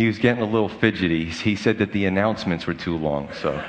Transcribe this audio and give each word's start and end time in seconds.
he 0.00 0.06
was 0.06 0.16
getting 0.16 0.42
a 0.42 0.46
little 0.46 0.70
fidgety. 0.70 1.26
He 1.26 1.54
said 1.54 1.76
that 1.76 1.92
the 1.92 2.06
announcements 2.06 2.66
were 2.66 2.72
too 2.72 2.96
long, 2.96 3.28
so. 3.34 3.52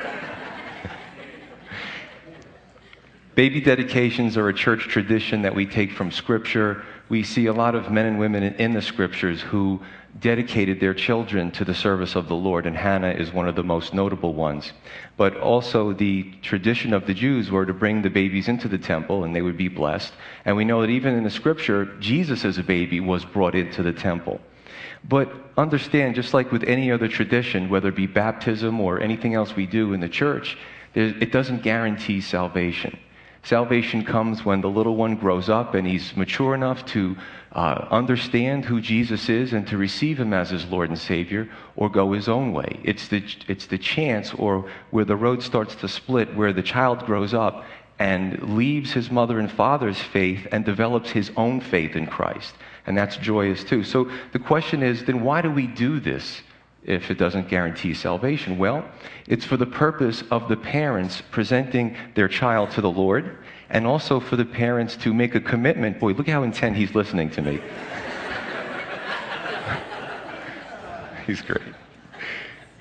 Baby 3.36 3.60
dedications 3.60 4.38
are 4.38 4.48
a 4.48 4.54
church 4.54 4.88
tradition 4.88 5.42
that 5.42 5.54
we 5.54 5.66
take 5.66 5.92
from 5.92 6.10
Scripture. 6.10 6.86
We 7.10 7.24
see 7.24 7.48
a 7.48 7.54
lot 7.54 7.76
of 7.76 7.92
men 7.92 8.06
and 8.06 8.18
women 8.18 8.44
in 8.44 8.72
the 8.72 8.82
Scriptures 8.82 9.42
who 9.42 9.82
dedicated 10.22 10.80
their 10.80 10.94
children 10.94 11.52
to 11.52 11.66
the 11.66 11.76
service 11.76 12.16
of 12.16 12.30
the 12.30 12.36
Lord, 12.36 12.66
and 12.66 12.78
Hannah 12.78 13.12
is 13.12 13.34
one 13.34 13.50
of 13.50 13.58
the 13.58 13.64
most 13.66 13.94
notable 13.94 14.34
ones. 14.34 14.72
But 15.18 15.36
also, 15.36 15.92
the 15.92 16.32
tradition 16.42 16.94
of 16.94 17.08
the 17.08 17.14
Jews 17.14 17.52
were 17.52 17.66
to 17.66 17.74
bring 17.74 18.04
the 18.04 18.10
babies 18.10 18.48
into 18.48 18.70
the 18.70 18.78
temple 18.78 19.26
and 19.26 19.36
they 19.36 19.42
would 19.42 19.58
be 19.58 19.68
blessed. 19.68 20.14
And 20.46 20.56
we 20.56 20.64
know 20.64 20.80
that 20.80 20.90
even 20.90 21.14
in 21.14 21.26
the 21.26 21.30
Scripture, 21.30 21.88
Jesus 22.00 22.46
as 22.46 22.58
a 22.58 22.64
baby 22.64 23.02
was 23.02 23.26
brought 23.26 23.54
into 23.54 23.84
the 23.84 23.92
temple. 23.92 24.40
But 25.04 25.32
understand, 25.58 26.16
just 26.16 26.34
like 26.34 26.52
with 26.52 26.64
any 26.64 26.92
other 26.92 27.08
tradition, 27.08 27.70
whether 27.70 27.90
it 27.90 27.96
be 27.96 28.08
baptism 28.08 28.80
or 28.80 29.00
anything 29.00 29.34
else 29.34 29.56
we 29.56 29.66
do 29.66 29.94
in 29.94 30.00
the 30.00 30.10
church, 30.10 30.58
it 30.94 31.32
doesn't 31.32 31.64
guarantee 31.64 32.22
salvation. 32.22 32.98
Salvation 33.44 34.06
comes 34.06 34.46
when 34.46 34.62
the 34.62 34.70
little 34.70 34.96
one 34.96 35.16
grows 35.16 35.50
up 35.50 35.74
and 35.74 35.88
he's 35.88 36.16
mature 36.16 36.54
enough 36.54 36.86
to 36.86 37.18
uh, 37.54 37.88
understand 37.90 38.66
who 38.66 38.80
Jesus 38.80 39.30
is 39.30 39.54
and 39.54 39.68
to 39.68 39.78
receive 39.78 40.20
him 40.20 40.32
as 40.32 40.52
his 40.52 40.66
Lord 40.68 40.90
and 40.90 41.00
Savior 41.00 41.50
or 41.76 41.90
go 41.90 42.12
his 42.12 42.30
own 42.30 42.54
way. 42.54 42.80
It's 42.84 43.08
the, 43.08 43.24
it's 43.48 43.66
the 43.66 43.80
chance 43.80 44.34
or 44.36 44.70
where 44.92 45.06
the 45.06 45.16
road 45.16 45.42
starts 45.42 45.74
to 45.76 45.88
split, 45.88 46.36
where 46.36 46.54
the 46.54 46.62
child 46.62 47.06
grows 47.06 47.34
up 47.34 47.66
and 47.98 48.56
leaves 48.56 48.92
his 48.92 49.10
mother 49.10 49.40
and 49.40 49.52
father's 49.52 50.00
faith 50.00 50.48
and 50.52 50.64
develops 50.64 51.10
his 51.10 51.32
own 51.36 51.62
faith 51.62 51.96
in 51.96 52.06
Christ. 52.06 52.54
And 52.88 52.98
that's 52.98 53.18
joyous 53.18 53.64
too. 53.64 53.84
So 53.84 54.10
the 54.34 54.40
question 54.40 54.84
is 54.84 55.04
then 55.06 55.22
why 55.22 55.42
do 55.42 55.52
we 55.52 55.68
do 55.68 56.00
this? 56.00 56.42
if 56.84 57.12
it 57.12 57.18
doesn't 57.18 57.48
guarantee 57.48 57.94
salvation? 57.94 58.58
Well, 58.58 58.84
it's 59.28 59.46
for 59.46 59.58
the 59.58 59.66
purpose 59.66 60.24
of 60.32 60.48
the 60.50 60.58
parents 60.58 61.22
presenting 61.32 61.96
their 62.16 62.28
child 62.28 62.72
to 62.72 62.82
the 62.82 62.90
Lord 62.90 63.38
and 63.70 63.86
also 63.86 64.20
for 64.20 64.36
the 64.36 64.46
parents 64.46 64.96
to 64.98 65.14
make 65.14 65.36
a 65.36 65.40
commitment. 65.40 66.00
Boy, 66.00 66.14
look 66.14 66.28
how 66.28 66.44
intent 66.44 66.76
he's 66.76 66.96
listening 66.96 67.30
to 67.32 67.42
me. 67.42 67.62
he's 71.28 71.42
great. 71.42 71.62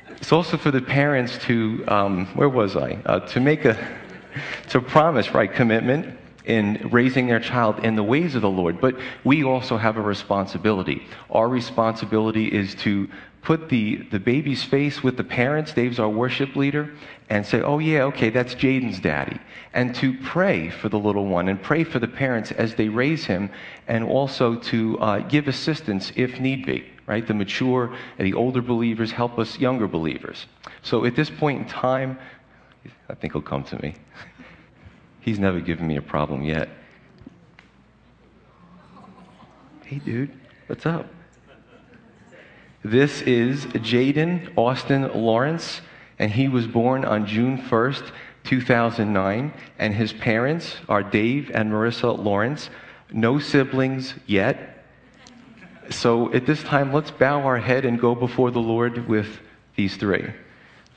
It's 0.08 0.32
also 0.32 0.56
for 0.56 0.70
the 0.70 0.82
parents 0.82 1.38
to, 1.38 1.84
um, 1.88 2.26
where 2.34 2.48
was 2.48 2.76
I? 2.76 2.98
Uh, 3.06 3.20
to 3.20 3.40
make 3.40 3.64
a, 3.64 3.76
to 4.70 4.80
promise, 4.80 5.32
right, 5.34 5.52
commitment 5.52 6.18
in 6.50 6.88
raising 6.90 7.28
their 7.28 7.38
child 7.38 7.84
in 7.84 7.94
the 7.94 8.02
ways 8.02 8.34
of 8.34 8.42
the 8.42 8.50
Lord. 8.50 8.80
But 8.80 8.96
we 9.22 9.44
also 9.44 9.76
have 9.76 9.96
a 9.96 10.02
responsibility. 10.02 11.06
Our 11.30 11.48
responsibility 11.48 12.46
is 12.46 12.74
to 12.86 13.08
put 13.42 13.68
the, 13.68 13.96
the 14.10 14.18
baby's 14.18 14.64
face 14.64 15.02
with 15.02 15.16
the 15.16 15.24
parents, 15.24 15.72
Dave's 15.72 16.00
our 16.00 16.08
worship 16.08 16.56
leader, 16.56 16.90
and 17.30 17.46
say, 17.46 17.62
oh, 17.62 17.78
yeah, 17.78 18.02
okay, 18.02 18.30
that's 18.30 18.56
Jaden's 18.56 18.98
daddy. 18.98 19.38
And 19.72 19.94
to 19.94 20.18
pray 20.18 20.70
for 20.70 20.88
the 20.88 20.98
little 20.98 21.26
one 21.26 21.48
and 21.48 21.62
pray 21.62 21.84
for 21.84 22.00
the 22.00 22.08
parents 22.08 22.50
as 22.50 22.74
they 22.74 22.88
raise 22.88 23.24
him, 23.24 23.48
and 23.86 24.02
also 24.02 24.56
to 24.56 24.98
uh, 24.98 25.18
give 25.20 25.46
assistance 25.46 26.12
if 26.16 26.40
need 26.40 26.66
be, 26.66 26.84
right? 27.06 27.24
The 27.24 27.34
mature 27.34 27.94
and 28.18 28.26
the 28.26 28.34
older 28.34 28.60
believers 28.60 29.12
help 29.12 29.38
us 29.38 29.56
younger 29.60 29.86
believers. 29.86 30.46
So 30.82 31.04
at 31.04 31.14
this 31.14 31.30
point 31.30 31.60
in 31.62 31.68
time, 31.68 32.18
I 33.08 33.14
think 33.14 33.34
he'll 33.34 33.42
come 33.42 33.62
to 33.64 33.80
me. 33.80 33.94
He's 35.20 35.38
never 35.38 35.60
given 35.60 35.86
me 35.86 35.96
a 35.96 36.02
problem 36.02 36.42
yet. 36.42 36.68
Hey, 39.84 39.98
dude, 39.98 40.32
what's 40.66 40.86
up? 40.86 41.06
This 42.82 43.20
is 43.22 43.66
Jaden 43.66 44.56
Austin 44.56 45.10
Lawrence, 45.14 45.82
and 46.18 46.30
he 46.30 46.48
was 46.48 46.66
born 46.66 47.04
on 47.04 47.26
June 47.26 47.58
1st, 47.58 48.10
2009. 48.44 49.53
And 49.78 49.94
his 49.94 50.14
parents 50.14 50.76
are 50.88 51.03
Dave 51.03 51.50
and 51.52 51.70
Marissa 51.70 52.16
Lawrence. 52.16 52.70
No 53.12 53.38
siblings 53.38 54.14
yet. 54.26 54.87
So 55.91 56.32
at 56.32 56.47
this 56.47 56.62
time, 56.62 56.94
let's 56.94 57.10
bow 57.10 57.42
our 57.42 57.58
head 57.58 57.84
and 57.84 58.00
go 58.00 58.14
before 58.14 58.50
the 58.50 58.60
Lord 58.60 59.06
with 59.06 59.41
these 59.76 59.97
three. 59.97 60.32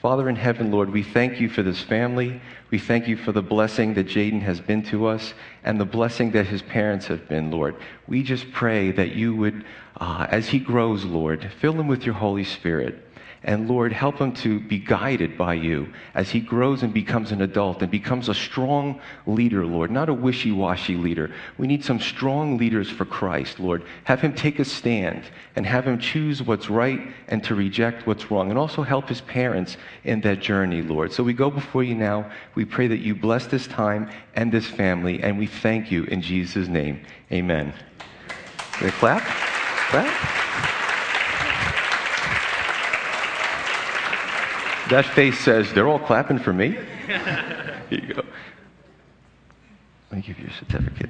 Father 0.02 0.30
in 0.30 0.36
heaven, 0.36 0.70
Lord, 0.70 0.90
we 0.90 1.02
thank 1.02 1.40
you 1.40 1.50
for 1.50 1.64
this 1.64 1.82
family. 1.82 2.42
We 2.74 2.80
thank 2.80 3.08
you 3.08 3.18
for 3.18 3.32
the 3.32 3.44
blessing 3.44 3.94
that 3.94 4.08
Jaden 4.08 4.42
has 4.42 4.60
been 4.60 4.82
to 4.86 5.06
us 5.06 5.36
and 5.64 5.80
the 5.80 5.86
blessing 5.86 6.32
that 6.32 6.48
his 6.48 6.64
parents 6.64 7.06
have 7.06 7.30
been, 7.30 7.52
Lord. 7.52 7.76
We 8.08 8.24
just 8.24 8.52
pray 8.52 8.90
that 8.94 9.12
you 9.12 9.36
would, 9.36 9.64
uh, 10.02 10.26
as 10.28 10.48
he 10.48 10.58
grows, 10.58 11.06
Lord, 11.06 11.48
fill 11.60 11.74
him 11.74 11.88
with 11.88 12.04
your 12.04 12.16
Holy 12.16 12.44
Spirit. 12.44 13.08
And 13.46 13.68
Lord, 13.68 13.92
help 13.92 14.20
him 14.20 14.32
to 14.36 14.62
be 14.62 14.80
guided 14.80 15.38
by 15.38 15.56
you 15.56 15.92
as 16.16 16.30
he 16.30 16.40
grows 16.40 16.82
and 16.82 16.94
becomes 16.94 17.32
an 17.34 17.42
adult 17.42 17.82
and 17.82 17.92
becomes 17.92 18.30
a 18.30 18.34
strong 18.34 19.02
leader, 19.26 19.66
Lord, 19.66 19.92
not 19.92 20.08
a 20.08 20.14
wishy 20.14 20.54
washy 20.54 20.96
leader. 20.96 21.30
We 21.58 21.68
need 21.68 21.84
some 21.84 22.00
strong 22.00 22.58
leaders 22.58 22.90
for 22.90 23.04
Christ, 23.04 23.60
Lord. 23.60 23.84
Have 24.06 24.22
him 24.22 24.34
take 24.34 24.60
a 24.60 24.66
stand 24.66 25.24
and 25.58 25.66
have 25.66 25.86
him 25.86 26.00
choose 26.00 26.42
what's 26.42 26.70
right 26.70 27.02
and 27.28 27.44
to 27.44 27.54
reject 27.54 28.08
what's 28.08 28.32
wrong. 28.32 28.50
And 28.50 28.58
also 28.58 28.82
help 28.82 29.10
his 29.10 29.20
parents 29.22 29.76
in 30.06 30.22
that 30.22 30.40
journey, 30.40 30.82
Lord. 30.82 31.12
So 31.12 31.22
we 31.22 31.34
go 31.34 31.50
before 31.50 31.84
you 31.84 31.96
now. 31.96 32.32
We 32.56 32.64
pray 32.64 32.88
that 32.88 33.00
you 33.00 33.14
bless 33.14 33.48
this 33.48 33.68
time 33.68 34.10
and 34.36 34.54
this 34.54 34.68
family. 34.68 35.22
And 35.22 35.38
we 35.38 35.48
thank 35.48 35.92
you 35.92 36.06
in 36.06 36.22
Jesus' 36.22 36.70
name. 36.70 37.02
Amen. 37.30 37.74
Clap? 38.72 39.22
Clap? 39.22 40.73
That 44.90 45.06
face 45.06 45.40
says, 45.40 45.72
they're 45.74 45.88
all 45.88 46.00
clapping 46.00 46.40
for 46.40 46.52
me. 46.52 46.72
Here 47.08 47.82
you 47.90 48.14
go. 48.14 48.24
Let 50.12 50.18
me 50.18 50.22
give 50.22 50.38
you 50.40 50.48
a 50.48 50.54
certificate. 50.54 51.10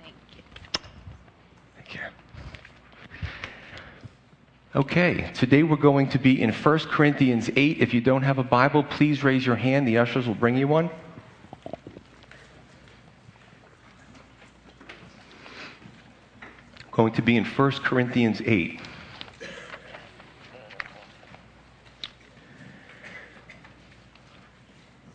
Thank 0.00 0.14
you. 0.36 0.42
Thank 1.76 1.94
you. 1.94 2.00
Okay, 4.76 5.30
today 5.34 5.64
we're 5.64 5.76
going 5.76 6.08
to 6.10 6.18
be 6.18 6.40
in 6.40 6.52
1 6.52 6.78
Corinthians 6.78 7.50
8. 7.54 7.78
If 7.78 7.92
you 7.92 8.00
don't 8.00 8.22
have 8.22 8.38
a 8.38 8.44
Bible, 8.44 8.84
please 8.84 9.24
raise 9.24 9.44
your 9.44 9.56
hand. 9.56 9.86
The 9.88 9.98
ushers 9.98 10.28
will 10.28 10.34
bring 10.34 10.56
you 10.56 10.68
one. 10.68 10.90
Going 16.92 17.12
to 17.14 17.22
be 17.22 17.36
in 17.36 17.44
1 17.44 17.70
Corinthians 17.72 18.40
8. 18.44 18.80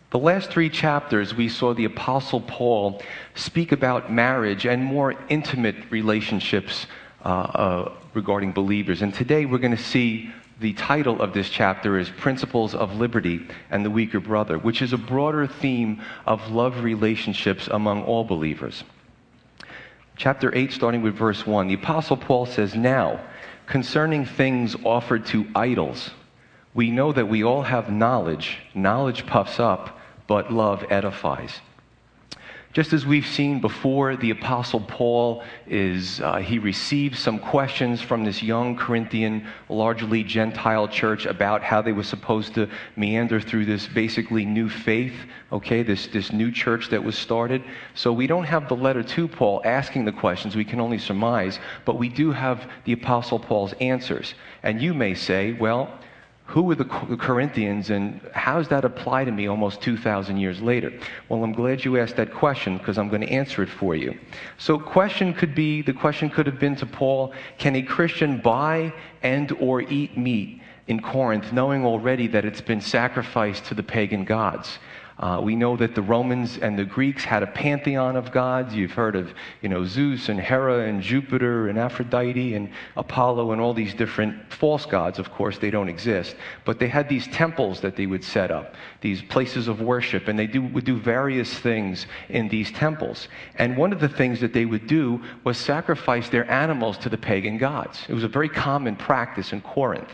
The 0.09 0.19
last 0.19 0.51
three 0.51 0.69
chapters, 0.69 1.35
we 1.35 1.50
saw 1.50 1.73
the 1.73 1.84
Apostle 1.84 2.40
Paul 2.40 3.01
speak 3.35 3.73
about 3.73 4.09
marriage 4.09 4.66
and 4.66 4.81
more 4.81 5.16
intimate 5.28 5.75
relationships 5.90 6.88
uh, 7.25 7.28
uh, 7.28 7.91
regarding 8.13 8.53
believers. 8.53 9.01
And 9.01 9.13
today 9.13 9.44
we're 9.44 9.57
going 9.57 9.75
to 9.75 9.84
see 9.84 10.31
the 10.62 10.72
title 10.73 11.22
of 11.22 11.34
this 11.34 11.50
chapter 11.50 12.00
is 12.00 12.09
Principles 12.09 12.73
of 12.73 12.96
Liberty 12.96 13.46
and 13.69 13.84
the 13.84 13.90
Weaker 13.90 14.22
Brother, 14.22 14.57
which 14.57 14.81
is 14.81 14.94
a 14.94 14.97
broader 14.97 15.46
theme 15.46 16.01
of 16.25 16.51
love 16.51 16.85
relationships 16.85 17.67
among 17.67 18.03
all 18.03 18.23
believers. 18.23 18.85
Chapter 20.16 20.56
8, 20.56 20.72
starting 20.72 21.01
with 21.01 21.16
verse 21.16 21.46
1, 21.46 21.67
the 21.67 21.73
Apostle 21.73 22.16
Paul 22.16 22.46
says, 22.46 22.75
Now, 22.75 23.19
concerning 23.66 24.25
things 24.25 24.73
offered 24.85 25.25
to 25.28 25.46
idols, 25.53 26.12
we 26.73 26.91
know 26.91 27.12
that 27.12 27.28
we 27.28 27.44
all 27.44 27.63
have 27.63 27.91
knowledge. 27.91 28.59
Knowledge 28.73 29.25
puffs 29.25 29.59
up 29.59 29.96
but 30.27 30.51
love 30.51 30.85
edifies. 30.89 31.61
Just 32.73 32.93
as 32.93 33.07
we've 33.07 33.25
seen 33.25 33.59
before, 33.59 34.15
the 34.17 34.29
Apostle 34.29 34.81
Paul 34.81 35.43
is, 35.65 36.22
uh, 36.22 36.35
he 36.35 36.59
receives 36.59 37.17
some 37.17 37.40
questions 37.40 38.02
from 38.02 38.23
this 38.23 38.43
young 38.43 38.75
Corinthian, 38.75 39.47
largely 39.67 40.23
Gentile 40.23 40.87
church 40.87 41.25
about 41.25 41.63
how 41.63 41.81
they 41.81 41.91
were 41.91 42.03
supposed 42.03 42.53
to 42.53 42.69
meander 42.96 43.41
through 43.41 43.66
this 43.66 43.87
basically 43.87 44.46
new 44.46 44.69
faith, 44.69 45.16
okay, 45.52 45.81
this, 45.81 46.05
this 46.07 46.31
new 46.31 46.52
church 46.52 46.90
that 46.90 47.03
was 47.03 47.17
started. 47.17 47.63
So 47.96 48.13
we 48.13 48.28
don't 48.28 48.43
have 48.43 48.69
the 48.69 48.75
letter 48.75 49.02
to 49.02 49.28
Paul 49.28 49.61
asking 49.66 50.05
the 50.05 50.11
questions, 50.11 50.55
we 50.55 50.66
can 50.66 50.79
only 50.79 50.99
surmise, 50.99 51.57
but 51.84 51.97
we 51.97 52.09
do 52.09 52.31
have 52.31 52.69
the 52.85 52.93
Apostle 52.93 53.40
Paul's 53.40 53.73
answers. 53.81 54.35
And 54.61 54.79
you 54.79 54.93
may 54.93 55.16
say, 55.16 55.53
well, 55.53 55.97
who 56.47 56.61
were 56.64 56.76
the 56.76 56.85
Corinthians 56.85 57.90
and 57.90 58.22
how 58.34 58.58
does 58.58 58.70
that 58.70 58.85
apply 58.85 59.26
to 59.26 59.32
me 59.32 59.47
almost 59.47 59.82
2,000 59.82 60.38
years 60.38 60.61
later? 60.61 60.94
Well, 61.28 61.44
I'm 61.44 61.52
glad 61.52 61.84
you 61.84 61.99
asked 61.99 62.16
that 62.16 62.34
question 62.34 62.78
because 62.78 62.97
I'm 62.97 63.09
going 63.09 63.22
to 63.22 63.29
answer 63.29 63.61
it 63.64 63.70
for 63.70 63.96
you. 63.96 64.17
So 64.58 64.79
question 64.79 65.34
could 65.34 65.53
be, 65.53 65.82
the 65.82 65.91
question 65.91 66.29
could 66.29 66.46
have 66.46 66.58
been 66.58 66.78
to 66.78 66.85
Paul, 66.85 67.34
can 67.58 67.76
a 67.76 67.82
Christian 67.82 68.40
buy 68.40 68.94
and 69.23 69.52
or 69.59 69.82
eat 69.82 70.17
meat 70.17 70.61
in 70.88 71.02
Corinth 71.02 71.52
knowing 71.52 71.85
already 71.85 72.28
that 72.28 72.46
it's 72.46 72.61
been 72.61 72.79
sacrificed 72.79 73.66
to 73.66 73.73
the 73.73 73.84
pagan 73.84 74.23
gods? 74.23 74.79
Uh, 75.19 75.40
we 75.41 75.55
know 75.55 75.75
that 75.75 75.96
the 75.96 76.02
Romans 76.02 76.59
and 76.59 76.78
the 76.78 76.85
Greeks 76.85 77.23
had 77.23 77.41
a 77.41 77.47
pantheon 77.47 78.16
of 78.16 78.31
gods. 78.31 78.75
You've 78.75 78.91
heard 78.91 79.16
of, 79.16 79.34
you 79.64 79.69
know, 79.69 79.84
Zeus 79.84 80.29
and 80.29 80.40
Hera 80.40 80.87
and 80.87 81.02
Jupiter 81.02 81.69
and 81.69 81.79
Aphrodite 81.79 82.53
and 82.53 82.69
Apollo 82.96 83.52
and 83.52 83.59
all 83.59 83.73
these 83.73 83.96
different 83.96 84.53
false 84.53 84.85
gods. 84.85 85.17
Of 85.17 85.31
course, 85.31 85.58
they 85.58 85.72
don't 85.72 85.90
exist, 85.90 86.35
but 86.66 86.78
they 86.78 86.87
had 86.87 87.09
these 87.09 87.25
temples 87.29 87.81
that 87.81 87.96
they 87.96 88.05
would 88.05 88.23
set 88.23 88.52
up, 88.52 88.75
these 89.02 89.23
places 89.23 89.67
of 89.67 89.81
worship, 89.81 90.28
and 90.28 90.37
they 90.37 90.46
do, 90.46 90.61
would 90.61 90.85
do 90.85 90.97
various 90.97 91.52
things 91.52 92.05
in 92.29 92.47
these 92.47 92.72
temples. 92.72 93.28
And 93.55 93.75
one 93.75 93.91
of 93.91 93.99
the 93.99 94.09
things 94.09 94.40
that 94.41 94.53
they 94.53 94.66
would 94.66 94.85
do 94.85 95.23
was 95.43 95.58
sacrifice 95.58 96.29
their 96.29 96.49
animals 96.52 96.96
to 96.99 97.09
the 97.09 97.17
pagan 97.17 97.58
gods. 97.58 98.05
It 98.08 98.14
was 98.14 98.23
a 98.23 98.28
very 98.28 98.49
common 98.49 98.96
practice 98.96 99.52
in 99.52 99.61
Corinth. 99.61 100.11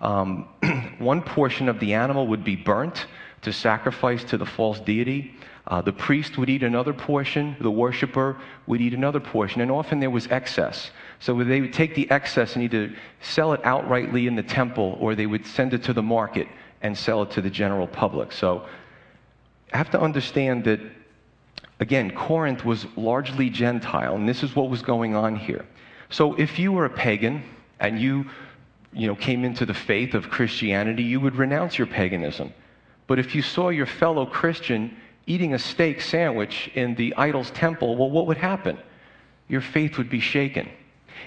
Um, 0.00 0.48
one 0.98 1.22
portion 1.22 1.68
of 1.68 1.78
the 1.78 1.94
animal 1.94 2.26
would 2.26 2.42
be 2.42 2.56
burnt 2.56 3.06
to 3.42 3.52
sacrifice 3.52 4.24
to 4.24 4.36
the 4.36 4.46
false 4.46 4.80
deity. 4.80 5.34
Uh, 5.66 5.80
the 5.80 5.92
priest 5.92 6.36
would 6.36 6.48
eat 6.48 6.62
another 6.62 6.92
portion, 6.92 7.56
the 7.60 7.70
worshiper 7.70 8.36
would 8.66 8.80
eat 8.80 8.92
another 8.92 9.20
portion, 9.20 9.60
and 9.60 9.70
often 9.70 10.00
there 10.00 10.10
was 10.10 10.26
excess. 10.28 10.90
So 11.20 11.44
they 11.44 11.60
would 11.60 11.72
take 11.72 11.94
the 11.94 12.10
excess 12.10 12.54
and 12.54 12.64
either 12.64 12.92
sell 13.20 13.52
it 13.52 13.62
outrightly 13.62 14.26
in 14.26 14.34
the 14.34 14.42
temple 14.42 14.96
or 15.00 15.14
they 15.14 15.26
would 15.26 15.46
send 15.46 15.74
it 15.74 15.82
to 15.84 15.92
the 15.92 16.02
market 16.02 16.48
and 16.82 16.96
sell 16.96 17.22
it 17.22 17.30
to 17.32 17.40
the 17.40 17.50
general 17.50 17.86
public. 17.86 18.32
So 18.32 18.66
I 19.72 19.76
have 19.76 19.90
to 19.90 20.00
understand 20.00 20.64
that, 20.64 20.80
again, 21.78 22.10
Corinth 22.10 22.64
was 22.64 22.86
largely 22.96 23.50
Gentile, 23.50 24.16
and 24.16 24.28
this 24.28 24.42
is 24.42 24.56
what 24.56 24.70
was 24.70 24.82
going 24.82 25.14
on 25.14 25.36
here. 25.36 25.64
So 26.08 26.34
if 26.34 26.58
you 26.58 26.72
were 26.72 26.86
a 26.86 26.90
pagan 26.90 27.44
and 27.78 28.00
you, 28.00 28.24
you 28.92 29.06
know, 29.06 29.14
came 29.14 29.44
into 29.44 29.64
the 29.64 29.74
faith 29.74 30.14
of 30.14 30.30
Christianity, 30.30 31.04
you 31.04 31.20
would 31.20 31.36
renounce 31.36 31.78
your 31.78 31.86
paganism. 31.86 32.52
But 33.10 33.18
if 33.18 33.34
you 33.34 33.42
saw 33.42 33.70
your 33.70 33.86
fellow 33.86 34.24
Christian 34.24 34.96
eating 35.26 35.52
a 35.52 35.58
steak 35.58 36.00
sandwich 36.00 36.70
in 36.76 36.94
the 36.94 37.12
idol's 37.16 37.50
temple, 37.50 37.96
well, 37.96 38.08
what 38.08 38.28
would 38.28 38.36
happen? 38.36 38.78
Your 39.48 39.62
faith 39.62 39.98
would 39.98 40.08
be 40.08 40.20
shaken. 40.20 40.68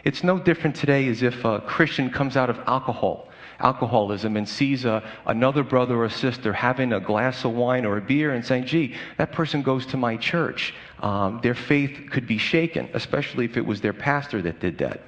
It's 0.05 0.23
no 0.23 0.39
different 0.39 0.77
today 0.77 1.09
as 1.09 1.23
if 1.23 1.43
a 1.43 1.59
Christian 1.59 2.09
comes 2.09 2.37
out 2.37 2.49
of 2.49 2.57
alcohol, 2.67 3.27
alcoholism, 3.59 4.37
and 4.37 4.47
sees 4.47 4.85
a, 4.85 5.03
another 5.25 5.61
brother 5.61 6.01
or 6.01 6.09
sister 6.09 6.53
having 6.53 6.93
a 6.93 7.01
glass 7.01 7.43
of 7.43 7.51
wine 7.51 7.85
or 7.85 7.97
a 7.97 8.01
beer 8.01 8.31
and 8.31 8.45
saying, 8.45 8.65
gee, 8.65 8.95
that 9.17 9.33
person 9.33 9.61
goes 9.61 9.85
to 9.87 9.97
my 9.97 10.15
church. 10.15 10.73
Um, 11.01 11.41
their 11.43 11.53
faith 11.53 12.09
could 12.09 12.25
be 12.25 12.37
shaken, 12.37 12.87
especially 12.93 13.43
if 13.43 13.57
it 13.57 13.65
was 13.65 13.81
their 13.81 13.91
pastor 13.91 14.41
that 14.43 14.61
did 14.61 14.77
that. 14.77 15.01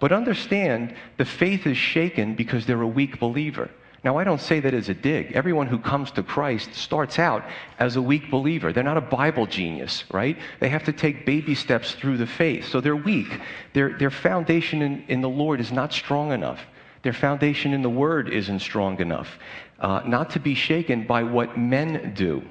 But 0.00 0.10
understand, 0.10 0.94
the 1.18 1.26
faith 1.26 1.66
is 1.66 1.76
shaken 1.76 2.34
because 2.34 2.64
they're 2.64 2.80
a 2.80 2.88
weak 2.88 3.20
believer. 3.20 3.68
Now, 4.04 4.18
I 4.18 4.24
don't 4.24 4.40
say 4.40 4.60
that 4.60 4.74
as 4.74 4.90
a 4.90 4.94
dig. 4.94 5.32
Everyone 5.32 5.66
who 5.66 5.78
comes 5.78 6.10
to 6.12 6.22
Christ 6.22 6.74
starts 6.74 7.18
out 7.18 7.42
as 7.78 7.96
a 7.96 8.02
weak 8.02 8.30
believer. 8.30 8.70
They're 8.70 8.82
not 8.82 8.98
a 8.98 9.00
Bible 9.00 9.46
genius, 9.46 10.04
right? 10.12 10.36
They 10.60 10.68
have 10.68 10.84
to 10.84 10.92
take 10.92 11.24
baby 11.24 11.54
steps 11.54 11.92
through 11.92 12.18
the 12.18 12.26
faith. 12.26 12.68
So 12.68 12.82
they're 12.82 12.94
weak. 12.94 13.40
Their, 13.72 13.96
their 13.96 14.10
foundation 14.10 14.82
in, 14.82 15.04
in 15.08 15.20
the 15.22 15.28
Lord 15.28 15.58
is 15.58 15.72
not 15.72 15.90
strong 15.90 16.32
enough. 16.32 16.60
Their 17.02 17.14
foundation 17.14 17.72
in 17.72 17.80
the 17.80 17.88
Word 17.88 18.28
isn't 18.28 18.60
strong 18.60 19.00
enough. 19.00 19.38
Uh, 19.80 20.02
not 20.06 20.30
to 20.30 20.38
be 20.38 20.54
shaken 20.54 21.06
by 21.06 21.22
what 21.22 21.56
men 21.56 22.12
do. 22.14 22.42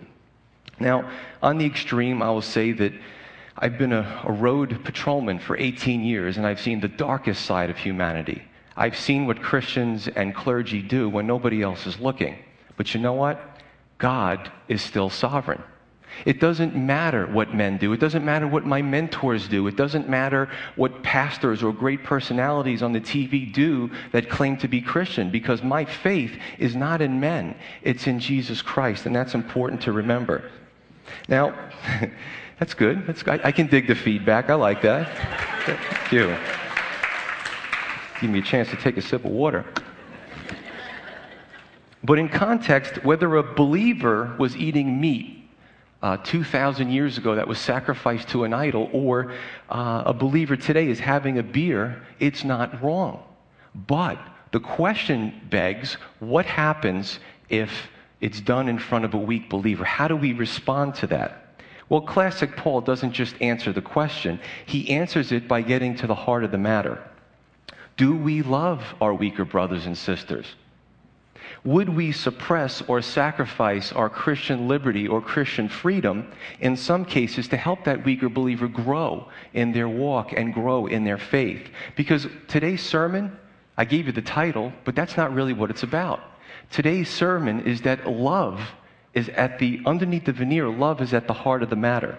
Now, 0.80 1.12
on 1.44 1.60
the 1.60 1.66
extreme, 1.68 2.24
I 2.24 2.32
will 2.32 2.42
say 2.42 2.72
that 2.72 2.94
I've 3.58 3.78
been 3.78 3.94
a, 3.94 4.24
a 4.26 4.32
road 4.32 4.84
patrolman 4.84 5.38
for 5.38 5.56
18 5.56 6.04
years, 6.04 6.38
and 6.38 6.48
I've 6.48 6.60
seen 6.60 6.80
the 6.80 6.88
darkest 6.88 7.46
side 7.46 7.70
of 7.70 7.78
humanity. 7.78 8.42
I've 8.76 8.98
seen 8.98 9.28
what 9.28 9.42
Christians 9.42 10.08
and 10.08 10.34
clergy 10.34 10.82
do 10.82 11.10
when 11.10 11.28
nobody 11.28 11.62
else 11.62 11.86
is 11.86 12.00
looking. 12.00 12.38
But 12.76 12.94
you 12.94 13.00
know 13.00 13.14
what? 13.14 13.40
God 13.98 14.52
is 14.68 14.82
still 14.82 15.10
sovereign. 15.10 15.62
It 16.26 16.40
doesn't 16.40 16.76
matter 16.76 17.26
what 17.26 17.54
men 17.54 17.78
do. 17.78 17.92
It 17.94 18.00
doesn't 18.00 18.24
matter 18.24 18.48
what 18.48 18.66
my 18.66 18.82
mentors 18.82 19.48
do. 19.48 19.68
It 19.68 19.76
doesn't 19.76 20.08
matter 20.08 20.50
what 20.76 21.02
pastors 21.04 21.64
or 21.64 21.74
great 21.74 22.04
personalities 22.04 22.84
on 22.84 22.94
the 22.94 23.02
TV 23.02 23.52
do 23.52 23.90
that 24.12 24.30
claim 24.30 24.58
to 24.58 24.68
be 24.68 24.80
Christian 24.80 25.32
because 25.32 25.64
my 25.64 25.86
faith 25.86 26.38
is 26.60 26.76
not 26.76 27.02
in 27.02 27.20
men. 27.20 27.56
It's 27.82 28.08
in 28.08 28.20
Jesus 28.20 28.62
Christ. 28.62 29.06
And 29.06 29.16
that's 29.16 29.34
important 29.34 29.82
to 29.82 29.92
remember. 29.92 30.52
Now, 31.28 31.58
that's 32.60 32.74
good. 32.74 33.08
That's, 33.08 33.28
I, 33.28 33.40
I 33.44 33.52
can 33.52 33.68
dig 33.68 33.88
the 33.88 33.96
feedback. 33.96 34.50
I 34.50 34.56
like 34.56 34.82
that. 34.84 35.10
Thank 35.66 36.12
you 36.12 36.38
give 38.24 38.32
me 38.32 38.40
a 38.40 38.42
chance 38.42 38.70
to 38.70 38.78
take 38.78 38.96
a 38.96 39.02
sip 39.02 39.26
of 39.26 39.32
water. 39.32 39.66
But 42.06 42.20
in 42.20 42.30
context, 42.30 43.04
whether 43.04 43.36
a 43.36 43.44
believer 43.44 44.34
was 44.40 44.56
eating 44.56 45.02
meat 45.02 45.46
uh, 46.02 46.16
2,000 46.24 46.90
years 46.90 47.18
ago 47.18 47.36
that 47.36 47.50
was 47.50 47.60
sacrificed 47.60 48.30
to 48.30 48.46
an 48.46 48.54
idol, 48.54 48.90
or 48.94 49.34
uh, 49.70 50.04
a 50.06 50.14
believer 50.14 50.56
today 50.56 50.88
is 50.88 51.02
having 51.02 51.38
a 51.38 51.44
beer, 51.44 52.02
it's 52.22 52.46
not 52.46 52.82
wrong. 52.82 53.22
But 53.76 54.18
the 54.52 54.62
question 54.62 55.42
begs 55.50 55.98
what 56.20 56.46
happens 56.46 57.20
if 57.50 57.90
it's 58.22 58.40
done 58.40 58.70
in 58.70 58.80
front 58.80 59.04
of 59.04 59.14
a 59.14 59.18
weak 59.18 59.50
believer? 59.50 59.84
How 59.84 60.08
do 60.08 60.16
we 60.16 60.32
respond 60.32 60.96
to 60.96 61.08
that? 61.08 61.58
Well, 61.90 62.00
classic 62.00 62.56
Paul 62.56 62.80
doesn't 62.80 63.12
just 63.12 63.36
answer 63.42 63.74
the 63.74 63.82
question, 63.82 64.40
he 64.66 64.90
answers 64.92 65.34
it 65.34 65.46
by 65.46 65.62
getting 65.62 65.96
to 65.98 66.08
the 66.08 66.16
heart 66.16 66.46
of 66.46 66.52
the 66.52 66.58
matter. 66.58 67.04
Do 67.98 68.16
we 68.16 68.42
love 68.42 68.84
our 69.02 69.14
weaker 69.14 69.46
brothers 69.46 69.86
and 69.86 69.98
sisters? 69.98 70.46
Would 71.66 71.90
we 71.90 72.12
suppress 72.12 72.82
or 72.88 73.02
sacrifice 73.02 73.94
our 73.94 74.10
Christian 74.10 74.68
liberty 74.68 75.08
or 75.08 75.22
Christian 75.22 75.70
freedom 75.70 76.32
in 76.60 76.76
some 76.76 77.06
cases 77.06 77.48
to 77.50 77.58
help 77.58 77.86
that 77.86 78.04
weaker 78.04 78.28
believer 78.28 78.68
grow 78.68 79.30
in 79.54 79.72
their 79.72 79.88
walk 79.88 80.34
and 80.34 80.54
grow 80.54 80.88
in 80.88 81.04
their 81.04 81.18
faith? 81.18 81.70
Because 81.96 82.28
today's 82.48 82.82
sermon, 82.82 83.38
I 83.78 83.86
gave 83.86 84.08
you 84.08 84.12
the 84.12 84.22
title, 84.22 84.74
but 84.84 84.96
that's 84.96 85.16
not 85.16 85.34
really 85.34 85.54
what 85.54 85.70
it's 85.70 85.84
about. 85.84 86.22
Today's 86.70 87.10
sermon 87.10 87.62
is 87.62 87.82
that 87.82 88.08
love 88.08 88.60
is 89.14 89.30
at 89.30 89.60
the, 89.60 89.80
underneath 89.86 90.26
the 90.26 90.34
veneer, 90.34 90.68
love 90.68 91.02
is 91.02 91.14
at 91.14 91.28
the 91.28 91.34
heart 91.34 91.64
of 91.64 91.70
the 91.70 91.76
matter. 91.76 92.18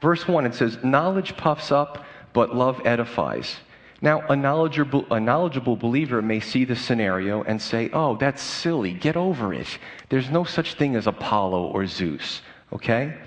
Verse 0.00 0.26
1, 0.26 0.46
it 0.46 0.54
says, 0.54 0.78
Knowledge 0.82 1.36
puffs 1.36 1.70
up, 1.70 2.04
but 2.32 2.56
love 2.56 2.80
edifies. 2.84 3.56
Now, 4.02 4.22
a 4.28 4.36
knowledgeable, 4.36 5.06
a 5.10 5.20
knowledgeable 5.20 5.76
believer 5.76 6.22
may 6.22 6.40
see 6.40 6.64
the 6.64 6.76
scenario 6.76 7.42
and 7.42 7.60
say, 7.60 7.90
oh, 7.92 8.16
that's 8.16 8.42
silly, 8.42 8.92
get 8.94 9.16
over 9.16 9.52
it. 9.52 9.78
There's 10.08 10.30
no 10.30 10.44
such 10.44 10.74
thing 10.74 10.96
as 10.96 11.06
Apollo 11.06 11.64
or 11.64 11.86
Zeus, 11.86 12.40
okay? 12.72 13.18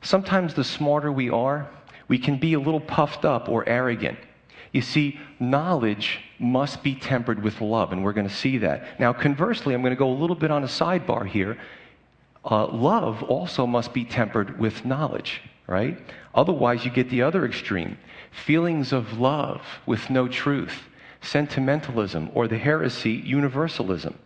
Sometimes 0.00 0.54
the 0.54 0.64
smarter 0.64 1.12
we 1.12 1.28
are, 1.28 1.68
we 2.08 2.18
can 2.18 2.38
be 2.38 2.54
a 2.54 2.60
little 2.60 2.80
puffed 2.80 3.24
up 3.24 3.48
or 3.48 3.68
arrogant. 3.68 4.18
You 4.72 4.82
see, 4.82 5.20
knowledge 5.38 6.20
must 6.38 6.82
be 6.82 6.94
tempered 6.94 7.42
with 7.42 7.60
love, 7.60 7.92
and 7.92 8.02
we're 8.02 8.12
going 8.12 8.28
to 8.28 8.34
see 8.34 8.58
that. 8.58 8.98
Now, 8.98 9.12
conversely, 9.12 9.74
I'm 9.74 9.82
going 9.82 9.92
to 9.92 9.96
go 9.96 10.10
a 10.10 10.20
little 10.20 10.36
bit 10.36 10.50
on 10.50 10.64
a 10.64 10.66
sidebar 10.66 11.26
here. 11.26 11.58
Uh, 12.44 12.66
love 12.66 13.22
also 13.22 13.66
must 13.66 13.92
be 13.92 14.04
tempered 14.04 14.58
with 14.58 14.84
knowledge, 14.84 15.42
right? 15.66 15.98
Otherwise, 16.34 16.84
you 16.84 16.90
get 16.90 17.10
the 17.10 17.22
other 17.22 17.44
extreme 17.44 17.96
feelings 18.30 18.92
of 18.92 19.18
love 19.18 19.62
with 19.86 20.10
no 20.10 20.28
truth, 20.28 20.82
sentimentalism, 21.22 22.30
or 22.34 22.48
the 22.48 22.58
heresy 22.58 23.12
universalism. 23.12 24.18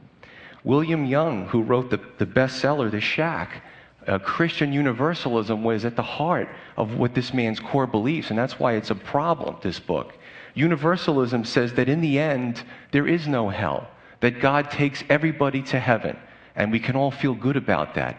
William 0.64 1.04
Young, 1.04 1.46
who 1.46 1.62
wrote 1.62 1.90
the, 1.90 2.00
the 2.18 2.26
bestseller, 2.26 2.90
The 2.90 3.00
Shack, 3.00 3.62
uh, 4.06 4.18
Christian 4.18 4.72
universalism 4.72 5.62
was 5.62 5.84
at 5.84 5.94
the 5.94 6.02
heart 6.02 6.48
of 6.76 6.96
what 6.96 7.14
this 7.14 7.34
man's 7.34 7.60
core 7.60 7.86
beliefs, 7.86 8.30
and 8.30 8.38
that's 8.38 8.58
why 8.58 8.72
it's 8.72 8.90
a 8.90 8.94
problem, 8.94 9.56
this 9.60 9.78
book. 9.78 10.14
Universalism 10.54 11.44
says 11.44 11.74
that 11.74 11.88
in 11.88 12.00
the 12.00 12.18
end, 12.18 12.62
there 12.90 13.06
is 13.06 13.28
no 13.28 13.48
hell, 13.48 13.86
that 14.20 14.40
God 14.40 14.70
takes 14.70 15.04
everybody 15.08 15.62
to 15.62 15.78
heaven, 15.78 16.16
and 16.56 16.72
we 16.72 16.80
can 16.80 16.96
all 16.96 17.10
feel 17.10 17.34
good 17.34 17.56
about 17.56 17.94
that. 17.94 18.16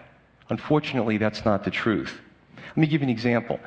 Unfortunately, 0.49 1.17
that's 1.17 1.43
not 1.43 1.63
the 1.63 1.71
truth. 1.71 2.21
Let 2.69 2.77
me 2.77 2.88
give 2.88 3.01
you 3.01 3.07
an 3.07 3.11
example. 3.11 3.59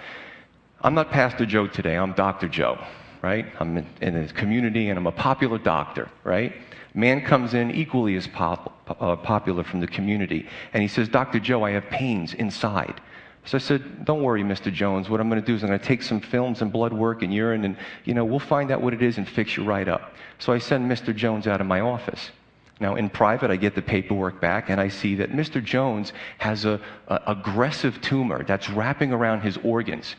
I'm 0.80 0.94
not 0.94 1.11
Pastor 1.11 1.47
Joe 1.47 1.66
today, 1.66 1.97
I'm 1.97 2.12
Dr. 2.12 2.49
Joe, 2.49 2.78
right? 3.21 3.47
I'm 3.61 3.78
in, 3.78 3.87
in 4.00 4.16
a 4.16 4.28
community 4.28 4.88
and 4.88 4.99
I'm 4.99 5.06
a 5.06 5.12
popular 5.12 5.59
doctor, 5.59 6.09
right? 6.25 6.54
Man 6.94 7.25
comes 7.25 7.54
in 7.54 7.71
equally 7.71 8.16
as 8.16 8.26
pop, 8.26 8.97
uh, 9.00 9.16
popular 9.16 9.64
from 9.64 9.80
the 9.80 9.87
community 9.87 10.49
and 10.73 10.82
he 10.82 10.88
says, 10.88 11.09
Dr. 11.09 11.40
Joe, 11.40 11.64
I 11.64 11.71
have 11.73 11.85
pains 11.87 12.35
inside. 12.35 13.00
So 13.44 13.56
I 13.56 13.61
said, 13.61 14.04
Don't 14.04 14.23
worry, 14.23 14.42
Mr. 14.42 14.73
Jones. 14.73 15.09
What 15.09 15.21
I'm 15.21 15.28
going 15.28 15.40
to 15.40 15.47
do 15.47 15.54
is 15.54 15.62
I'm 15.62 15.68
going 15.68 15.80
to 15.80 15.85
take 15.85 16.02
some 16.02 16.21
films 16.21 16.62
and 16.62 16.73
blood 16.73 16.92
work 16.92 17.23
and 17.23 17.35
urine, 17.35 17.64
and 17.64 17.76
you 18.04 18.14
know 18.14 18.25
we'll 18.25 18.38
find 18.38 18.71
out 18.71 18.80
what 18.80 18.94
it 18.94 19.02
is 19.02 19.18
and 19.18 19.28
fix 19.28 19.56
you 19.56 19.64
right 19.64 19.88
up. 19.88 20.14
So 20.38 20.52
I 20.52 20.59
send 20.59 20.88
Mr. 20.88 21.14
Jones 21.14 21.49
out 21.49 21.61
of 21.61 21.66
my 21.66 21.80
office. 21.80 22.30
Now, 22.81 22.97
in 22.97 23.11
private, 23.11 23.50
I 23.50 23.57
get 23.57 23.75
the 23.75 23.83
paperwork 23.83 24.41
back, 24.41 24.69
and 24.69 24.81
I 24.81 24.88
see 24.88 25.14
that 25.17 25.31
Mr. 25.31 25.62
Jones 25.62 26.12
has 26.38 26.64
a, 26.64 26.81
aggressive 27.09 28.00
tumor 28.00 28.43
that's 28.45 28.69
wrapping 28.69 29.12
around 29.12 29.43
his 29.43 29.57
organs. 29.59 30.17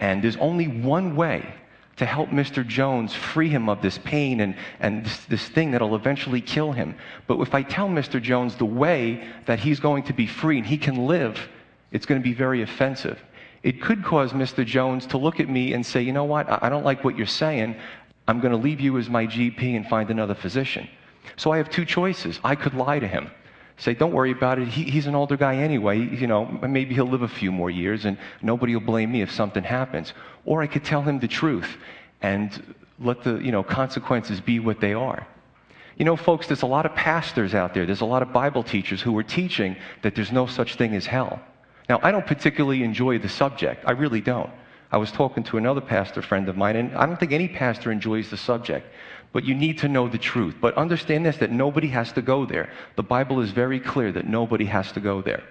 And 0.00 0.22
there's 0.22 0.36
only 0.36 0.68
one 0.68 1.16
way 1.16 1.54
to 1.96 2.04
help 2.04 2.28
Mr. 2.28 2.66
Jones 2.66 3.14
free 3.14 3.48
him 3.48 3.68
of 3.68 3.80
this 3.80 3.98
pain 3.98 4.40
and, 4.40 4.54
and 4.80 5.04
this, 5.04 5.24
this 5.26 5.48
thing 5.48 5.70
that'll 5.70 5.96
eventually 5.96 6.42
kill 6.42 6.72
him. 6.72 6.94
But 7.26 7.40
if 7.40 7.54
I 7.54 7.62
tell 7.62 7.88
Mr. 7.88 8.20
Jones 8.20 8.54
the 8.56 8.66
way 8.66 9.26
that 9.46 9.58
he's 9.58 9.80
going 9.80 10.02
to 10.04 10.12
be 10.12 10.26
free 10.26 10.58
and 10.58 10.66
he 10.66 10.76
can 10.76 11.06
live, 11.06 11.48
it's 11.92 12.04
going 12.04 12.20
to 12.20 12.24
be 12.24 12.34
very 12.34 12.62
offensive. 12.62 13.18
It 13.62 13.80
could 13.80 14.04
cause 14.04 14.32
Mr. 14.32 14.64
Jones 14.64 15.06
to 15.06 15.18
look 15.18 15.40
at 15.40 15.48
me 15.48 15.72
and 15.72 15.84
say, 15.84 16.02
you 16.02 16.12
know 16.12 16.24
what, 16.24 16.46
I 16.62 16.68
don't 16.68 16.84
like 16.84 17.02
what 17.02 17.16
you're 17.16 17.26
saying. 17.26 17.76
I'm 18.28 18.40
going 18.40 18.52
to 18.52 18.58
leave 18.58 18.80
you 18.80 18.98
as 18.98 19.08
my 19.08 19.26
GP 19.26 19.76
and 19.76 19.86
find 19.86 20.10
another 20.10 20.34
physician. 20.34 20.88
So 21.36 21.50
I 21.50 21.56
have 21.56 21.70
two 21.70 21.84
choices. 21.84 22.38
I 22.44 22.54
could 22.54 22.74
lie 22.74 22.98
to 22.98 23.08
him 23.08 23.30
say, 23.78 23.94
don't 23.94 24.12
worry 24.12 24.30
about 24.30 24.58
it. 24.58 24.68
He, 24.68 24.84
he's 24.84 25.06
an 25.06 25.14
older 25.14 25.36
guy 25.36 25.56
anyway. 25.56 25.98
You 25.98 26.26
know, 26.26 26.46
maybe 26.46 26.94
he'll 26.94 27.08
live 27.08 27.22
a 27.22 27.28
few 27.28 27.52
more 27.52 27.70
years 27.70 28.04
and 28.04 28.16
nobody 28.42 28.74
will 28.74 28.84
blame 28.84 29.12
me 29.12 29.22
if 29.22 29.30
something 29.30 29.62
happens. 29.62 30.14
Or 30.44 30.62
I 30.62 30.66
could 30.66 30.84
tell 30.84 31.02
him 31.02 31.18
the 31.18 31.28
truth 31.28 31.76
and 32.22 32.74
let 32.98 33.22
the, 33.22 33.36
you 33.38 33.52
know, 33.52 33.62
consequences 33.62 34.40
be 34.40 34.60
what 34.60 34.80
they 34.80 34.94
are. 34.94 35.26
You 35.98 36.04
know, 36.04 36.16
folks, 36.16 36.46
there's 36.46 36.62
a 36.62 36.66
lot 36.66 36.86
of 36.86 36.94
pastors 36.94 37.54
out 37.54 37.74
there. 37.74 37.86
There's 37.86 38.02
a 38.02 38.06
lot 38.06 38.22
of 38.22 38.32
Bible 38.32 38.62
teachers 38.62 39.00
who 39.00 39.16
are 39.18 39.22
teaching 39.22 39.76
that 40.02 40.14
there's 40.14 40.32
no 40.32 40.46
such 40.46 40.76
thing 40.76 40.94
as 40.94 41.06
hell. 41.06 41.40
Now, 41.88 42.00
I 42.02 42.10
don't 42.10 42.26
particularly 42.26 42.82
enjoy 42.82 43.18
the 43.18 43.28
subject. 43.28 43.84
I 43.86 43.92
really 43.92 44.20
don't. 44.20 44.50
I 44.90 44.98
was 44.98 45.10
talking 45.10 45.42
to 45.44 45.56
another 45.56 45.80
pastor 45.80 46.22
friend 46.22 46.48
of 46.48 46.56
mine, 46.56 46.76
and 46.76 46.94
I 46.96 47.06
don't 47.06 47.18
think 47.18 47.32
any 47.32 47.48
pastor 47.48 47.90
enjoys 47.90 48.30
the 48.30 48.36
subject 48.36 48.86
but 49.36 49.44
you 49.44 49.54
need 49.54 49.76
to 49.76 49.86
know 49.86 50.08
the 50.08 50.16
truth. 50.16 50.54
But 50.62 50.78
understand 50.78 51.26
this 51.26 51.36
that 51.36 51.52
nobody 51.52 51.88
has 51.88 52.10
to 52.12 52.22
go 52.22 52.46
there. 52.46 52.70
The 52.94 53.02
Bible 53.02 53.42
is 53.42 53.50
very 53.50 53.78
clear 53.78 54.10
that 54.12 54.26
nobody 54.26 54.64
has 54.64 54.90
to 54.92 55.00
go 55.00 55.20
there. 55.20 55.42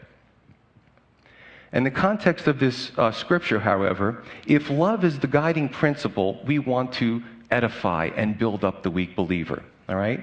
In 1.72 1.84
the 1.84 1.92
context 1.92 2.48
of 2.48 2.58
this 2.58 2.92
uh, 2.98 3.12
scripture, 3.12 3.60
however, 3.60 4.24
if 4.48 4.72
love 4.72 5.06
is 5.06 5.20
the 5.20 5.27
guiding 5.27 5.70
principle, 5.70 6.42
we 6.48 6.58
want 6.58 6.94
to 6.94 7.22
edify 7.51 8.10
and 8.15 8.39
build 8.39 8.65
up 8.65 8.82
the 8.82 8.89
weak 8.89 9.15
believer. 9.15 9.62
All 9.88 9.98
right? 9.98 10.22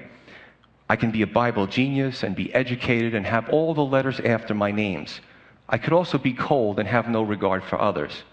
I 0.89 0.97
can 0.97 1.11
be 1.11 1.21
a 1.21 1.27
Bible 1.41 1.65
genius 1.65 2.23
and 2.23 2.35
be 2.35 2.53
educated 2.53 3.15
and 3.15 3.25
have 3.25 3.47
all 3.47 3.73
the 3.73 3.85
letters 3.85 4.19
after 4.19 4.53
my 4.53 4.71
names. 4.71 5.21
I 5.69 5.77
could 5.77 5.93
also 5.93 6.17
be 6.17 6.33
cold 6.33 6.79
and 6.79 6.87
have 6.89 7.07
no 7.07 7.23
regard 7.23 7.63
for 7.63 7.79
others. 7.79 8.23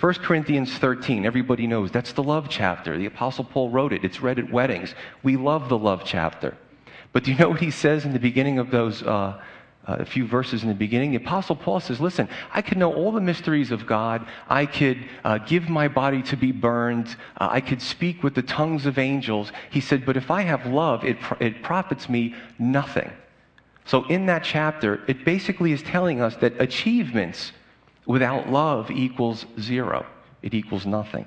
1 0.00 0.14
Corinthians 0.14 0.76
13, 0.78 1.24
everybody 1.24 1.66
knows 1.66 1.90
that's 1.90 2.12
the 2.12 2.22
love 2.22 2.48
chapter. 2.48 2.98
The 2.98 3.06
Apostle 3.06 3.44
Paul 3.44 3.70
wrote 3.70 3.92
it, 3.92 4.04
it's 4.04 4.20
read 4.20 4.38
at 4.38 4.50
weddings. 4.50 4.94
We 5.22 5.36
love 5.36 5.68
the 5.68 5.78
love 5.78 6.02
chapter. 6.04 6.56
But 7.12 7.22
do 7.22 7.30
you 7.30 7.38
know 7.38 7.50
what 7.50 7.60
he 7.60 7.70
says 7.70 8.04
in 8.04 8.12
the 8.12 8.18
beginning 8.18 8.58
of 8.58 8.72
those 8.72 9.02
uh, 9.04 9.40
uh, 9.86 9.96
a 10.00 10.04
few 10.04 10.26
verses 10.26 10.64
in 10.64 10.68
the 10.68 10.74
beginning? 10.74 11.12
The 11.12 11.18
Apostle 11.18 11.54
Paul 11.54 11.78
says, 11.78 12.00
Listen, 12.00 12.28
I 12.52 12.60
could 12.60 12.76
know 12.76 12.92
all 12.92 13.12
the 13.12 13.20
mysteries 13.20 13.70
of 13.70 13.86
God. 13.86 14.26
I 14.48 14.66
could 14.66 14.98
uh, 15.22 15.38
give 15.38 15.68
my 15.68 15.86
body 15.86 16.22
to 16.24 16.36
be 16.36 16.50
burned. 16.50 17.14
Uh, 17.36 17.48
I 17.52 17.60
could 17.60 17.80
speak 17.80 18.24
with 18.24 18.34
the 18.34 18.42
tongues 18.42 18.86
of 18.86 18.98
angels. 18.98 19.52
He 19.70 19.80
said, 19.80 20.04
But 20.04 20.16
if 20.16 20.28
I 20.28 20.42
have 20.42 20.66
love, 20.66 21.04
it, 21.04 21.18
it 21.38 21.62
profits 21.62 22.08
me 22.08 22.34
nothing. 22.58 23.12
So 23.84 24.04
in 24.08 24.26
that 24.26 24.42
chapter, 24.42 25.04
it 25.06 25.24
basically 25.24 25.70
is 25.70 25.82
telling 25.84 26.20
us 26.20 26.34
that 26.36 26.60
achievements 26.60 27.52
Without 28.06 28.50
love 28.50 28.90
equals 28.90 29.46
zero, 29.58 30.06
it 30.42 30.54
equals 30.54 30.86
nothing. 30.86 31.26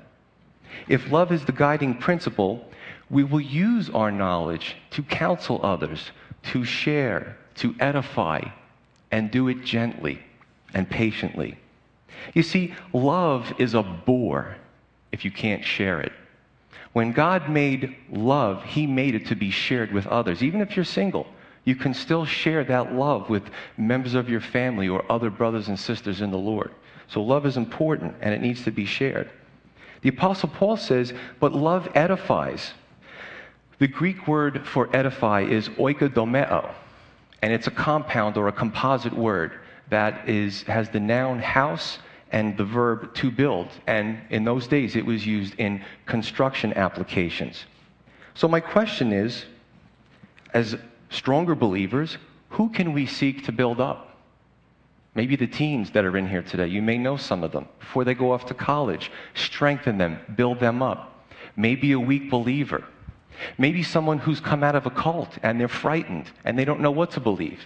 If 0.88 1.12
love 1.12 1.31
is 1.31 1.46
the 1.46 1.51
guiding 1.51 1.96
principle, 1.96 2.69
we 3.10 3.24
will 3.24 3.41
use 3.41 3.89
our 3.89 4.12
knowledge 4.12 4.77
to 4.91 5.01
counsel 5.01 5.60
others, 5.63 6.12
to 6.43 6.63
share, 6.63 7.38
to 7.55 7.75
edify, 7.79 8.41
and 9.12 9.31
do 9.31 9.48
it 9.48 9.63
gently 9.63 10.19
and 10.74 10.89
patiently. 10.89 11.57
You 12.34 12.43
see, 12.43 12.75
love 12.93 13.53
is 13.57 13.74
a 13.74 13.84
bore 13.84 14.57
if 15.12 15.25
you 15.25 15.31
can't 15.31 15.63
share 15.63 16.01
it. 16.01 16.12
When 16.93 17.12
God 17.12 17.50
made 17.50 17.96
love, 18.12 18.63
He 18.63 18.86
made 18.86 19.15
it 19.15 19.27
to 19.27 19.36
be 19.36 19.51
shared 19.51 19.91
with 19.91 20.05
others, 20.07 20.43
even 20.43 20.62
if 20.62 20.75
you're 20.75 20.86
single 20.86 21.27
you 21.67 21.75
can 21.75 21.93
still 21.93 22.24
share 22.24 22.63
that 22.63 22.93
love 22.93 23.29
with 23.29 23.43
members 23.75 24.13
of 24.13 24.29
your 24.29 24.39
family 24.39 24.88
or 24.88 25.03
other 25.12 25.29
brothers 25.29 25.67
and 25.67 25.77
sisters 25.77 26.21
in 26.21 26.31
the 26.31 26.38
Lord. 26.38 26.71
So 27.09 27.21
love 27.21 27.45
is 27.45 27.57
important 27.57 28.15
and 28.21 28.33
it 28.33 28.39
needs 28.39 28.63
to 28.63 28.71
be 28.71 28.86
shared. 28.86 29.29
The 30.00 30.07
Apostle 30.07 30.47
Paul 30.47 30.77
says, 30.77 31.13
but 31.41 31.51
love 31.51 31.89
edifies. 31.93 32.71
The 33.79 33.88
Greek 33.89 34.29
word 34.29 34.65
for 34.65 34.89
edify 34.95 35.41
is 35.41 35.67
oikodomeo, 35.71 36.74
and 37.41 37.51
it's 37.51 37.67
a 37.67 37.71
compound 37.71 38.38
or 38.38 38.47
a 38.47 38.53
composite 38.53 39.13
word 39.13 39.59
that 39.89 40.29
is, 40.29 40.63
has 40.63 40.88
the 40.89 41.01
noun 41.01 41.39
house 41.39 42.00
and 42.31 42.55
the 42.55 42.63
verb 42.63 43.13
to 43.15 43.29
build. 43.29 43.67
And 43.88 44.21
in 44.29 44.45
those 44.45 44.67
days, 44.67 44.95
it 44.95 45.05
was 45.05 45.27
used 45.27 45.55
in 45.55 45.83
construction 46.05 46.71
applications. 46.75 47.65
So, 48.36 48.47
my 48.47 48.62
question 48.62 49.12
is 49.12 49.43
as 50.53 50.77
stronger 51.09 51.55
believers, 51.55 52.17
who 52.49 52.69
can 52.69 52.93
we 52.93 53.05
seek 53.05 53.45
to 53.45 53.51
build 53.51 53.79
up? 53.79 54.17
Maybe 55.15 55.35
the 55.35 55.47
teens 55.47 55.91
that 55.91 56.05
are 56.05 56.15
in 56.15 56.27
here 56.27 56.43
today, 56.43 56.67
you 56.67 56.81
may 56.81 56.97
know 56.97 57.17
some 57.17 57.43
of 57.43 57.51
them. 57.51 57.67
Before 57.79 58.03
they 58.03 58.13
go 58.13 58.31
off 58.31 58.45
to 58.47 58.53
college, 58.53 59.11
strengthen 59.33 59.97
them, 59.97 60.19
build 60.35 60.59
them 60.59 60.83
up. 60.83 61.25
Maybe 61.55 61.91
a 61.93 61.99
weak 61.99 62.29
believer. 62.29 62.83
Maybe 63.57 63.81
someone 63.81 64.19
who's 64.19 64.39
come 64.39 64.63
out 64.63 64.75
of 64.75 64.85
a 64.85 64.91
cult 64.91 65.37
and 65.41 65.59
they're 65.59 65.67
frightened 65.67 66.29
and 66.45 66.57
they 66.57 66.65
don't 66.65 66.81
know 66.81 66.91
what 66.91 67.11
to 67.11 67.19
believe. 67.19 67.65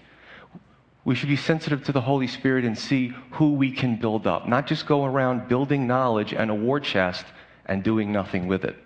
We 1.04 1.16
should 1.16 1.30
be 1.30 1.36
sensitive 1.36 1.84
to 1.86 1.92
the 1.92 2.02
Holy 2.02 2.28
Spirit 2.28 2.64
and 2.64 2.78
see 2.78 3.14
who 3.32 3.54
we 3.54 3.72
can 3.72 3.96
build 3.96 4.28
up, 4.28 4.48
not 4.48 4.68
just 4.68 4.86
go 4.86 5.04
around 5.04 5.48
building 5.48 5.88
knowledge 5.88 6.34
and 6.34 6.52
a 6.52 6.56
war 6.56 6.80
chest 6.80 7.26
and 7.66 7.84
doing 7.84 8.12
nothing 8.12 8.48
with 8.48 8.64
it. 8.64 8.78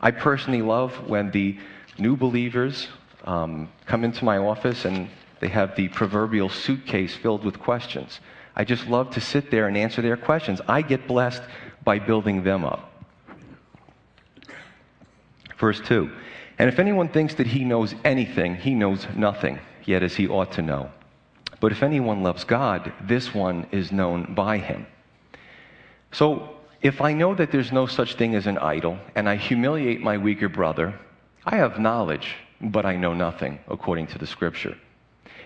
I 0.00 0.10
personally 0.10 0.62
love 0.62 1.08
when 1.08 1.30
the 1.30 1.58
new 1.98 2.16
believers 2.16 2.88
um, 3.24 3.68
come 3.86 4.04
into 4.04 4.24
my 4.24 4.38
office 4.38 4.84
and 4.84 5.08
they 5.40 5.48
have 5.48 5.76
the 5.76 5.88
proverbial 5.88 6.48
suitcase 6.48 7.14
filled 7.14 7.44
with 7.44 7.58
questions. 7.58 8.20
I 8.56 8.64
just 8.64 8.86
love 8.86 9.10
to 9.10 9.20
sit 9.20 9.50
there 9.50 9.66
and 9.66 9.76
answer 9.76 10.00
their 10.00 10.16
questions. 10.16 10.60
I 10.68 10.82
get 10.82 11.08
blessed 11.08 11.42
by 11.82 11.98
building 11.98 12.44
them 12.44 12.64
up. 12.64 12.92
Verse 15.58 15.80
2 15.80 16.10
And 16.58 16.68
if 16.68 16.78
anyone 16.78 17.08
thinks 17.08 17.34
that 17.34 17.46
he 17.46 17.64
knows 17.64 17.94
anything, 18.04 18.54
he 18.54 18.74
knows 18.74 19.06
nothing, 19.14 19.58
yet 19.84 20.02
as 20.02 20.14
he 20.14 20.28
ought 20.28 20.52
to 20.52 20.62
know. 20.62 20.90
But 21.60 21.72
if 21.72 21.82
anyone 21.82 22.22
loves 22.22 22.44
God, 22.44 22.92
this 23.00 23.34
one 23.34 23.66
is 23.72 23.90
known 23.90 24.34
by 24.34 24.58
him. 24.58 24.86
So, 26.12 26.50
if 26.82 27.00
I 27.00 27.14
know 27.14 27.34
that 27.34 27.50
there's 27.50 27.72
no 27.72 27.86
such 27.86 28.14
thing 28.14 28.34
as 28.34 28.46
an 28.46 28.58
idol, 28.58 28.98
and 29.14 29.28
I 29.28 29.36
humiliate 29.36 30.00
my 30.00 30.18
weaker 30.18 30.50
brother, 30.50 30.98
I 31.46 31.56
have 31.56 31.78
knowledge 31.78 32.36
but 32.60 32.86
I 32.86 32.96
know 32.96 33.14
nothing, 33.14 33.58
according 33.68 34.08
to 34.08 34.18
the 34.18 34.26
scripture. 34.26 34.76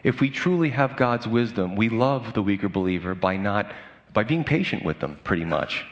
If 0.05 0.21
we 0.21 0.31
truly 0.31 0.71
have 0.71 0.97
God's 0.97 1.27
wisdom, 1.27 1.77
we 1.77 1.89
love 1.89 2.33
the 2.33 2.43
weaker 2.43 2.69
believer 2.69 3.15
by 3.15 3.37
not 3.37 3.73
by 4.13 4.25
being 4.25 4.45
patient 4.45 4.85
with 4.85 5.01
them, 5.01 5.19
pretty 5.23 5.45
much. 5.45 5.85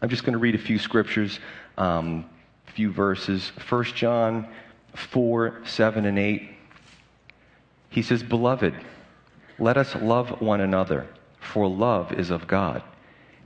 I'm 0.00 0.08
just 0.08 0.24
going 0.24 0.32
to 0.32 0.38
read 0.38 0.54
a 0.54 0.58
few 0.58 0.78
scriptures, 0.78 1.40
um, 1.76 2.24
a 2.68 2.72
few 2.72 2.92
verses. 2.92 3.50
1 3.68 3.84
John 3.84 4.48
4, 4.94 5.60
7, 5.64 6.04
and 6.04 6.18
8. 6.18 6.50
He 7.90 8.02
says, 8.02 8.22
Beloved, 8.22 8.74
let 9.58 9.76
us 9.76 9.94
love 9.96 10.40
one 10.40 10.60
another, 10.60 11.06
for 11.40 11.68
love 11.68 12.12
is 12.12 12.30
of 12.30 12.46
God. 12.46 12.82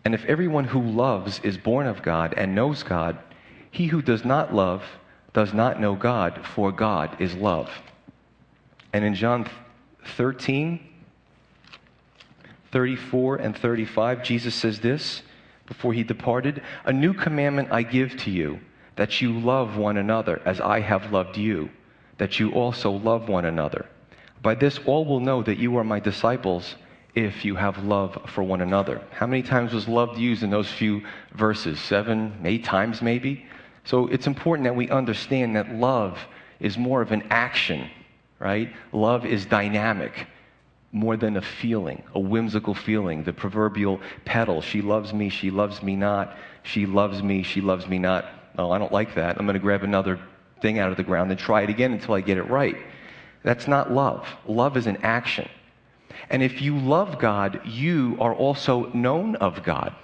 And 0.04 0.14
if 0.14 0.24
everyone 0.26 0.64
who 0.64 0.82
loves 0.82 1.40
is 1.40 1.58
born 1.58 1.86
of 1.86 2.02
God 2.02 2.34
and 2.36 2.54
knows 2.54 2.82
God, 2.82 3.18
he 3.70 3.86
who 3.86 4.00
does 4.00 4.24
not 4.24 4.54
love 4.54 4.84
does 5.36 5.52
not 5.52 5.78
know 5.78 5.94
God, 5.94 6.40
for 6.54 6.72
God 6.72 7.20
is 7.20 7.34
love. 7.34 7.68
And 8.94 9.04
in 9.04 9.14
John 9.14 9.46
13, 10.16 10.80
34 12.72 13.36
and 13.36 13.54
35, 13.54 14.22
Jesus 14.22 14.54
says 14.54 14.80
this 14.80 15.20
before 15.66 15.92
he 15.92 16.04
departed 16.04 16.62
A 16.86 16.92
new 16.92 17.12
commandment 17.12 17.68
I 17.70 17.82
give 17.82 18.16
to 18.22 18.30
you, 18.30 18.60
that 18.94 19.20
you 19.20 19.38
love 19.38 19.76
one 19.76 19.98
another 19.98 20.40
as 20.46 20.58
I 20.58 20.80
have 20.80 21.12
loved 21.12 21.36
you, 21.36 21.68
that 22.16 22.40
you 22.40 22.52
also 22.52 22.92
love 22.92 23.28
one 23.28 23.44
another. 23.44 23.84
By 24.40 24.54
this, 24.54 24.78
all 24.86 25.04
will 25.04 25.20
know 25.20 25.42
that 25.42 25.58
you 25.58 25.76
are 25.76 25.84
my 25.84 26.00
disciples 26.00 26.76
if 27.14 27.44
you 27.44 27.56
have 27.56 27.84
love 27.84 28.18
for 28.32 28.42
one 28.42 28.62
another. 28.62 29.02
How 29.10 29.26
many 29.26 29.42
times 29.42 29.74
was 29.74 29.86
love 29.86 30.16
used 30.16 30.42
in 30.42 30.48
those 30.48 30.72
few 30.72 31.02
verses? 31.34 31.78
Seven, 31.78 32.40
eight 32.42 32.64
times 32.64 33.02
maybe? 33.02 33.44
So 33.86 34.08
it's 34.08 34.26
important 34.26 34.64
that 34.64 34.74
we 34.74 34.90
understand 34.90 35.56
that 35.56 35.72
love 35.72 36.18
is 36.58 36.76
more 36.76 37.02
of 37.02 37.12
an 37.12 37.22
action, 37.30 37.88
right? 38.40 38.72
Love 38.92 39.24
is 39.24 39.46
dynamic 39.46 40.26
more 40.90 41.16
than 41.16 41.36
a 41.36 41.42
feeling, 41.42 42.02
a 42.14 42.18
whimsical 42.18 42.74
feeling. 42.74 43.22
The 43.22 43.32
proverbial 43.32 44.00
petal, 44.24 44.60
she 44.60 44.82
loves 44.82 45.12
me, 45.12 45.28
she 45.28 45.50
loves 45.50 45.82
me 45.82 45.94
not, 45.94 46.36
she 46.64 46.84
loves 46.84 47.22
me, 47.22 47.44
she 47.44 47.60
loves 47.60 47.86
me 47.86 47.98
not. 47.98 48.24
Oh, 48.58 48.72
I 48.72 48.78
don't 48.78 48.92
like 48.92 49.14
that. 49.14 49.38
I'm 49.38 49.46
going 49.46 49.54
to 49.54 49.60
grab 49.60 49.84
another 49.84 50.18
thing 50.60 50.80
out 50.80 50.90
of 50.90 50.96
the 50.96 51.04
ground 51.04 51.30
and 51.30 51.38
try 51.38 51.62
it 51.62 51.70
again 51.70 51.92
until 51.92 52.14
I 52.14 52.22
get 52.22 52.38
it 52.38 52.48
right. 52.48 52.76
That's 53.44 53.68
not 53.68 53.92
love. 53.92 54.26
Love 54.48 54.76
is 54.76 54.88
an 54.88 54.96
action. 55.02 55.48
And 56.28 56.42
if 56.42 56.60
you 56.60 56.76
love 56.76 57.20
God, 57.20 57.60
you 57.64 58.16
are 58.18 58.34
also 58.34 58.90
known 58.92 59.36
of 59.36 59.62
God. 59.62 59.94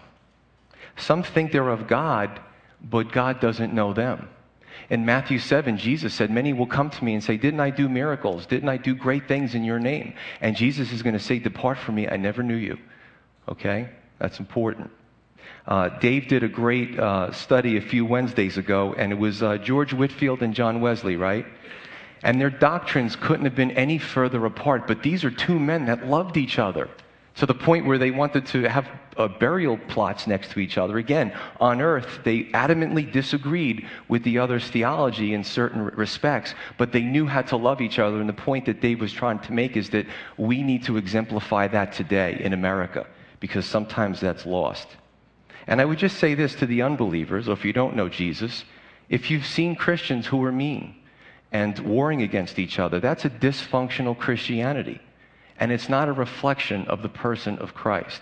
Some 0.96 1.24
think 1.24 1.50
they're 1.50 1.68
of 1.68 1.88
God 1.88 2.38
but 2.82 3.12
God 3.12 3.40
doesn't 3.40 3.72
know 3.72 3.92
them. 3.92 4.28
In 4.90 5.04
Matthew 5.04 5.38
7, 5.38 5.76
Jesus 5.78 6.12
said, 6.12 6.30
Many 6.30 6.52
will 6.52 6.66
come 6.66 6.90
to 6.90 7.04
me 7.04 7.14
and 7.14 7.22
say, 7.22 7.36
Didn't 7.36 7.60
I 7.60 7.70
do 7.70 7.88
miracles? 7.88 8.46
Didn't 8.46 8.68
I 8.68 8.76
do 8.76 8.94
great 8.94 9.28
things 9.28 9.54
in 9.54 9.64
your 9.64 9.78
name? 9.78 10.14
And 10.40 10.56
Jesus 10.56 10.92
is 10.92 11.02
going 11.02 11.14
to 11.14 11.20
say, 11.20 11.38
Depart 11.38 11.78
from 11.78 11.94
me, 11.94 12.08
I 12.08 12.16
never 12.16 12.42
knew 12.42 12.56
you. 12.56 12.78
Okay? 13.48 13.88
That's 14.18 14.38
important. 14.38 14.90
Uh, 15.66 15.88
Dave 16.00 16.28
did 16.28 16.42
a 16.42 16.48
great 16.48 16.98
uh, 16.98 17.30
study 17.32 17.76
a 17.76 17.80
few 17.80 18.04
Wednesdays 18.04 18.58
ago, 18.58 18.94
and 18.96 19.12
it 19.12 19.18
was 19.18 19.42
uh, 19.42 19.58
George 19.58 19.92
Whitefield 19.92 20.42
and 20.42 20.54
John 20.54 20.80
Wesley, 20.80 21.16
right? 21.16 21.46
And 22.22 22.40
their 22.40 22.50
doctrines 22.50 23.16
couldn't 23.16 23.44
have 23.44 23.54
been 23.54 23.72
any 23.72 23.98
further 23.98 24.44
apart, 24.44 24.86
but 24.86 25.02
these 25.02 25.24
are 25.24 25.30
two 25.30 25.58
men 25.58 25.86
that 25.86 26.06
loved 26.06 26.36
each 26.36 26.58
other 26.58 26.88
to 27.34 27.46
the 27.46 27.54
point 27.54 27.86
where 27.86 27.98
they 27.98 28.10
wanted 28.10 28.46
to 28.46 28.62
have 28.64 28.88
uh, 29.16 29.28
burial 29.28 29.78
plots 29.88 30.26
next 30.26 30.50
to 30.52 30.60
each 30.60 30.78
other. 30.78 30.98
Again, 30.98 31.36
on 31.60 31.80
earth, 31.80 32.20
they 32.24 32.44
adamantly 32.44 33.10
disagreed 33.10 33.86
with 34.08 34.22
the 34.22 34.38
other's 34.38 34.68
theology 34.68 35.34
in 35.34 35.44
certain 35.44 35.86
respects, 35.86 36.54
but 36.78 36.92
they 36.92 37.02
knew 37.02 37.26
how 37.26 37.42
to 37.42 37.56
love 37.56 37.80
each 37.80 37.98
other. 37.98 38.20
And 38.20 38.28
the 38.28 38.34
point 38.34 38.66
that 38.66 38.80
Dave 38.80 39.00
was 39.00 39.12
trying 39.12 39.38
to 39.40 39.52
make 39.52 39.76
is 39.76 39.90
that 39.90 40.06
we 40.36 40.62
need 40.62 40.84
to 40.84 40.96
exemplify 40.96 41.68
that 41.68 41.92
today 41.92 42.38
in 42.40 42.52
America, 42.52 43.06
because 43.40 43.66
sometimes 43.66 44.20
that's 44.20 44.46
lost. 44.46 44.88
And 45.66 45.80
I 45.80 45.84
would 45.84 45.98
just 45.98 46.18
say 46.18 46.34
this 46.34 46.54
to 46.56 46.66
the 46.66 46.82
unbelievers, 46.82 47.48
or 47.48 47.52
if 47.52 47.64
you 47.64 47.72
don't 47.72 47.96
know 47.96 48.08
Jesus, 48.08 48.64
if 49.08 49.30
you've 49.30 49.46
seen 49.46 49.74
Christians 49.76 50.26
who 50.26 50.42
are 50.44 50.52
mean 50.52 50.96
and 51.50 51.78
warring 51.80 52.22
against 52.22 52.58
each 52.58 52.78
other, 52.78 52.98
that's 52.98 53.24
a 53.24 53.30
dysfunctional 53.30 54.18
Christianity 54.18 55.00
and 55.62 55.70
it's 55.70 55.88
not 55.88 56.08
a 56.08 56.12
reflection 56.12 56.84
of 56.88 57.02
the 57.02 57.08
person 57.08 57.56
of 57.58 57.72
Christ. 57.72 58.20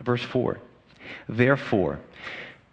Verse 0.00 0.24
4 0.24 0.58
Therefore, 1.28 2.00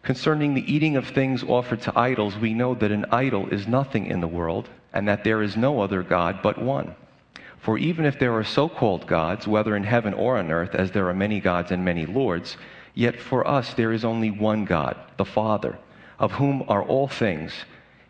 concerning 0.01 0.55
the 0.55 0.73
eating 0.73 0.97
of 0.97 1.07
things 1.07 1.43
offered 1.43 1.81
to 1.83 1.93
idols, 1.95 2.35
we 2.35 2.55
know 2.55 2.73
that 2.73 2.91
an 2.91 3.05
idol 3.11 3.47
is 3.49 3.67
nothing 3.67 4.07
in 4.07 4.21
the 4.21 4.27
world, 4.27 4.69
and 4.91 5.07
that 5.07 5.23
there 5.23 5.43
is 5.43 5.55
no 5.55 5.81
other 5.81 6.01
God 6.01 6.39
but 6.41 6.59
one. 6.59 6.95
For 7.59 7.77
even 7.77 8.05
if 8.05 8.17
there 8.17 8.33
are 8.33 8.43
so 8.43 8.67
called 8.67 9.05
gods, 9.05 9.47
whether 9.47 9.75
in 9.75 9.83
heaven 9.83 10.15
or 10.15 10.39
on 10.39 10.51
earth, 10.51 10.73
as 10.73 10.89
there 10.89 11.07
are 11.07 11.13
many 11.13 11.39
gods 11.39 11.69
and 11.69 11.85
many 11.85 12.07
lords, 12.07 12.57
yet 12.95 13.21
for 13.21 13.47
us 13.47 13.75
there 13.75 13.91
is 13.91 14.03
only 14.03 14.31
one 14.31 14.65
God, 14.65 14.97
the 15.17 15.25
Father, 15.25 15.77
of 16.17 16.31
whom 16.31 16.63
are 16.67 16.81
all 16.81 17.07
things, 17.07 17.53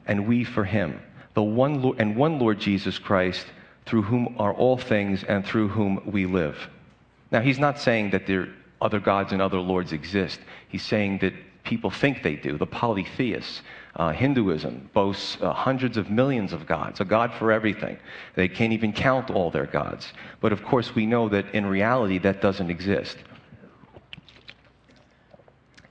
and 0.08 0.26
we 0.26 0.46
for 0.46 0.64
him, 0.64 1.02
the 1.34 1.44
one 1.44 1.82
Lord, 1.82 2.00
and 2.00 2.16
one 2.16 2.40
Lord 2.40 2.60
Jesus 2.60 2.98
Christ 2.98 3.46
through 3.86 4.04
whom 4.04 4.36
are 4.40 4.54
all 4.54 4.78
things 4.78 5.24
and 5.24 5.46
through 5.46 5.70
whom 5.70 6.02
we 6.06 6.26
live. 6.26 6.70
Now, 7.32 7.42
he's 7.42 7.60
not 7.60 7.80
saying 7.80 8.12
that 8.12 8.28
there 8.28 8.50
other 8.82 9.00
gods 9.00 9.32
and 9.32 9.42
other 9.42 9.60
lords 9.60 9.94
exist. 9.94 10.40
He's 10.68 10.84
saying 10.84 11.20
that 11.20 11.34
people 11.64 11.90
think 11.90 12.24
they 12.24 12.36
do. 12.36 12.58
The 12.58 12.68
polytheists, 12.68 13.62
uh, 13.96 14.12
Hinduism 14.12 14.90
boasts 14.94 15.38
uh, 15.42 15.54
hundreds 15.54 15.98
of 15.98 16.10
millions 16.10 16.54
of 16.54 16.66
gods, 16.66 17.02
a 17.02 17.06
god 17.06 17.34
for 17.34 17.52
everything. 17.52 17.98
They 18.36 18.48
can't 18.48 18.74
even 18.74 18.94
count 18.94 19.32
all 19.32 19.50
their 19.50 19.66
gods. 19.66 20.14
But 20.42 20.52
of 20.52 20.64
course, 20.64 20.94
we 20.94 21.06
know 21.06 21.30
that 21.30 21.54
in 21.54 21.66
reality 21.66 22.20
that 22.20 22.42
doesn't 22.42 22.70
exist. 22.70 23.18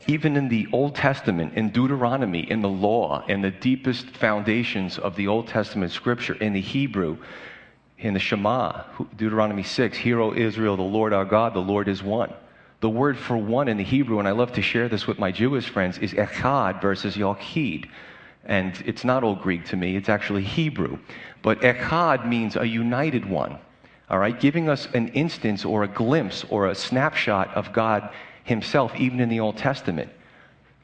Even 0.06 0.36
in 0.36 0.48
the 0.48 0.68
Old 0.70 0.94
Testament, 0.94 1.54
in 1.54 1.70
Deuteronomy, 1.70 2.48
in 2.50 2.60
the 2.60 2.68
law, 2.68 3.24
in 3.26 3.40
the 3.40 3.50
deepest 3.50 4.10
foundations 4.10 4.98
of 4.98 5.16
the 5.16 5.26
Old 5.26 5.48
Testament 5.48 5.92
scripture, 5.92 6.34
in 6.34 6.52
the 6.52 6.60
Hebrew, 6.60 7.16
in 8.04 8.12
the 8.12 8.20
Shema, 8.20 8.82
Deuteronomy 9.16 9.62
6, 9.62 9.96
Hear, 9.96 10.20
O 10.20 10.34
Israel, 10.34 10.76
the 10.76 10.82
Lord 10.82 11.14
our 11.14 11.24
God, 11.24 11.54
the 11.54 11.60
Lord 11.60 11.88
is 11.88 12.02
one. 12.02 12.30
The 12.80 12.90
word 12.90 13.16
for 13.16 13.34
one 13.38 13.66
in 13.66 13.78
the 13.78 13.82
Hebrew, 13.82 14.18
and 14.18 14.28
I 14.28 14.32
love 14.32 14.52
to 14.52 14.62
share 14.62 14.90
this 14.90 15.06
with 15.06 15.18
my 15.18 15.32
Jewish 15.32 15.70
friends, 15.70 15.96
is 15.96 16.12
echad 16.12 16.82
versus 16.82 17.16
yachid. 17.16 17.88
And 18.44 18.74
it's 18.84 19.04
not 19.04 19.24
old 19.24 19.40
Greek 19.40 19.64
to 19.68 19.76
me, 19.76 19.96
it's 19.96 20.10
actually 20.10 20.42
Hebrew. 20.42 20.98
But 21.40 21.62
echad 21.62 22.28
means 22.28 22.56
a 22.56 22.68
united 22.68 23.24
one, 23.24 23.56
all 24.10 24.18
right? 24.18 24.38
Giving 24.38 24.68
us 24.68 24.86
an 24.92 25.08
instance 25.08 25.64
or 25.64 25.82
a 25.82 25.88
glimpse 25.88 26.44
or 26.50 26.68
a 26.68 26.74
snapshot 26.74 27.54
of 27.54 27.72
God 27.72 28.10
Himself, 28.44 28.94
even 28.96 29.18
in 29.18 29.30
the 29.30 29.40
Old 29.40 29.56
Testament. 29.56 30.10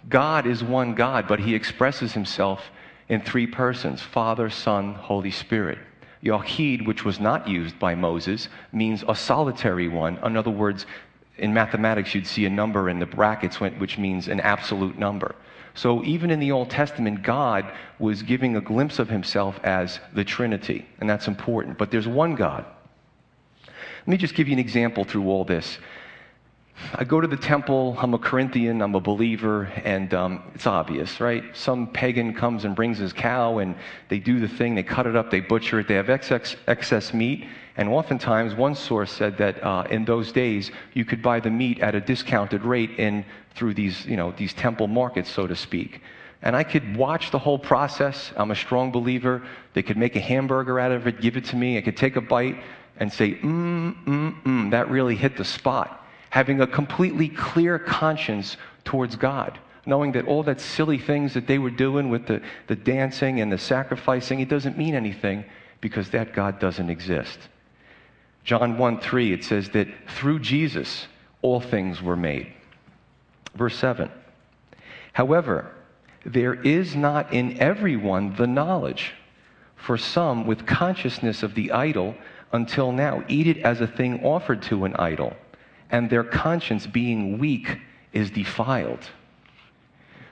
God 0.08 0.46
is 0.46 0.64
one 0.64 0.94
God, 0.94 1.28
but 1.28 1.38
He 1.38 1.54
expresses 1.54 2.14
Himself 2.14 2.62
in 3.10 3.20
three 3.20 3.46
persons 3.46 4.00
Father, 4.00 4.48
Son, 4.48 4.94
Holy 4.94 5.30
Spirit. 5.30 5.76
Yahid, 6.22 6.86
which 6.86 7.04
was 7.04 7.18
not 7.18 7.48
used 7.48 7.78
by 7.78 7.94
Moses, 7.94 8.48
means 8.72 9.04
a 9.08 9.14
solitary 9.14 9.88
one. 9.88 10.18
In 10.24 10.36
other 10.36 10.50
words, 10.50 10.86
in 11.38 11.54
mathematics, 11.54 12.14
you'd 12.14 12.26
see 12.26 12.44
a 12.44 12.50
number 12.50 12.90
in 12.90 12.98
the 12.98 13.06
brackets, 13.06 13.60
which 13.60 13.96
means 13.96 14.28
an 14.28 14.40
absolute 14.40 14.98
number. 14.98 15.34
So 15.74 16.04
even 16.04 16.30
in 16.30 16.40
the 16.40 16.52
Old 16.52 16.68
Testament, 16.68 17.22
God 17.22 17.70
was 17.98 18.22
giving 18.22 18.56
a 18.56 18.60
glimpse 18.60 18.98
of 18.98 19.08
himself 19.08 19.58
as 19.62 20.00
the 20.12 20.24
Trinity, 20.24 20.86
and 21.00 21.08
that's 21.08 21.28
important. 21.28 21.78
But 21.78 21.90
there's 21.90 22.08
one 22.08 22.34
God. 22.34 22.66
Let 23.66 24.08
me 24.08 24.16
just 24.16 24.34
give 24.34 24.48
you 24.48 24.52
an 24.54 24.58
example 24.58 25.04
through 25.04 25.28
all 25.28 25.44
this. 25.44 25.78
I 26.94 27.04
go 27.04 27.20
to 27.20 27.28
the 27.28 27.36
temple, 27.36 27.96
I'm 28.00 28.14
a 28.14 28.18
Corinthian, 28.18 28.82
I'm 28.82 28.94
a 28.94 29.00
believer, 29.00 29.64
and 29.84 30.12
um, 30.12 30.42
it's 30.54 30.66
obvious, 30.66 31.20
right? 31.20 31.44
Some 31.54 31.86
pagan 31.86 32.34
comes 32.34 32.64
and 32.64 32.74
brings 32.74 32.98
his 32.98 33.12
cow, 33.12 33.58
and 33.58 33.76
they 34.08 34.18
do 34.18 34.40
the 34.40 34.48
thing, 34.48 34.74
they 34.74 34.82
cut 34.82 35.06
it 35.06 35.14
up, 35.14 35.30
they 35.30 35.40
butcher 35.40 35.80
it, 35.80 35.88
they 35.88 35.94
have 35.94 36.10
excess, 36.10 36.56
excess 36.66 37.14
meat, 37.14 37.46
and 37.76 37.88
oftentimes 37.88 38.54
one 38.54 38.74
source 38.74 39.12
said 39.12 39.38
that 39.38 39.62
uh, 39.62 39.84
in 39.90 40.04
those 40.04 40.32
days 40.32 40.70
you 40.92 41.04
could 41.04 41.22
buy 41.22 41.38
the 41.38 41.50
meat 41.50 41.78
at 41.80 41.94
a 41.94 42.00
discounted 42.00 42.64
rate 42.64 42.98
in 42.98 43.24
through 43.54 43.74
these, 43.74 44.04
you 44.06 44.16
know, 44.16 44.32
these 44.32 44.52
temple 44.52 44.88
markets, 44.88 45.30
so 45.30 45.46
to 45.46 45.54
speak. 45.54 46.02
And 46.42 46.56
I 46.56 46.64
could 46.64 46.96
watch 46.96 47.30
the 47.30 47.38
whole 47.38 47.58
process. 47.58 48.32
I'm 48.36 48.50
a 48.50 48.56
strong 48.56 48.90
believer. 48.90 49.42
They 49.74 49.82
could 49.82 49.96
make 49.96 50.16
a 50.16 50.20
hamburger 50.20 50.80
out 50.80 50.92
of 50.92 51.06
it, 51.06 51.20
give 51.20 51.36
it 51.36 51.44
to 51.46 51.56
me. 51.56 51.78
I 51.78 51.82
could 51.82 51.96
take 51.96 52.16
a 52.16 52.20
bite 52.20 52.56
and 52.96 53.12
say, 53.12 53.34
mm, 53.34 54.04
mm, 54.04 54.42
mm, 54.42 54.70
that 54.70 54.90
really 54.90 55.14
hit 55.14 55.36
the 55.36 55.44
spot 55.44 55.99
having 56.30 56.60
a 56.60 56.66
completely 56.66 57.28
clear 57.28 57.78
conscience 57.78 58.56
towards 58.84 59.16
God, 59.16 59.58
knowing 59.84 60.12
that 60.12 60.26
all 60.26 60.42
that 60.44 60.60
silly 60.60 60.98
things 60.98 61.34
that 61.34 61.46
they 61.46 61.58
were 61.58 61.70
doing 61.70 62.08
with 62.08 62.26
the, 62.26 62.40
the 62.68 62.76
dancing 62.76 63.40
and 63.40 63.52
the 63.52 63.58
sacrificing, 63.58 64.40
it 64.40 64.48
doesn't 64.48 64.78
mean 64.78 64.94
anything 64.94 65.44
because 65.80 66.10
that 66.10 66.32
God 66.32 66.58
doesn't 66.58 66.88
exist. 66.88 67.38
John 68.44 68.78
1 68.78 69.00
3, 69.00 69.32
it 69.32 69.44
says 69.44 69.68
that 69.70 69.88
through 70.08 70.38
Jesus, 70.38 71.06
all 71.42 71.60
things 71.60 72.00
were 72.00 72.16
made. 72.16 72.52
Verse 73.54 73.76
7. 73.76 74.10
However, 75.12 75.72
there 76.24 76.54
is 76.54 76.94
not 76.94 77.32
in 77.32 77.60
everyone 77.60 78.36
the 78.36 78.46
knowledge. 78.46 79.12
For 79.74 79.96
some, 79.96 80.46
with 80.46 80.66
consciousness 80.66 81.42
of 81.42 81.54
the 81.54 81.72
idol 81.72 82.14
until 82.52 82.92
now, 82.92 83.24
eat 83.28 83.46
it 83.46 83.58
as 83.58 83.80
a 83.80 83.86
thing 83.86 84.22
offered 84.24 84.62
to 84.62 84.84
an 84.84 84.94
idol 84.96 85.34
and 85.90 86.08
their 86.08 86.24
conscience, 86.24 86.86
being 86.86 87.38
weak, 87.38 87.80
is 88.12 88.30
defiled. 88.30 89.08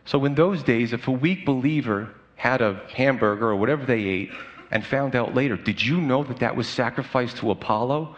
So, 0.04 0.24
in 0.24 0.34
those 0.34 0.62
days, 0.62 0.92
if 0.92 1.08
a 1.08 1.12
weak 1.12 1.44
believer 1.44 2.10
had 2.36 2.62
a 2.62 2.80
hamburger 2.94 3.48
or 3.48 3.56
whatever 3.56 3.84
they 3.84 4.04
ate 4.04 4.30
and 4.70 4.84
found 4.84 5.16
out 5.16 5.34
later, 5.34 5.56
did 5.56 5.82
you 5.82 6.00
know 6.00 6.22
that 6.24 6.38
that 6.38 6.56
was 6.56 6.68
sacrificed 6.68 7.38
to 7.38 7.50
Apollo? 7.50 8.16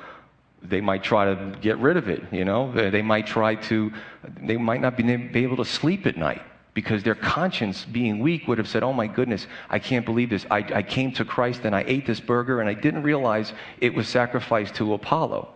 They 0.62 0.80
might 0.80 1.02
try 1.02 1.24
to 1.34 1.56
get 1.60 1.78
rid 1.78 1.96
of 1.96 2.08
it, 2.08 2.22
you 2.30 2.44
know? 2.44 2.70
They 2.72 3.02
might 3.02 3.26
try 3.26 3.54
to, 3.54 3.92
they 4.42 4.58
might 4.58 4.82
not 4.82 4.96
be 4.96 5.42
able 5.42 5.56
to 5.56 5.64
sleep 5.64 6.06
at 6.06 6.18
night 6.18 6.42
because 6.74 7.02
their 7.02 7.14
conscience, 7.14 7.84
being 7.84 8.20
weak, 8.20 8.46
would 8.46 8.58
have 8.58 8.68
said, 8.68 8.82
Oh 8.82 8.92
my 8.92 9.06
goodness, 9.06 9.46
I 9.68 9.78
can't 9.78 10.04
believe 10.04 10.30
this. 10.30 10.46
I, 10.50 10.58
I 10.58 10.82
came 10.82 11.12
to 11.12 11.24
Christ 11.24 11.62
and 11.64 11.74
I 11.74 11.84
ate 11.86 12.06
this 12.06 12.20
burger 12.20 12.60
and 12.60 12.68
I 12.68 12.74
didn't 12.74 13.02
realize 13.02 13.52
it 13.80 13.94
was 13.94 14.08
sacrificed 14.08 14.74
to 14.76 14.94
Apollo. 14.94 15.48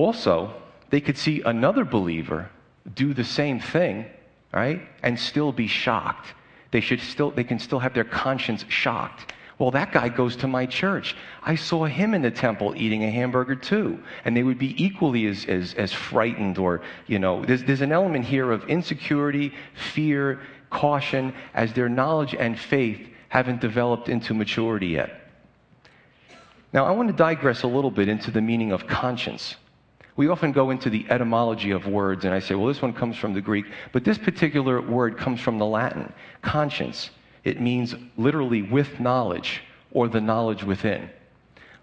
Also, 0.00 0.50
they 0.88 1.02
could 1.02 1.18
see 1.18 1.42
another 1.42 1.84
believer 1.84 2.48
do 2.94 3.12
the 3.12 3.22
same 3.22 3.60
thing, 3.60 4.06
right? 4.50 4.80
And 5.02 5.20
still 5.20 5.52
be 5.52 5.66
shocked. 5.66 6.32
They 6.70 6.80
should 6.80 7.02
still 7.02 7.30
they 7.32 7.44
can 7.44 7.58
still 7.58 7.80
have 7.80 7.92
their 7.92 8.04
conscience 8.04 8.64
shocked. 8.68 9.34
Well, 9.58 9.70
that 9.72 9.92
guy 9.92 10.08
goes 10.08 10.36
to 10.36 10.48
my 10.48 10.64
church. 10.64 11.14
I 11.42 11.54
saw 11.54 11.84
him 11.84 12.14
in 12.14 12.22
the 12.22 12.30
temple 12.30 12.72
eating 12.78 13.04
a 13.04 13.10
hamburger 13.10 13.54
too. 13.54 14.02
And 14.24 14.34
they 14.34 14.42
would 14.42 14.58
be 14.58 14.72
equally 14.82 15.26
as, 15.26 15.44
as, 15.44 15.74
as 15.74 15.92
frightened 15.92 16.56
or, 16.56 16.80
you 17.06 17.18
know, 17.18 17.44
there's, 17.44 17.62
there's 17.64 17.82
an 17.82 17.92
element 17.92 18.24
here 18.24 18.52
of 18.52 18.66
insecurity, 18.70 19.52
fear, 19.92 20.40
caution, 20.70 21.34
as 21.52 21.74
their 21.74 21.90
knowledge 21.90 22.34
and 22.34 22.58
faith 22.58 23.06
haven't 23.28 23.60
developed 23.60 24.08
into 24.08 24.32
maturity 24.32 24.86
yet. 24.86 25.10
Now, 26.72 26.86
I 26.86 26.92
want 26.92 27.10
to 27.10 27.14
digress 27.14 27.64
a 27.64 27.68
little 27.76 27.90
bit 27.90 28.08
into 28.08 28.30
the 28.30 28.40
meaning 28.40 28.72
of 28.72 28.86
conscience 28.86 29.56
we 30.20 30.28
often 30.28 30.52
go 30.52 30.68
into 30.68 30.90
the 30.90 31.06
etymology 31.08 31.70
of 31.70 31.86
words, 31.86 32.26
and 32.26 32.34
I 32.34 32.40
say, 32.40 32.54
well, 32.54 32.66
this 32.66 32.82
one 32.82 32.92
comes 32.92 33.16
from 33.16 33.32
the 33.32 33.40
Greek, 33.40 33.64
but 33.90 34.04
this 34.04 34.18
particular 34.18 34.82
word 34.82 35.16
comes 35.16 35.40
from 35.40 35.56
the 35.56 35.64
Latin, 35.64 36.12
conscience. 36.42 37.08
It 37.42 37.58
means 37.58 37.94
literally 38.18 38.60
with 38.60 39.00
knowledge 39.00 39.62
or 39.92 40.08
the 40.08 40.20
knowledge 40.20 40.62
within. 40.62 41.08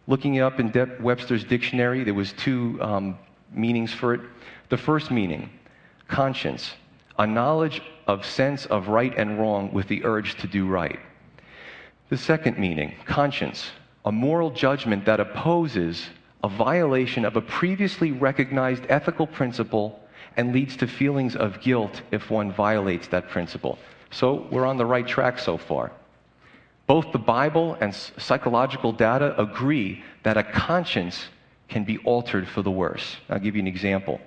Looking 0.05 0.35
it 0.35 0.41
up 0.41 0.59
in 0.59 0.69
De- 0.69 0.97
Webster's 1.01 1.43
dictionary, 1.43 2.03
there 2.03 2.13
was 2.13 2.31
two 2.33 2.77
um, 2.79 3.17
meanings 3.51 3.91
for 3.91 4.13
it. 4.13 4.21
The 4.69 4.77
first 4.77 5.09
meaning, 5.09 5.49
conscience, 6.07 6.75
a 7.17 7.25
knowledge 7.25 7.81
of 8.05 8.23
sense 8.23 8.67
of 8.67 8.87
right 8.87 9.17
and 9.17 9.39
wrong 9.39 9.73
with 9.73 9.87
the 9.87 10.05
urge 10.05 10.37
to 10.41 10.47
do 10.47 10.67
right. 10.67 10.99
The 12.09 12.17
second 12.17 12.59
meaning, 12.59 12.93
conscience, 13.03 13.71
a 14.05 14.11
moral 14.11 14.51
judgment 14.51 15.05
that 15.05 15.19
opposes 15.19 16.05
a 16.43 16.49
violation 16.49 17.25
of 17.25 17.35
a 17.35 17.41
previously 17.41 18.11
recognized 18.11 18.83
ethical 18.89 19.27
principle 19.27 19.99
and 20.35 20.53
leads 20.53 20.77
to 20.77 20.87
feelings 20.87 21.35
of 21.35 21.61
guilt 21.61 22.01
if 22.11 22.29
one 22.29 22.51
violates 22.51 23.07
that 23.07 23.29
principle. 23.29 23.77
So 24.11 24.47
we're 24.51 24.65
on 24.65 24.77
the 24.77 24.85
right 24.85 25.07
track 25.07 25.39
so 25.39 25.57
far. 25.57 25.91
Both 26.85 27.11
the 27.11 27.19
Bible 27.19 27.77
and 27.81 27.93
psychological 27.93 28.93
data 28.93 29.39
agree 29.39 30.03
that 30.23 30.37
a 30.37 30.43
conscience 30.43 31.25
can 31.67 31.83
be 31.83 31.97
altered 31.99 32.47
for 32.47 32.61
the 32.61 32.71
worse. 32.71 33.17
I'll 33.29 33.39
give 33.39 33.55
you 33.55 33.61
an 33.61 33.67
example. 33.67 34.21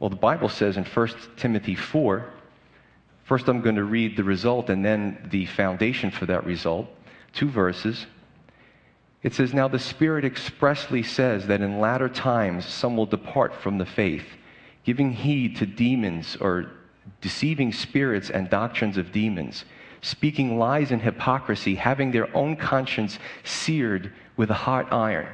Well, 0.00 0.10
the 0.10 0.16
Bible 0.16 0.48
says 0.48 0.76
in 0.76 0.84
1 0.84 1.08
Timothy 1.36 1.76
4, 1.76 2.28
first 3.22 3.46
I'm 3.46 3.60
going 3.60 3.76
to 3.76 3.84
read 3.84 4.16
the 4.16 4.24
result 4.24 4.68
and 4.68 4.84
then 4.84 5.28
the 5.30 5.46
foundation 5.46 6.10
for 6.10 6.26
that 6.26 6.44
result, 6.44 6.88
two 7.32 7.48
verses. 7.48 8.06
It 9.22 9.34
says, 9.34 9.54
Now 9.54 9.68
the 9.68 9.78
Spirit 9.78 10.24
expressly 10.24 11.02
says 11.02 11.46
that 11.46 11.60
in 11.60 11.80
latter 11.80 12.08
times 12.08 12.66
some 12.66 12.96
will 12.96 13.06
depart 13.06 13.54
from 13.54 13.78
the 13.78 13.86
faith, 13.86 14.26
giving 14.84 15.12
heed 15.12 15.56
to 15.56 15.66
demons 15.66 16.36
or 16.40 16.70
deceiving 17.20 17.72
spirits 17.72 18.30
and 18.30 18.50
doctrines 18.50 18.96
of 18.96 19.12
demons, 19.12 19.64
speaking 20.00 20.58
lies 20.58 20.90
and 20.90 21.00
hypocrisy, 21.00 21.76
having 21.76 22.10
their 22.10 22.34
own 22.36 22.56
conscience 22.56 23.18
seared 23.44 24.12
with 24.36 24.50
a 24.50 24.54
hot 24.54 24.92
iron. 24.92 25.28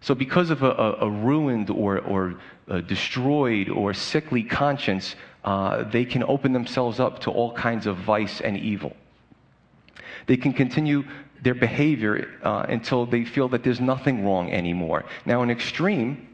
So, 0.00 0.14
because 0.14 0.50
of 0.50 0.62
a, 0.62 0.70
a, 1.00 1.10
ruined 1.10 1.70
or, 1.70 1.98
or 2.00 2.34
a 2.68 2.82
destroyed 2.82 3.70
or 3.70 3.94
sickly 3.94 4.42
conscience, 4.42 5.16
uh, 5.44 5.84
they 5.84 6.04
can 6.04 6.22
open 6.24 6.52
themselves 6.52 7.00
up 7.00 7.20
to 7.20 7.30
all 7.30 7.52
kinds 7.54 7.86
of 7.86 7.96
vice 7.96 8.42
and 8.42 8.58
evil. 8.58 8.94
They 10.26 10.36
can 10.36 10.52
continue 10.52 11.04
their 11.44 11.54
behavior 11.54 12.26
uh, 12.42 12.64
until 12.68 13.04
they 13.06 13.24
feel 13.24 13.48
that 13.50 13.62
there's 13.62 13.80
nothing 13.80 14.24
wrong 14.24 14.50
anymore. 14.50 15.04
Now, 15.26 15.42
an 15.42 15.50
extreme, 15.50 16.26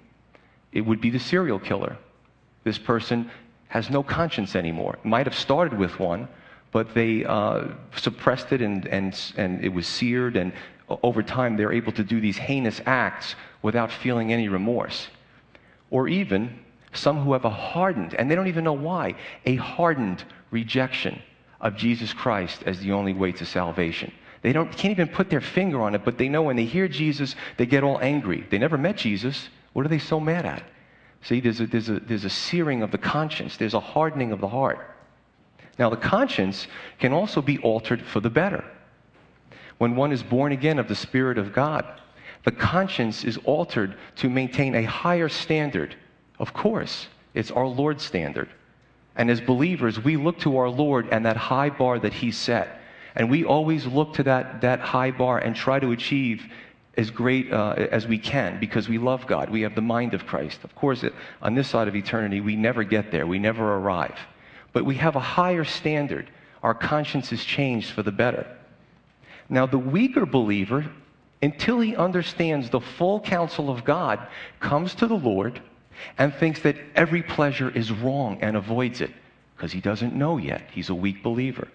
it 0.73 0.83
would 0.83 1.01
be 1.01 1.11
the 1.11 1.19
serial 1.19 1.59
killer. 1.59 1.97
This 2.63 2.79
person 2.79 3.31
has 3.69 3.91
no 3.91 4.03
conscience 4.03 4.55
anymore. 4.55 4.99
Might 5.05 5.27
have 5.27 5.35
started 5.35 5.77
with 5.77 5.99
one, 5.99 6.29
but 6.71 6.95
they 6.95 7.25
uh, 7.25 7.69
suppressed 7.97 8.53
it 8.53 8.63
and, 8.63 8.87
and, 8.87 9.21
and 9.37 9.65
it 9.65 9.71
was 9.71 9.87
seared, 9.87 10.37
and 10.37 10.53
over 11.03 11.23
time 11.23 11.57
they're 11.57 11.73
able 11.73 11.93
to 11.93 12.05
do 12.05 12.21
these 12.21 12.39
heinous 12.39 12.81
acts 12.87 13.35
without 13.63 13.91
feeling 13.91 14.33
any 14.33 14.49
remorse. 14.49 15.09
Or 15.91 16.07
even 16.07 16.57
some 16.93 17.23
who 17.25 17.33
have 17.33 17.45
a 17.45 17.51
hardened, 17.51 18.15
and 18.15 18.31
they 18.31 18.37
don't 18.37 18.49
even 18.49 18.65
know 18.65 18.73
why, 18.73 19.17
a 19.45 19.57
hardened 19.57 20.25
rejection 20.53 21.21
of 21.61 21.77
Jesus 21.77 22.13
Christ 22.13 22.63
as 22.65 22.79
the 22.79 22.93
only 22.93 23.13
way 23.13 23.33
to 23.33 23.45
salvation. 23.45 24.13
They 24.43 24.53
don't, 24.53 24.71
can't 24.75 24.93
even 24.93 25.09
put 25.09 25.29
their 25.29 25.41
finger 25.41 25.83
on 25.83 25.95
it, 25.95 26.05
but 26.05 26.17
they 26.17 26.29
know 26.29 26.43
when 26.43 26.57
they 26.57 26.65
hear 26.65 26.89
Jesus, 26.89 27.35
they 27.57 27.67
get 27.67 27.85
all 27.85 27.99
angry. 28.01 28.47
They 28.49 28.59
never 28.59 28.79
met 28.79 28.97
Jesus. 28.97 29.49
What 29.73 29.85
are 29.85 29.91
they 29.91 29.99
so 29.99 30.19
mad 30.19 30.47
at? 30.47 30.63
See, 31.23 31.41
there's 31.41 31.61
a, 31.61 31.67
there's, 31.67 31.89
a, 31.91 32.01
there's 32.01 32.25
a 32.25 32.31
searing 32.31 32.83
of 32.83 32.91
the 32.91 32.99
conscience, 32.99 33.57
there's 33.57 33.75
a 33.75 33.81
hardening 33.81 34.33
of 34.33 34.41
the 34.41 34.49
heart. 34.49 34.97
Now, 35.79 35.91
the 35.91 35.97
conscience 35.97 36.67
can 36.99 37.13
also 37.13 37.43
be 37.43 37.59
altered 37.59 38.03
for 38.03 38.21
the 38.21 38.31
better. 38.31 38.65
When 39.79 39.97
one 39.97 40.13
is 40.13 40.23
born 40.23 40.53
again 40.53 40.79
of 40.79 40.89
the 40.89 40.95
Spirit 40.95 41.39
of 41.39 41.53
God, 41.53 41.87
the 42.45 42.53
conscience 42.53 43.25
is 43.25 43.39
altered 43.45 43.97
to 44.17 44.31
maintain 44.31 44.75
a 44.75 44.83
higher 44.83 45.29
standard. 45.29 45.95
Of 46.39 46.53
course, 46.53 47.09
it's 47.35 47.51
our 47.51 47.67
Lord's 47.67 48.05
standard. 48.05 48.49
And 49.17 49.31
as 49.31 49.41
believers, 49.41 50.03
we 50.03 50.17
look 50.17 50.39
to 50.41 50.57
our 50.57 50.69
Lord 50.69 51.09
and 51.11 51.27
that 51.27 51.37
high 51.37 51.71
bar 51.71 51.99
that 51.99 52.15
He 52.15 52.31
set. 52.31 52.80
And 53.15 53.31
we 53.31 53.45
always 53.45 53.87
look 53.87 54.15
to 54.15 54.23
that, 54.25 54.61
that 54.61 54.81
high 54.81 55.11
bar 55.11 55.39
and 55.39 55.55
try 55.55 55.79
to 55.81 55.93
achieve 55.93 56.45
as 56.97 57.11
great 57.11 57.53
uh, 57.53 57.75
as 57.91 58.07
we 58.07 58.19
can 58.19 58.59
because 58.61 58.89
we 58.89 58.99
love 58.99 59.27
God. 59.27 59.51
We 59.51 59.63
have 59.63 59.75
the 59.75 59.81
mind 59.81 60.15
of 60.15 60.27
Christ. 60.27 60.61
Of 60.65 60.75
course, 60.75 61.05
on 61.41 61.55
this 61.55 61.69
side 61.69 61.89
of 61.89 61.97
eternity, 61.97 62.41
we 62.41 62.57
never 62.57 62.85
get 62.85 63.11
there, 63.11 63.27
we 63.27 63.39
never 63.39 63.77
arrive. 63.77 64.19
But 64.73 64.85
we 64.85 64.97
have 64.97 65.17
a 65.17 65.21
higher 65.21 65.65
standard. 65.65 66.31
Our 66.63 66.75
conscience 66.75 67.33
is 67.33 67.45
changed 67.45 67.91
for 67.91 68.03
the 68.03 68.13
better. 68.13 68.47
Now, 69.49 69.67
the 69.67 69.79
weaker 69.79 70.27
believer, 70.27 70.87
until 71.43 71.81
he 71.81 71.97
understands 71.97 72.71
the 72.71 72.81
full 72.81 73.21
counsel 73.21 73.71
of 73.71 73.85
God, 73.85 74.21
comes 74.61 74.95
to 74.97 75.07
the 75.07 75.17
Lord 75.17 75.61
and 76.19 76.33
thinks 76.35 76.61
that 76.61 76.77
every 76.95 77.23
pleasure 77.23 77.71
is 77.71 77.91
wrong 77.91 78.39
and 78.43 78.57
avoids 78.57 79.01
it 79.01 79.11
because 79.57 79.73
he 79.73 79.81
doesn't 79.81 80.15
know 80.15 80.37
yet. 80.39 80.63
He's 80.71 80.91
a 80.91 80.95
weak 80.95 81.23
believer. 81.23 81.69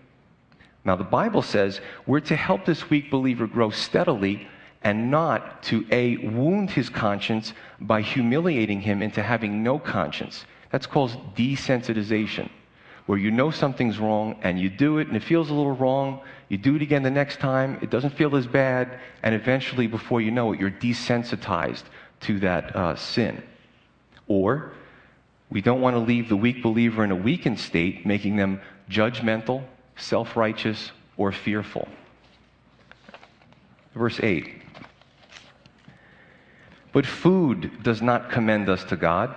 Now, 0.85 0.95
the 0.95 1.03
Bible 1.03 1.41
says 1.41 1.81
we're 2.05 2.19
to 2.21 2.35
help 2.35 2.65
this 2.65 2.89
weak 2.89 3.09
believer 3.09 3.47
grow 3.47 3.71
steadily 3.71 4.47
and 4.83 5.09
not 5.09 5.63
to 5.63 5.83
A, 5.91 6.17
wound 6.17 6.69
his 6.69 6.89
conscience 6.89 7.53
by 7.81 8.01
humiliating 8.01 8.81
him 8.81 9.01
into 9.01 9.23
having 9.23 9.63
no 9.63 9.79
conscience. 9.79 10.45
That's 10.69 10.85
called 10.85 11.35
desensitization, 11.35 12.49
where 13.07 13.17
you 13.17 13.31
know 13.31 13.49
something's 13.49 13.97
wrong 13.97 14.37
and 14.43 14.59
you 14.59 14.69
do 14.69 14.99
it 14.99 15.07
and 15.07 15.17
it 15.17 15.23
feels 15.23 15.49
a 15.49 15.55
little 15.55 15.75
wrong. 15.75 16.21
You 16.49 16.59
do 16.59 16.75
it 16.75 16.83
again 16.83 17.01
the 17.01 17.09
next 17.09 17.39
time, 17.39 17.79
it 17.81 17.89
doesn't 17.89 18.11
feel 18.11 18.35
as 18.35 18.45
bad, 18.45 18.99
and 19.23 19.33
eventually, 19.33 19.87
before 19.87 20.21
you 20.21 20.29
know 20.29 20.53
it, 20.53 20.59
you're 20.59 20.69
desensitized 20.69 21.83
to 22.21 22.39
that 22.41 22.75
uh, 22.75 22.95
sin. 22.95 23.41
Or, 24.27 24.71
we 25.49 25.61
don't 25.61 25.81
want 25.81 25.95
to 25.95 25.99
leave 25.99 26.29
the 26.29 26.35
weak 26.35 26.61
believer 26.61 27.03
in 27.03 27.09
a 27.09 27.15
weakened 27.15 27.59
state, 27.59 28.05
making 28.05 28.35
them 28.35 28.61
judgmental, 28.87 29.63
self 29.97 30.36
righteous, 30.36 30.91
or 31.17 31.31
fearful. 31.31 31.88
Verse 33.93 34.19
8 34.21 34.63
but 36.95 37.05
food 37.05 37.84
does 37.84 38.01
not 38.01 38.29
commend 38.29 38.69
us 38.69 38.86
to 38.86 38.95
God, 38.95 39.36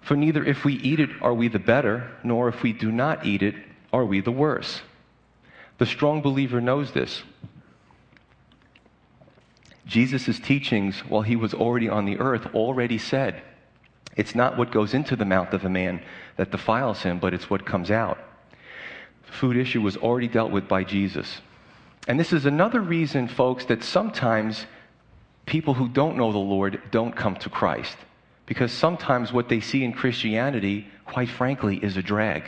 for 0.00 0.14
neither 0.14 0.44
if 0.44 0.64
we 0.64 0.74
eat 0.74 1.00
it 1.00 1.10
are 1.20 1.34
we 1.34 1.48
the 1.48 1.58
better, 1.58 2.08
nor 2.22 2.48
if 2.48 2.62
we 2.62 2.72
do 2.72 2.92
not 2.92 3.26
eat 3.26 3.42
it 3.42 3.56
are 3.92 4.04
we 4.04 4.20
the 4.20 4.30
worse. 4.30 4.82
The 5.78 5.86
strong 5.86 6.22
believer 6.22 6.60
knows 6.60 6.92
this. 6.92 7.24
Jesus' 9.86 10.38
teachings, 10.38 11.00
while 11.00 11.22
he 11.22 11.34
was 11.34 11.52
already 11.52 11.88
on 11.88 12.04
the 12.04 12.20
earth, 12.20 12.46
already 12.54 12.96
said, 12.96 13.42
It's 14.14 14.36
not 14.36 14.56
what 14.56 14.70
goes 14.70 14.94
into 14.94 15.16
the 15.16 15.24
mouth 15.24 15.52
of 15.52 15.64
a 15.64 15.68
man 15.68 16.04
that 16.36 16.52
defiles 16.52 17.02
him, 17.02 17.18
but 17.18 17.34
it's 17.34 17.50
what 17.50 17.66
comes 17.66 17.90
out. 17.90 18.18
Food 19.30 19.56
issue 19.56 19.80
was 19.80 19.96
already 19.96 20.28
dealt 20.28 20.50
with 20.50 20.68
by 20.68 20.84
Jesus. 20.84 21.40
And 22.08 22.18
this 22.18 22.32
is 22.32 22.46
another 22.46 22.80
reason, 22.80 23.28
folks, 23.28 23.64
that 23.66 23.84
sometimes 23.84 24.66
people 25.46 25.74
who 25.74 25.88
don't 25.88 26.16
know 26.16 26.32
the 26.32 26.38
Lord 26.38 26.80
don't 26.90 27.14
come 27.14 27.36
to 27.36 27.48
Christ. 27.48 27.96
Because 28.46 28.72
sometimes 28.72 29.32
what 29.32 29.48
they 29.48 29.60
see 29.60 29.84
in 29.84 29.92
Christianity, 29.92 30.88
quite 31.04 31.28
frankly, 31.28 31.76
is 31.76 31.96
a 31.96 32.02
drag. 32.02 32.44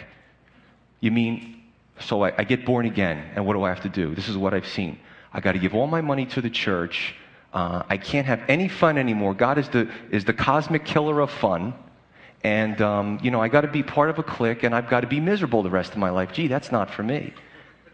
You 1.00 1.12
mean, 1.12 1.62
so 2.00 2.24
I, 2.24 2.32
I 2.38 2.44
get 2.44 2.64
born 2.64 2.86
again, 2.86 3.30
and 3.34 3.46
what 3.46 3.54
do 3.54 3.62
I 3.62 3.68
have 3.68 3.82
to 3.82 3.88
do? 3.88 4.14
This 4.14 4.28
is 4.28 4.36
what 4.36 4.54
I've 4.54 4.66
seen. 4.66 4.98
I 5.32 5.40
got 5.40 5.52
to 5.52 5.58
give 5.58 5.74
all 5.74 5.86
my 5.86 6.00
money 6.00 6.26
to 6.26 6.40
the 6.40 6.50
church. 6.50 7.14
Uh, 7.52 7.82
I 7.88 7.98
can't 7.98 8.26
have 8.26 8.42
any 8.48 8.68
fun 8.68 8.98
anymore. 8.98 9.34
God 9.34 9.58
is 9.58 9.68
the, 9.68 9.88
is 10.10 10.24
the 10.24 10.32
cosmic 10.32 10.84
killer 10.84 11.20
of 11.20 11.30
fun. 11.30 11.74
And, 12.44 12.80
um, 12.80 13.18
you 13.22 13.30
know, 13.30 13.40
I 13.40 13.48
got 13.48 13.60
to 13.60 13.68
be 13.68 13.82
part 13.82 14.10
of 14.10 14.18
a 14.18 14.22
clique, 14.22 14.64
and 14.64 14.74
I've 14.74 14.88
got 14.88 15.00
to 15.00 15.06
be 15.06 15.20
miserable 15.20 15.62
the 15.62 15.70
rest 15.70 15.92
of 15.92 15.98
my 15.98 16.10
life. 16.10 16.32
Gee, 16.32 16.48
that's 16.48 16.72
not 16.72 16.90
for 16.90 17.02
me. 17.02 17.32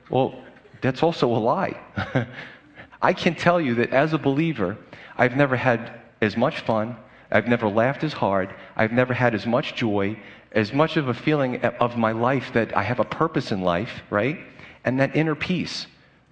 Well, 0.08 0.42
that's 0.80 1.02
also 1.02 1.28
a 1.28 1.36
lie. 1.36 1.78
I 3.02 3.12
can 3.12 3.34
tell 3.34 3.60
you 3.60 3.74
that 3.76 3.90
as 3.90 4.12
a 4.12 4.18
believer, 4.18 4.76
I've 5.16 5.36
never 5.36 5.56
had 5.56 6.00
as 6.20 6.36
much 6.36 6.60
fun. 6.60 6.96
I've 7.30 7.46
never 7.46 7.68
laughed 7.68 8.04
as 8.04 8.12
hard. 8.12 8.54
I've 8.76 8.92
never 8.92 9.12
had 9.12 9.34
as 9.34 9.46
much 9.46 9.74
joy, 9.74 10.18
as 10.52 10.72
much 10.72 10.96
of 10.96 11.08
a 11.08 11.14
feeling 11.14 11.60
of 11.62 11.96
my 11.96 12.12
life 12.12 12.52
that 12.54 12.76
I 12.76 12.82
have 12.82 13.00
a 13.00 13.04
purpose 13.04 13.52
in 13.52 13.60
life, 13.60 14.02
right? 14.08 14.38
And 14.84 14.98
that 15.00 15.14
inner 15.14 15.34
peace. 15.34 15.86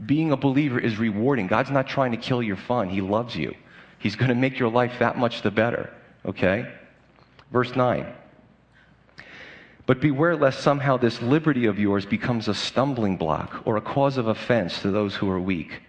Being 0.04 0.32
a 0.32 0.36
believer 0.36 0.78
is 0.78 0.98
rewarding. 0.98 1.46
God's 1.46 1.70
not 1.70 1.86
trying 1.86 2.12
to 2.12 2.18
kill 2.18 2.42
your 2.42 2.56
fun, 2.56 2.88
He 2.88 3.00
loves 3.00 3.36
you. 3.36 3.54
He's 3.98 4.16
going 4.16 4.28
to 4.28 4.34
make 4.34 4.58
your 4.58 4.70
life 4.70 4.98
that 4.98 5.18
much 5.18 5.42
the 5.42 5.50
better, 5.50 5.92
okay? 6.24 6.70
Verse 7.50 7.74
9. 7.74 8.06
But 9.86 10.00
beware 10.00 10.36
lest 10.36 10.60
somehow 10.60 10.96
this 10.96 11.22
liberty 11.22 11.66
of 11.66 11.78
yours 11.78 12.04
becomes 12.04 12.48
a 12.48 12.54
stumbling 12.54 13.16
block 13.16 13.62
or 13.64 13.76
a 13.76 13.80
cause 13.80 14.16
of 14.16 14.26
offense 14.26 14.82
to 14.82 14.90
those 14.90 15.14
who 15.14 15.30
are 15.30 15.40
weak. 15.40 15.82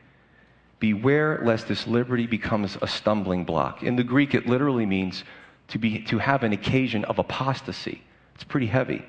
Beware 0.79 1.41
lest 1.43 1.67
this 1.67 1.87
liberty 1.87 2.27
becomes 2.27 2.77
a 2.81 2.87
stumbling 2.87 3.43
block. 3.43 3.81
In 3.81 3.95
the 3.95 4.03
Greek, 4.03 4.35
it 4.35 4.45
literally 4.45 4.85
means 4.85 5.23
to, 5.69 5.79
be, 5.79 6.03
to 6.03 6.19
have 6.19 6.43
an 6.43 6.53
occasion 6.53 7.03
of 7.05 7.17
apostasy. 7.17 8.03
It's 8.35 8.43
pretty 8.43 8.67
heavy. 8.67 9.03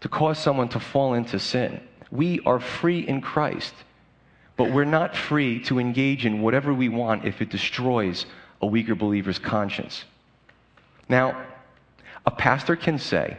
To 0.00 0.08
cause 0.08 0.38
someone 0.38 0.68
to 0.70 0.80
fall 0.80 1.14
into 1.14 1.38
sin. 1.38 1.80
We 2.10 2.40
are 2.40 2.58
free 2.58 3.06
in 3.06 3.20
Christ, 3.20 3.74
but 4.56 4.72
we're 4.72 4.84
not 4.84 5.16
free 5.16 5.60
to 5.64 5.78
engage 5.78 6.26
in 6.26 6.42
whatever 6.42 6.74
we 6.74 6.88
want 6.88 7.24
if 7.24 7.40
it 7.40 7.50
destroys 7.50 8.26
a 8.60 8.66
weaker 8.66 8.96
believer's 8.96 9.38
conscience. 9.38 10.04
Now, 11.08 11.46
a 12.26 12.30
pastor 12.30 12.76
can 12.76 12.98
say, 12.98 13.38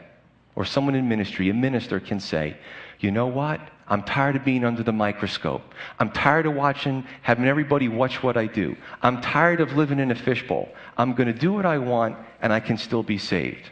or 0.55 0.65
someone 0.65 0.95
in 0.95 1.07
ministry, 1.07 1.49
a 1.49 1.53
minister 1.53 1.99
can 1.99 2.19
say, 2.19 2.57
You 2.99 3.11
know 3.11 3.27
what? 3.27 3.59
I'm 3.89 4.03
tired 4.03 4.35
of 4.35 4.43
being 4.43 4.65
under 4.65 4.83
the 4.83 4.91
microscope. 4.91 5.61
I'm 5.99 6.11
tired 6.11 6.45
of 6.45 6.55
watching, 6.55 7.05
having 7.21 7.45
everybody 7.45 7.87
watch 7.87 8.23
what 8.23 8.35
I 8.35 8.47
do. 8.47 8.75
I'm 9.01 9.21
tired 9.21 9.61
of 9.61 9.77
living 9.77 9.99
in 9.99 10.11
a 10.11 10.15
fishbowl. 10.15 10.69
I'm 10.97 11.13
going 11.13 11.27
to 11.27 11.39
do 11.39 11.53
what 11.53 11.65
I 11.65 11.77
want, 11.77 12.17
and 12.41 12.51
I 12.51 12.59
can 12.59 12.77
still 12.77 13.03
be 13.03 13.17
saved. 13.17 13.71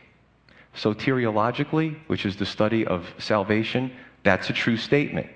Soteriologically, 0.75 1.97
which 2.07 2.25
is 2.25 2.37
the 2.37 2.45
study 2.45 2.85
of 2.85 3.13
salvation, 3.17 3.91
that's 4.23 4.49
a 4.49 4.53
true 4.53 4.77
statement. 4.77 5.27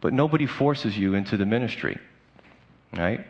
But 0.00 0.12
nobody 0.12 0.46
forces 0.46 0.98
you 0.98 1.14
into 1.14 1.36
the 1.36 1.46
ministry, 1.46 1.98
right? 2.92 3.26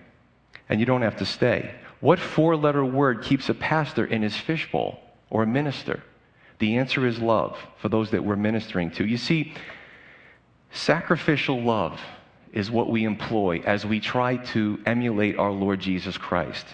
And 0.68 0.80
you 0.80 0.86
don't 0.86 1.02
have 1.02 1.16
to 1.18 1.26
stay. 1.26 1.74
What 2.00 2.18
four 2.18 2.56
letter 2.56 2.84
word 2.84 3.22
keeps 3.22 3.48
a 3.48 3.54
pastor 3.54 4.06
in 4.06 4.22
his 4.22 4.36
fishbowl 4.36 5.00
or 5.30 5.46
minister? 5.46 6.02
The 6.58 6.76
answer 6.76 7.06
is 7.06 7.18
love 7.18 7.58
for 7.78 7.88
those 7.88 8.10
that 8.10 8.24
we're 8.24 8.36
ministering 8.36 8.90
to. 8.92 9.06
You 9.06 9.16
see, 9.16 9.54
sacrificial 10.72 11.62
love 11.62 12.00
is 12.52 12.70
what 12.70 12.90
we 12.90 13.04
employ 13.04 13.62
as 13.64 13.86
we 13.86 14.00
try 14.00 14.36
to 14.36 14.78
emulate 14.84 15.38
our 15.38 15.52
Lord 15.52 15.80
Jesus 15.80 16.18
Christ. 16.18 16.66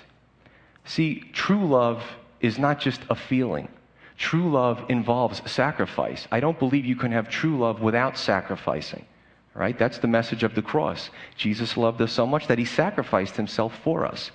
See, 0.84 1.20
true 1.32 1.66
love 1.66 2.02
is 2.40 2.58
not 2.58 2.80
just 2.80 3.00
a 3.10 3.14
feeling. 3.14 3.68
True 4.16 4.50
love 4.50 4.84
involves 4.88 5.48
sacrifice. 5.50 6.26
I 6.32 6.40
don't 6.40 6.58
believe 6.58 6.86
you 6.86 6.96
can 6.96 7.12
have 7.12 7.28
true 7.28 7.58
love 7.58 7.80
without 7.80 8.16
sacrificing. 8.16 9.04
Right? 9.54 9.78
That's 9.78 9.98
the 9.98 10.08
message 10.08 10.42
of 10.42 10.54
the 10.54 10.62
cross. 10.62 11.10
Jesus 11.36 11.76
loved 11.76 12.00
us 12.02 12.12
so 12.12 12.26
much 12.26 12.46
that 12.46 12.58
he 12.58 12.64
sacrificed 12.66 13.36
himself 13.36 13.78
for 13.82 14.04
us. 14.04 14.30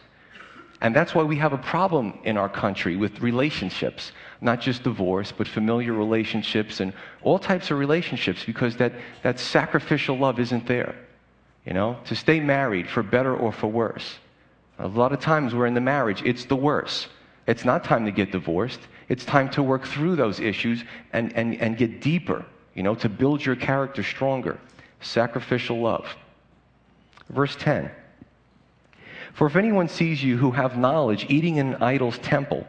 And 0.82 0.96
that's 0.96 1.14
why 1.14 1.22
we 1.22 1.36
have 1.38 1.54
a 1.54 1.60
problem 1.60 2.18
in 2.24 2.38
our 2.38 2.50
country 2.50 2.96
with 2.96 3.22
relationships, 3.22 4.12
not 4.42 4.60
just 4.60 4.82
divorce, 4.82 5.32
but 5.32 5.48
familiar 5.48 5.94
relationships 5.94 6.80
and 6.80 6.92
all 7.22 7.38
types 7.38 7.70
of 7.70 7.78
relationships, 7.78 8.44
because 8.44 8.76
that, 8.78 8.94
that 9.22 9.40
sacrificial 9.40 10.18
love 10.18 10.40
isn't 10.40 10.66
there. 10.66 10.96
You 11.66 11.74
know, 11.74 11.98
to 12.06 12.16
stay 12.16 12.40
married 12.40 12.90
for 12.90 13.04
better 13.04 13.36
or 13.36 13.52
for 13.52 13.68
worse. 13.68 14.16
A 14.80 14.88
lot 14.88 15.14
of 15.14 15.20
times 15.20 15.54
we're 15.54 15.68
in 15.68 15.76
the 15.76 15.82
marriage, 15.82 16.24
it's 16.24 16.46
the 16.46 16.56
worse. 16.56 17.08
It's 17.46 17.64
not 17.64 17.84
time 17.84 18.06
to 18.06 18.12
get 18.12 18.32
divorced. 18.32 18.80
It's 19.10 19.26
time 19.26 19.50
to 19.52 19.62
work 19.62 19.86
through 19.86 20.16
those 20.16 20.40
issues 20.40 20.84
and, 21.14 21.36
and, 21.36 21.56
and 21.62 21.78
get 21.78 22.02
deeper, 22.02 22.44
you 22.74 22.82
know, 22.82 22.96
to 22.96 23.10
build 23.10 23.46
your 23.46 23.56
character 23.56 24.02
stronger. 24.02 24.60
Sacrificial 25.02 25.80
love. 25.80 26.08
Verse 27.30 27.56
10 27.58 27.92
For 29.34 29.48
if 29.48 29.56
anyone 29.56 29.88
sees 29.88 30.24
you 30.24 30.38
who 30.38 30.52
have 30.52 30.78
knowledge 30.78 31.26
eating 31.30 31.58
in 31.58 31.74
an 31.74 31.84
idol's 31.84 32.18
temple, 32.20 32.68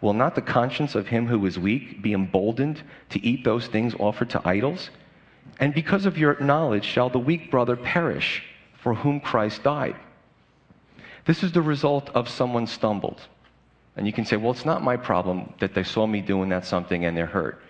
will 0.00 0.12
not 0.12 0.34
the 0.34 0.42
conscience 0.42 0.94
of 0.94 1.08
him 1.08 1.26
who 1.26 1.44
is 1.46 1.58
weak 1.58 2.02
be 2.02 2.12
emboldened 2.12 2.82
to 3.10 3.24
eat 3.24 3.44
those 3.44 3.66
things 3.66 3.94
offered 3.98 4.30
to 4.30 4.46
idols? 4.46 4.90
And 5.58 5.74
because 5.74 6.06
of 6.06 6.18
your 6.18 6.38
knowledge 6.40 6.84
shall 6.84 7.08
the 7.08 7.18
weak 7.18 7.50
brother 7.50 7.76
perish 7.76 8.42
for 8.74 8.94
whom 8.94 9.20
Christ 9.20 9.62
died. 9.62 9.96
This 11.24 11.42
is 11.42 11.52
the 11.52 11.62
result 11.62 12.10
of 12.10 12.28
someone 12.28 12.66
stumbled. 12.66 13.20
And 13.96 14.06
you 14.06 14.12
can 14.12 14.24
say, 14.24 14.36
well, 14.36 14.52
it's 14.52 14.64
not 14.64 14.82
my 14.82 14.96
problem 14.96 15.52
that 15.60 15.74
they 15.74 15.82
saw 15.82 16.06
me 16.06 16.20
doing 16.20 16.48
that 16.48 16.66
something 16.66 17.04
and 17.04 17.16
they're 17.16 17.26
hurt. 17.26 17.62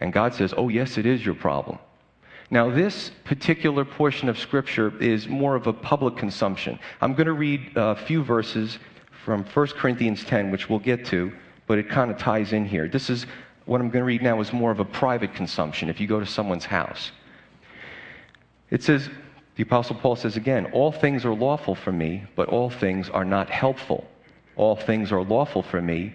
And 0.00 0.12
God 0.12 0.34
says, 0.34 0.54
oh, 0.56 0.68
yes, 0.68 0.96
it 0.96 1.06
is 1.06 1.24
your 1.24 1.34
problem. 1.34 1.78
Now, 2.52 2.68
this 2.68 3.12
particular 3.24 3.84
portion 3.84 4.28
of 4.28 4.36
Scripture 4.36 4.92
is 5.00 5.28
more 5.28 5.54
of 5.54 5.68
a 5.68 5.72
public 5.72 6.16
consumption. 6.16 6.80
I'm 7.00 7.14
going 7.14 7.28
to 7.28 7.32
read 7.32 7.70
a 7.76 7.94
few 7.94 8.24
verses 8.24 8.80
from 9.24 9.44
1 9.44 9.66
Corinthians 9.68 10.24
10, 10.24 10.50
which 10.50 10.68
we'll 10.68 10.80
get 10.80 11.06
to, 11.06 11.32
but 11.68 11.78
it 11.78 11.88
kind 11.88 12.10
of 12.10 12.18
ties 12.18 12.52
in 12.52 12.64
here. 12.64 12.88
This 12.88 13.08
is 13.08 13.26
what 13.66 13.80
I'm 13.80 13.88
going 13.88 14.02
to 14.02 14.06
read 14.06 14.22
now 14.22 14.40
is 14.40 14.52
more 14.52 14.72
of 14.72 14.80
a 14.80 14.84
private 14.84 15.32
consumption 15.32 15.88
if 15.88 16.00
you 16.00 16.08
go 16.08 16.18
to 16.18 16.26
someone's 16.26 16.64
house. 16.64 17.12
It 18.70 18.82
says, 18.82 19.08
the 19.54 19.62
Apostle 19.62 19.94
Paul 19.96 20.16
says 20.16 20.36
again, 20.36 20.66
all 20.72 20.90
things 20.90 21.24
are 21.24 21.34
lawful 21.34 21.76
for 21.76 21.92
me, 21.92 22.24
but 22.34 22.48
all 22.48 22.68
things 22.68 23.08
are 23.10 23.24
not 23.24 23.48
helpful. 23.48 24.08
All 24.56 24.74
things 24.74 25.12
are 25.12 25.22
lawful 25.22 25.62
for 25.62 25.80
me, 25.80 26.14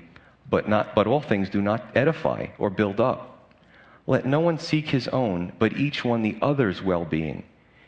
but, 0.50 0.67
not, 0.67 0.95
but 0.95 1.08
all 1.08 1.21
things 1.21 1.50
do 1.50 1.62
not 1.62 1.95
edify 1.95 2.48
or 2.58 2.69
build 2.69 3.00
up. 3.00 3.35
Let 4.08 4.26
no 4.26 4.39
one 4.39 4.60
seek 4.60 4.88
his 4.89 5.08
own, 5.08 5.54
but 5.58 5.78
each 5.78 6.06
one 6.06 6.22
the 6.22 6.38
other's 6.41 6.82
well 6.82 7.06
being. 7.06 7.44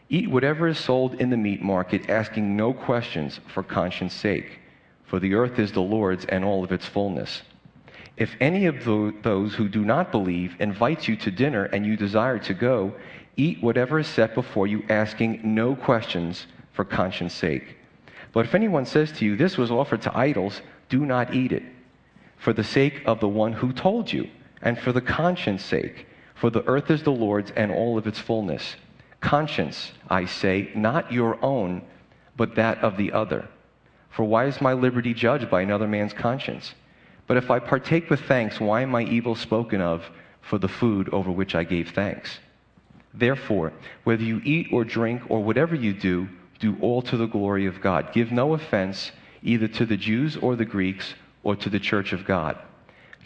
Eat 0.09 0.29
whatever 0.29 0.67
is 0.67 0.79
sold 0.79 1.15
in 1.15 1.29
the 1.29 1.37
meat 1.37 1.61
market, 1.61 2.09
asking 2.09 2.55
no 2.55 2.73
questions 2.73 3.39
for 3.53 3.61
conscience 3.61 4.13
sake, 4.13 4.59
for 5.05 5.19
the 5.19 5.35
earth 5.35 5.59
is 5.59 5.71
the 5.71 5.81
Lord's 5.81 6.25
and 6.25 6.43
all 6.43 6.63
of 6.63 6.71
its 6.71 6.85
fullness. 6.85 7.43
If 8.15 8.35
any 8.39 8.65
of 8.65 8.83
those 8.83 9.53
who 9.53 9.67
do 9.67 9.85
not 9.85 10.11
believe 10.11 10.55
invites 10.59 11.07
you 11.07 11.15
to 11.17 11.29
dinner 11.29 11.65
and 11.65 11.85
you 11.85 11.95
desire 11.95 12.39
to 12.39 12.53
go, 12.53 12.93
eat 13.35 13.61
whatever 13.61 13.99
is 13.99 14.07
set 14.07 14.33
before 14.33 14.65
you, 14.65 14.83
asking 14.89 15.41
no 15.43 15.75
questions 15.75 16.47
for 16.73 16.83
conscience 16.83 17.33
sake. 17.33 17.77
But 18.33 18.45
if 18.45 18.55
anyone 18.55 18.85
says 18.85 19.11
to 19.13 19.25
you, 19.25 19.35
This 19.35 19.57
was 19.57 19.69
offered 19.69 20.01
to 20.03 20.17
idols, 20.17 20.61
do 20.89 21.05
not 21.05 21.35
eat 21.35 21.51
it, 21.51 21.63
for 22.37 22.53
the 22.53 22.63
sake 22.63 23.03
of 23.05 23.19
the 23.19 23.27
one 23.27 23.53
who 23.53 23.71
told 23.71 24.11
you, 24.11 24.27
and 24.61 24.77
for 24.79 24.91
the 24.91 25.01
conscience 25.01 25.63
sake, 25.63 26.07
for 26.35 26.49
the 26.49 26.63
earth 26.65 26.91
is 26.91 27.03
the 27.03 27.11
Lord's 27.11 27.51
and 27.51 27.71
all 27.71 27.97
of 27.97 28.07
its 28.07 28.19
fullness. 28.19 28.75
Conscience, 29.21 29.91
I 30.09 30.25
say, 30.25 30.71
not 30.75 31.11
your 31.11 31.43
own, 31.43 31.81
but 32.35 32.55
that 32.55 32.77
of 32.79 32.97
the 32.97 33.11
other. 33.11 33.47
For 34.09 34.23
why 34.23 34.45
is 34.45 34.61
my 34.61 34.73
liberty 34.73 35.13
judged 35.13 35.49
by 35.49 35.61
another 35.61 35.87
man's 35.87 36.13
conscience? 36.13 36.73
But 37.27 37.37
if 37.37 37.51
I 37.51 37.59
partake 37.59 38.09
with 38.09 38.21
thanks, 38.21 38.59
why 38.59 38.81
am 38.81 38.95
I 38.95 39.03
evil 39.03 39.35
spoken 39.35 39.81
of 39.81 40.09
for 40.41 40.57
the 40.57 40.67
food 40.67 41.09
over 41.09 41.31
which 41.31 41.55
I 41.55 41.63
gave 41.63 41.91
thanks? 41.91 42.39
Therefore, 43.13 43.73
whether 44.03 44.23
you 44.23 44.41
eat 44.43 44.67
or 44.71 44.83
drink 44.83 45.23
or 45.29 45.43
whatever 45.43 45.75
you 45.75 45.93
do, 45.93 46.29
do 46.59 46.77
all 46.81 47.01
to 47.03 47.17
the 47.17 47.25
glory 47.25 47.65
of 47.65 47.81
God. 47.81 48.13
Give 48.13 48.31
no 48.31 48.53
offense 48.53 49.11
either 49.43 49.67
to 49.67 49.85
the 49.85 49.97
Jews 49.97 50.37
or 50.37 50.55
the 50.55 50.65
Greeks 50.65 51.15
or 51.43 51.55
to 51.55 51.69
the 51.69 51.79
church 51.79 52.13
of 52.13 52.25
God. 52.25 52.57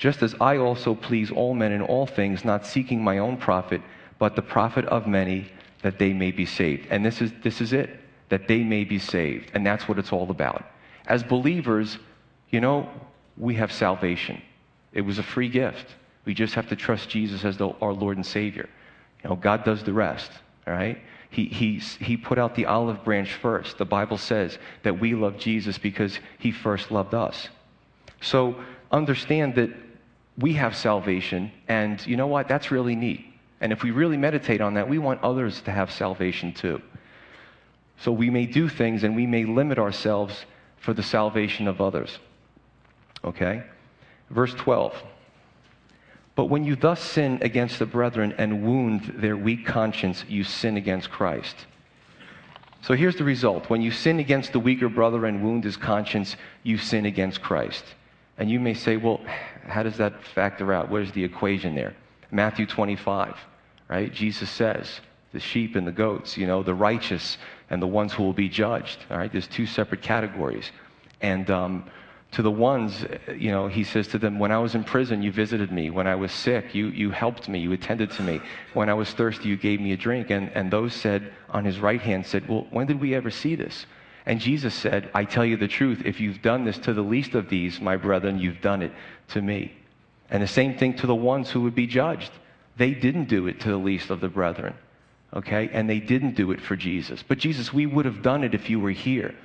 Just 0.02 0.24
as 0.24 0.34
I 0.42 0.58
also 0.58 0.96
please 0.96 1.30
all 1.30 1.54
men 1.54 1.72
in 1.72 1.84
all 1.84 2.08
things, 2.08 2.44
not 2.44 2.66
seeking 2.66 3.04
my 3.04 3.20
own 3.20 3.38
profit, 3.38 3.82
but 4.18 4.36
the 4.36 4.42
profit 4.42 4.84
of 4.86 5.06
many, 5.06 5.52
that 5.84 6.00
they 6.00 6.12
may 6.12 6.32
be 6.32 6.44
saved. 6.44 6.88
And 6.90 7.06
this 7.06 7.22
is, 7.22 7.32
this 7.44 7.62
is 7.62 7.72
it, 7.72 8.00
that 8.30 8.48
they 8.48 8.64
may 8.64 8.84
be 8.84 8.98
saved. 8.98 9.52
And 9.54 9.64
that's 9.64 9.88
what 9.88 10.00
it's 10.00 10.12
all 10.12 10.32
about. 10.32 10.66
As 11.06 11.22
believers, 11.22 12.00
you 12.50 12.60
know, 12.60 12.90
we 13.38 13.54
have 13.54 13.72
salvation. 13.72 14.42
It 14.92 15.02
was 15.02 15.20
a 15.20 15.24
free 15.24 15.50
gift. 15.50 15.94
We 16.26 16.34
just 16.34 16.56
have 16.56 16.68
to 16.70 16.76
trust 16.76 17.08
Jesus 17.08 17.46
as 17.46 17.58
the, 17.58 17.70
our 17.80 17.94
Lord 17.94 18.18
and 18.18 18.26
Savior. 18.26 18.68
You 19.24 19.30
know, 19.30 19.36
God 19.36 19.64
does 19.64 19.84
the 19.84 19.94
rest, 19.94 20.32
all 20.66 20.74
right? 20.74 21.00
He, 21.30 21.46
he, 21.46 21.78
he 21.78 22.18
put 22.18 22.40
out 22.40 22.56
the 22.56 22.66
olive 22.66 23.04
branch 23.04 23.36
first. 23.36 23.78
The 23.78 23.86
Bible 23.86 24.18
says 24.18 24.58
that 24.82 25.00
we 25.00 25.14
love 25.14 25.38
Jesus 25.38 25.78
because 25.78 26.18
he 26.40 26.52
first 26.52 26.90
loved 26.90 27.14
us. 27.14 27.50
So 28.20 28.56
understand 28.92 29.54
that 29.56 29.70
we 30.38 30.54
have 30.54 30.76
salvation, 30.76 31.52
and 31.68 32.06
you 32.08 32.16
know 32.16 32.28
what? 32.28 32.48
That's 32.48 32.72
really 32.72 32.96
neat. 32.96 33.26
And 33.60 33.72
if 33.72 33.84
we 33.84 33.92
really 33.92 34.18
meditate 34.18 34.60
on 34.60 34.74
that, 34.74 34.90
we 34.90 34.98
want 34.98 35.22
others 35.22 35.62
to 35.62 35.72
have 35.72 35.92
salvation 35.92 36.54
too. 36.54 36.82
So 37.98 38.12
we 38.12 38.32
may 38.32 38.48
do 38.48 38.68
things 38.68 39.04
and 39.04 39.16
we 39.16 39.28
may 39.28 39.46
limit 39.46 39.78
ourselves 39.78 40.46
for 40.78 40.94
the 40.94 41.04
salvation 41.04 41.68
of 41.68 41.80
others. 41.80 42.18
Okay? 43.24 43.64
Verse 44.32 44.54
12. 44.56 44.96
But 46.34 46.46
when 46.46 46.64
you 46.64 46.76
thus 46.76 47.00
sin 47.00 47.38
against 47.42 47.78
the 47.78 47.86
brethren 47.86 48.34
and 48.40 48.64
wound 48.64 49.14
their 49.18 49.38
weak 49.38 49.66
conscience, 49.66 50.26
you 50.28 50.44
sin 50.44 50.78
against 50.78 51.12
Christ. 51.12 51.56
So 52.82 52.96
here's 52.96 53.18
the 53.18 53.24
result. 53.24 53.70
When 53.70 53.84
you 53.84 53.92
sin 53.92 54.20
against 54.20 54.54
the 54.54 54.60
weaker 54.60 54.90
brother 54.90 55.28
and 55.28 55.44
wound 55.44 55.64
his 55.64 55.78
conscience, 55.78 56.36
you 56.64 56.80
sin 56.80 57.06
against 57.06 57.44
Christ. 57.44 57.84
And 58.38 58.50
you 58.50 58.60
may 58.60 58.74
say, 58.74 58.98
well, 58.98 59.22
how 59.68 59.84
does 59.84 59.98
that 59.98 60.24
factor 60.24 60.74
out? 60.74 60.90
Where's 60.90 61.12
the 61.12 61.24
equation 61.24 61.76
there? 61.76 61.94
Matthew 62.32 62.66
25, 62.66 63.36
right? 63.90 64.14
Jesus 64.14 64.50
says, 64.50 65.02
the 65.34 65.40
sheep 65.40 65.76
and 65.76 65.88
the 65.88 65.92
goats, 65.92 66.38
you 66.38 66.48
know, 66.48 66.64
the 66.64 66.74
righteous 66.74 67.38
and 67.70 67.82
the 67.82 67.88
ones 67.88 68.14
who 68.14 68.24
will 68.24 68.34
be 68.34 68.50
judged, 68.50 69.00
all 69.10 69.18
right? 69.18 69.32
There's 69.32 69.48
two 69.48 69.66
separate 69.66 70.02
categories. 70.02 70.72
And 71.22 71.50
um, 71.50 71.90
to 72.32 72.42
the 72.42 72.52
ones, 72.52 73.06
you 73.36 73.52
know, 73.52 73.68
he 73.68 73.84
says 73.84 74.08
to 74.10 74.18
them, 74.18 74.40
When 74.40 74.52
I 74.52 74.58
was 74.58 74.76
in 74.76 74.84
prison, 74.84 75.22
you 75.22 75.32
visited 75.32 75.72
me. 75.72 75.90
When 75.90 76.08
I 76.08 76.16
was 76.16 76.32
sick, 76.32 76.74
you, 76.74 76.88
you 76.88 77.12
helped 77.12 77.48
me. 77.48 77.60
You 77.60 77.72
attended 77.74 78.12
to 78.12 78.24
me. 78.24 78.42
When 78.74 78.90
I 78.90 78.94
was 78.94 79.12
thirsty, 79.12 79.50
you 79.50 79.58
gave 79.58 79.80
me 79.80 79.92
a 79.92 79.98
drink. 79.98 80.30
And, 80.30 80.50
and 80.56 80.72
those 80.72 80.94
said 80.94 81.32
on 81.50 81.64
his 81.64 81.80
right 81.80 82.02
hand, 82.02 82.26
said, 82.26 82.48
Well, 82.48 82.68
when 82.72 82.88
did 82.88 83.00
we 83.00 83.16
ever 83.16 83.30
see 83.30 83.56
this? 83.56 83.86
And 84.26 84.40
Jesus 84.40 84.74
said, 84.74 85.10
I 85.14 85.26
tell 85.26 85.46
you 85.46 85.58
the 85.58 85.68
truth. 85.68 86.04
If 86.06 86.20
you've 86.20 86.42
done 86.42 86.66
this 86.66 86.78
to 86.80 86.94
the 86.94 87.02
least 87.02 87.34
of 87.34 87.50
these, 87.50 87.82
my 87.82 87.98
brethren, 87.98 88.40
you've 88.40 88.62
done 88.62 88.82
it 88.82 88.92
to 89.30 89.42
me. 89.42 89.74
And 90.30 90.42
the 90.42 90.48
same 90.48 90.78
thing 90.78 90.96
to 90.98 91.08
the 91.08 91.16
ones 91.16 91.50
who 91.50 91.62
would 91.62 91.76
be 91.76 91.88
judged. 91.88 92.32
They 92.78 92.92
didn't 92.92 93.26
do 93.26 93.48
it 93.48 93.60
to 93.62 93.70
the 93.70 93.78
least 93.78 94.10
of 94.10 94.22
the 94.22 94.30
brethren. 94.30 94.76
Okay? 95.34 95.70
And 95.74 95.90
they 95.90 96.00
didn't 96.00 96.36
do 96.36 96.52
it 96.52 96.62
for 96.62 96.76
Jesus. 96.76 97.24
But 97.24 97.40
Jesus, 97.40 97.74
we 97.74 97.86
would 97.86 98.06
have 98.06 98.22
done 98.22 98.44
it 98.44 98.54
if 98.54 98.70
you 98.70 98.80
were 98.80 98.92
here. 98.92 99.36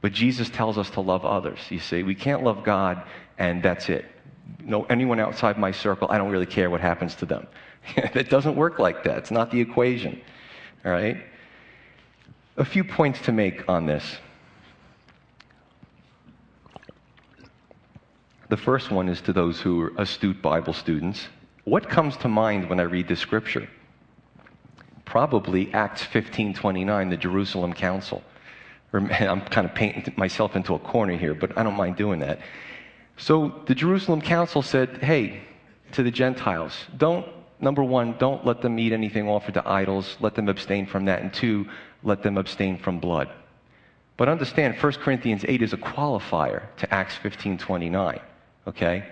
But 0.00 0.12
Jesus 0.12 0.50
tells 0.50 0.76
us 0.76 0.90
to 0.90 1.00
love 1.00 1.24
others. 1.24 1.58
You 1.70 1.78
see, 1.78 2.02
we 2.02 2.14
can't 2.14 2.42
love 2.42 2.64
God 2.64 3.02
and 3.38 3.62
that's 3.62 3.88
it. 3.88 4.04
no, 4.60 4.84
anyone 4.84 5.20
outside 5.20 5.58
my 5.58 5.72
circle, 5.72 6.08
I 6.10 6.18
don't 6.18 6.30
really 6.30 6.46
care 6.46 6.70
what 6.70 6.80
happens 6.80 7.14
to 7.16 7.26
them. 7.26 7.46
it 7.96 8.30
doesn't 8.30 8.56
work 8.56 8.78
like 8.78 9.04
that. 9.04 9.18
It's 9.18 9.30
not 9.30 9.50
the 9.50 9.60
equation. 9.60 10.20
All 10.84 10.92
right? 10.92 11.24
A 12.58 12.64
few 12.64 12.84
points 12.84 13.20
to 13.22 13.32
make 13.32 13.68
on 13.68 13.86
this. 13.86 14.16
The 18.48 18.56
first 18.56 18.90
one 18.90 19.08
is 19.08 19.20
to 19.22 19.32
those 19.32 19.60
who 19.60 19.80
are 19.82 19.92
astute 19.98 20.40
Bible 20.40 20.72
students. 20.72 21.28
What 21.64 21.88
comes 21.88 22.16
to 22.18 22.28
mind 22.28 22.70
when 22.70 22.80
I 22.80 22.84
read 22.84 23.08
this 23.08 23.20
scripture? 23.20 23.68
Probably 25.04 25.72
Acts 25.74 26.02
15:29, 26.04 27.10
the 27.10 27.16
Jerusalem 27.16 27.72
Council. 27.72 28.22
I'm 28.92 29.40
kind 29.42 29.66
of 29.66 29.74
painting 29.74 30.14
myself 30.16 30.56
into 30.56 30.74
a 30.74 30.78
corner 30.78 31.16
here, 31.16 31.34
but 31.34 31.58
I 31.58 31.62
don't 31.62 31.76
mind 31.76 31.96
doing 31.96 32.20
that. 32.20 32.38
So 33.16 33.62
the 33.66 33.74
Jerusalem 33.74 34.20
Council 34.20 34.62
said, 34.62 34.98
hey, 35.02 35.42
to 35.92 36.02
the 36.02 36.10
Gentiles, 36.10 36.72
don't, 36.96 37.26
number 37.60 37.82
one, 37.82 38.16
don't 38.18 38.44
let 38.44 38.60
them 38.60 38.78
eat 38.78 38.92
anything 38.92 39.28
offered 39.28 39.54
to 39.54 39.68
idols. 39.68 40.16
Let 40.20 40.34
them 40.34 40.48
abstain 40.48 40.86
from 40.86 41.06
that. 41.06 41.22
And 41.22 41.32
two, 41.32 41.66
let 42.06 42.22
them 42.22 42.38
abstain 42.38 42.78
from 42.78 43.00
blood. 43.00 43.28
But 44.16 44.28
understand, 44.28 44.76
1 44.76 44.92
Corinthians 44.94 45.44
8 45.46 45.60
is 45.60 45.72
a 45.72 45.76
qualifier 45.76 46.62
to 46.78 46.94
Acts 46.94 47.16
15.29, 47.22 48.20
okay? 48.66 49.04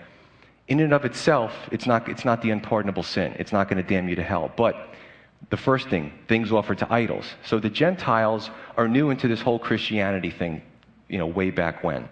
In 0.69 0.81
and 0.81 0.95
of 0.95 1.05
itself, 1.05 1.53
it's 1.71 1.87
not, 1.87 2.09
it's 2.09 2.25
not 2.25 2.41
the 2.41 2.51
unpardonable 2.51 3.03
sin. 3.03 3.35
It's 3.39 3.53
not 3.53 3.69
going 3.69 3.83
to 3.83 3.89
damn 3.89 4.09
you 4.09 4.17
to 4.17 4.23
hell. 4.23 4.51
But 4.57 4.95
the 5.51 5.59
first 5.59 5.89
thing, 5.89 6.13
things 6.27 6.53
offered 6.53 6.79
to 6.79 6.91
idols. 6.91 7.27
So 7.45 7.59
the 7.59 7.69
Gentiles 7.69 8.49
are 8.79 8.89
new 8.89 9.11
into 9.11 9.29
this 9.29 9.43
whole 9.43 9.59
Christianity 9.59 10.31
thing, 10.31 10.63
you 11.09 11.19
know, 11.19 11.27
way 11.27 11.51
back 11.51 11.85
when. 11.85 12.09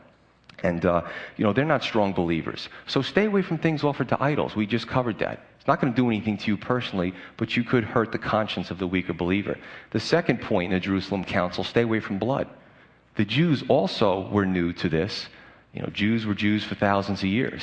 And, 0.62 0.84
uh, 0.84 1.02
you 1.36 1.44
know, 1.44 1.52
they're 1.54 1.64
not 1.64 1.82
strong 1.82 2.12
believers. 2.12 2.68
So 2.86 3.00
stay 3.00 3.24
away 3.24 3.42
from 3.42 3.56
things 3.56 3.82
offered 3.82 4.08
to 4.10 4.22
idols. 4.22 4.54
We 4.54 4.66
just 4.66 4.86
covered 4.86 5.18
that. 5.20 5.40
It's 5.62 5.68
not 5.68 5.80
going 5.80 5.92
to 5.92 5.96
do 5.96 6.08
anything 6.08 6.38
to 6.38 6.46
you 6.48 6.56
personally, 6.56 7.14
but 7.36 7.56
you 7.56 7.62
could 7.62 7.84
hurt 7.84 8.10
the 8.10 8.18
conscience 8.18 8.72
of 8.72 8.80
the 8.80 8.86
weaker 8.88 9.12
believer. 9.12 9.56
The 9.92 10.00
second 10.00 10.40
point 10.40 10.72
in 10.72 10.76
the 10.76 10.80
Jerusalem 10.80 11.22
Council 11.22 11.62
stay 11.62 11.82
away 11.82 12.00
from 12.00 12.18
blood. 12.18 12.48
The 13.14 13.24
Jews 13.24 13.62
also 13.68 14.28
were 14.30 14.44
new 14.44 14.72
to 14.72 14.88
this. 14.88 15.28
You 15.72 15.82
know, 15.82 15.88
Jews 15.92 16.26
were 16.26 16.34
Jews 16.34 16.64
for 16.64 16.74
thousands 16.74 17.20
of 17.20 17.26
years. 17.26 17.62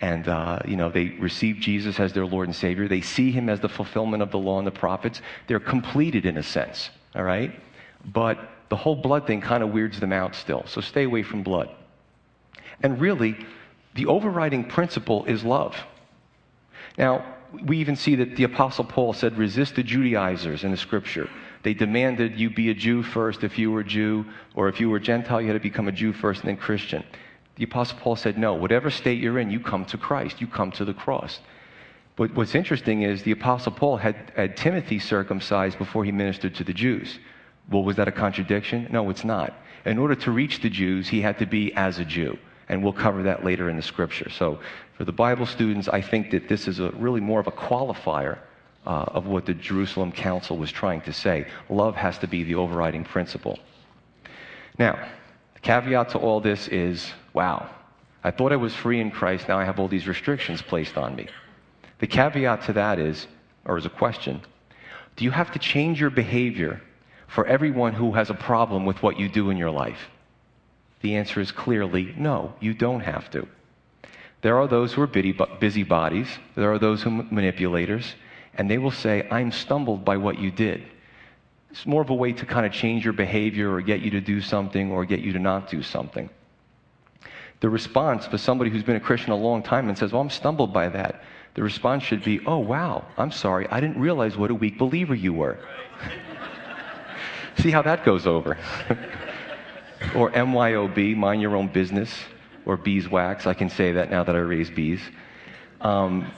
And, 0.00 0.26
uh, 0.26 0.60
you 0.64 0.76
know, 0.76 0.88
they 0.88 1.08
receive 1.20 1.56
Jesus 1.56 2.00
as 2.00 2.14
their 2.14 2.24
Lord 2.24 2.48
and 2.48 2.56
Savior. 2.56 2.88
They 2.88 3.02
see 3.02 3.30
him 3.30 3.50
as 3.50 3.60
the 3.60 3.68
fulfillment 3.68 4.22
of 4.22 4.30
the 4.30 4.38
law 4.38 4.56
and 4.56 4.66
the 4.66 4.70
prophets. 4.70 5.20
They're 5.46 5.60
completed 5.60 6.24
in 6.24 6.38
a 6.38 6.42
sense, 6.42 6.88
all 7.14 7.24
right? 7.24 7.60
But 8.06 8.38
the 8.70 8.76
whole 8.76 8.96
blood 8.96 9.26
thing 9.26 9.42
kind 9.42 9.62
of 9.62 9.68
weirds 9.68 10.00
them 10.00 10.14
out 10.14 10.34
still. 10.34 10.64
So 10.66 10.80
stay 10.80 11.02
away 11.02 11.22
from 11.22 11.42
blood. 11.42 11.68
And 12.82 12.98
really, 12.98 13.36
the 13.96 14.06
overriding 14.06 14.64
principle 14.64 15.26
is 15.26 15.44
love. 15.44 15.76
Now, 16.96 17.33
we 17.62 17.78
even 17.78 17.96
see 17.96 18.14
that 18.16 18.36
the 18.36 18.44
Apostle 18.44 18.84
Paul 18.84 19.12
said, 19.12 19.36
resist 19.38 19.76
the 19.76 19.82
Judaizers 19.82 20.64
in 20.64 20.70
the 20.70 20.76
scripture. 20.76 21.28
They 21.62 21.74
demanded 21.74 22.38
you 22.38 22.50
be 22.50 22.70
a 22.70 22.74
Jew 22.74 23.02
first 23.02 23.42
if 23.42 23.58
you 23.58 23.70
were 23.72 23.80
a 23.80 23.84
Jew, 23.84 24.26
or 24.54 24.68
if 24.68 24.80
you 24.80 24.90
were 24.90 25.00
Gentile, 25.00 25.40
you 25.40 25.48
had 25.48 25.54
to 25.54 25.60
become 25.60 25.88
a 25.88 25.92
Jew 25.92 26.12
first 26.12 26.40
and 26.40 26.48
then 26.48 26.56
Christian. 26.56 27.02
The 27.56 27.64
Apostle 27.64 27.98
Paul 28.00 28.16
said, 28.16 28.36
no, 28.36 28.54
whatever 28.54 28.90
state 28.90 29.20
you're 29.20 29.38
in, 29.38 29.50
you 29.50 29.60
come 29.60 29.84
to 29.86 29.96
Christ, 29.96 30.40
you 30.40 30.46
come 30.46 30.70
to 30.72 30.84
the 30.84 30.94
cross. 30.94 31.40
But 32.16 32.34
what's 32.34 32.54
interesting 32.54 33.02
is 33.02 33.22
the 33.22 33.32
Apostle 33.32 33.72
Paul 33.72 33.96
had, 33.96 34.32
had 34.36 34.56
Timothy 34.56 34.98
circumcised 34.98 35.78
before 35.78 36.04
he 36.04 36.12
ministered 36.12 36.54
to 36.56 36.64
the 36.64 36.72
Jews. 36.72 37.18
Well, 37.70 37.82
was 37.82 37.96
that 37.96 38.08
a 38.08 38.12
contradiction? 38.12 38.88
No, 38.90 39.08
it's 39.10 39.24
not. 39.24 39.54
In 39.84 39.98
order 39.98 40.14
to 40.14 40.30
reach 40.30 40.60
the 40.60 40.70
Jews, 40.70 41.08
he 41.08 41.20
had 41.20 41.38
to 41.38 41.46
be 41.46 41.72
as 41.74 41.98
a 41.98 42.04
Jew. 42.04 42.38
And 42.68 42.82
we'll 42.82 42.92
cover 42.92 43.22
that 43.24 43.44
later 43.44 43.68
in 43.68 43.76
the 43.76 43.82
scripture. 43.82 44.30
So, 44.30 44.60
for 44.96 45.04
the 45.04 45.12
Bible 45.12 45.46
students, 45.46 45.88
I 45.88 46.00
think 46.00 46.30
that 46.30 46.48
this 46.48 46.68
is 46.68 46.78
a, 46.78 46.90
really 46.90 47.20
more 47.20 47.40
of 47.40 47.46
a 47.46 47.52
qualifier 47.52 48.38
uh, 48.86 49.04
of 49.08 49.26
what 49.26 49.46
the 49.46 49.54
Jerusalem 49.54 50.12
Council 50.12 50.56
was 50.56 50.70
trying 50.70 51.00
to 51.02 51.12
say. 51.12 51.46
Love 51.68 51.96
has 51.96 52.18
to 52.18 52.28
be 52.28 52.44
the 52.44 52.54
overriding 52.54 53.04
principle. 53.04 53.58
Now, 54.78 55.08
the 55.54 55.60
caveat 55.60 56.10
to 56.10 56.18
all 56.18 56.40
this 56.40 56.68
is 56.68 57.12
wow, 57.32 57.68
I 58.22 58.30
thought 58.30 58.52
I 58.52 58.56
was 58.56 58.74
free 58.74 59.00
in 59.00 59.10
Christ, 59.10 59.48
now 59.48 59.58
I 59.58 59.64
have 59.64 59.80
all 59.80 59.88
these 59.88 60.06
restrictions 60.06 60.62
placed 60.62 60.96
on 60.96 61.16
me. 61.16 61.26
The 61.98 62.06
caveat 62.06 62.62
to 62.66 62.72
that 62.74 62.98
is, 62.98 63.26
or 63.64 63.76
is 63.76 63.86
a 63.86 63.90
question, 63.90 64.40
do 65.16 65.24
you 65.24 65.30
have 65.30 65.52
to 65.52 65.58
change 65.58 66.00
your 66.00 66.10
behavior 66.10 66.80
for 67.26 67.46
everyone 67.46 67.92
who 67.92 68.12
has 68.12 68.30
a 68.30 68.34
problem 68.34 68.84
with 68.86 69.02
what 69.02 69.18
you 69.18 69.28
do 69.28 69.50
in 69.50 69.56
your 69.56 69.70
life? 69.70 70.10
The 71.02 71.16
answer 71.16 71.40
is 71.40 71.52
clearly 71.52 72.14
no, 72.16 72.54
you 72.60 72.74
don't 72.74 73.00
have 73.00 73.30
to. 73.32 73.46
There 74.44 74.58
are 74.58 74.68
those 74.68 74.92
who 74.92 75.00
are 75.00 75.06
busybodies, 75.06 76.28
there 76.54 76.70
are 76.70 76.78
those 76.78 77.00
who 77.00 77.18
are 77.18 77.26
manipulators, 77.30 78.14
and 78.52 78.70
they 78.70 78.76
will 78.76 78.90
say, 78.90 79.26
I'm 79.30 79.50
stumbled 79.50 80.04
by 80.04 80.18
what 80.18 80.38
you 80.38 80.50
did. 80.50 80.82
It's 81.70 81.86
more 81.86 82.02
of 82.02 82.10
a 82.10 82.14
way 82.14 82.34
to 82.34 82.44
kind 82.44 82.66
of 82.66 82.72
change 82.72 83.04
your 83.04 83.14
behavior 83.14 83.72
or 83.72 83.80
get 83.80 84.02
you 84.02 84.10
to 84.10 84.20
do 84.20 84.42
something 84.42 84.92
or 84.92 85.06
get 85.06 85.20
you 85.20 85.32
to 85.32 85.38
not 85.38 85.70
do 85.70 85.82
something. 85.82 86.28
The 87.60 87.70
response 87.70 88.26
for 88.26 88.36
somebody 88.36 88.68
who's 88.68 88.82
been 88.82 88.96
a 88.96 89.00
Christian 89.00 89.32
a 89.32 89.36
long 89.36 89.62
time 89.62 89.88
and 89.88 89.96
says, 89.96 90.12
Well, 90.12 90.20
I'm 90.20 90.28
stumbled 90.28 90.74
by 90.74 90.90
that, 90.90 91.24
the 91.54 91.62
response 91.62 92.02
should 92.02 92.22
be, 92.22 92.44
Oh, 92.44 92.58
wow, 92.58 93.06
I'm 93.16 93.32
sorry. 93.32 93.66
I 93.70 93.80
didn't 93.80 93.98
realize 93.98 94.36
what 94.36 94.50
a 94.50 94.54
weak 94.54 94.76
believer 94.76 95.14
you 95.14 95.32
were. 95.32 95.56
See 97.60 97.70
how 97.70 97.80
that 97.80 98.04
goes 98.04 98.26
over. 98.26 98.58
or 100.14 100.30
MYOB, 100.32 101.16
mind 101.16 101.40
your 101.40 101.56
own 101.56 101.68
business, 101.68 102.10
or 102.66 102.76
beeswax. 102.76 103.46
I 103.46 103.54
can 103.54 103.68
say 103.68 103.92
that 103.92 104.10
now 104.10 104.24
that 104.24 104.34
I 104.34 104.40
raise 104.40 104.70
bees. 104.70 105.00
Um, 105.80 106.30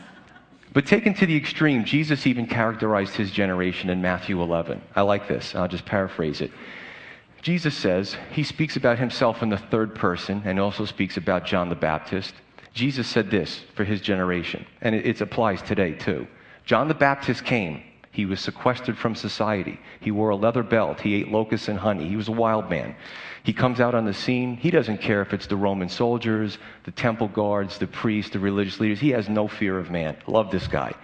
but 0.72 0.84
taken 0.84 1.14
to 1.14 1.26
the 1.26 1.36
extreme, 1.36 1.84
Jesus 1.84 2.26
even 2.26 2.46
characterized 2.46 3.14
his 3.14 3.30
generation 3.30 3.88
in 3.88 4.02
Matthew 4.02 4.42
11. 4.42 4.82
I 4.94 5.02
like 5.02 5.26
this. 5.28 5.54
I'll 5.54 5.68
just 5.68 5.86
paraphrase 5.86 6.40
it. 6.40 6.50
Jesus 7.40 7.74
says, 7.74 8.16
he 8.32 8.42
speaks 8.42 8.76
about 8.76 8.98
himself 8.98 9.42
in 9.42 9.48
the 9.48 9.56
third 9.56 9.94
person 9.94 10.42
and 10.44 10.58
also 10.58 10.84
speaks 10.84 11.16
about 11.16 11.46
John 11.46 11.68
the 11.68 11.76
Baptist. 11.76 12.34
Jesus 12.74 13.06
said 13.06 13.30
this 13.30 13.62
for 13.74 13.84
his 13.84 14.02
generation, 14.02 14.66
and 14.82 14.94
it, 14.94 15.06
it 15.06 15.20
applies 15.20 15.62
today 15.62 15.92
too. 15.92 16.26
John 16.66 16.88
the 16.88 16.94
Baptist 16.94 17.44
came. 17.44 17.82
He 18.16 18.24
was 18.24 18.40
sequestered 18.40 18.96
from 18.96 19.14
society. 19.14 19.78
He 20.00 20.10
wore 20.10 20.30
a 20.30 20.36
leather 20.36 20.62
belt. 20.62 21.02
He 21.02 21.16
ate 21.16 21.30
locusts 21.30 21.68
and 21.68 21.78
honey. 21.78 22.08
He 22.08 22.16
was 22.16 22.28
a 22.28 22.32
wild 22.32 22.70
man. 22.70 22.96
He 23.42 23.52
comes 23.52 23.78
out 23.78 23.94
on 23.94 24.06
the 24.06 24.14
scene. 24.14 24.56
He 24.56 24.70
doesn't 24.70 25.02
care 25.02 25.20
if 25.20 25.34
it's 25.34 25.46
the 25.46 25.56
Roman 25.58 25.90
soldiers, 25.90 26.56
the 26.84 26.92
temple 26.92 27.28
guards, 27.28 27.76
the 27.76 27.86
priests, 27.86 28.32
the 28.32 28.38
religious 28.38 28.80
leaders. 28.80 29.00
He 29.00 29.10
has 29.10 29.28
no 29.28 29.46
fear 29.46 29.78
of 29.78 29.90
man. 29.90 30.16
Love 30.26 30.50
this 30.50 30.66
guy. 30.66 30.94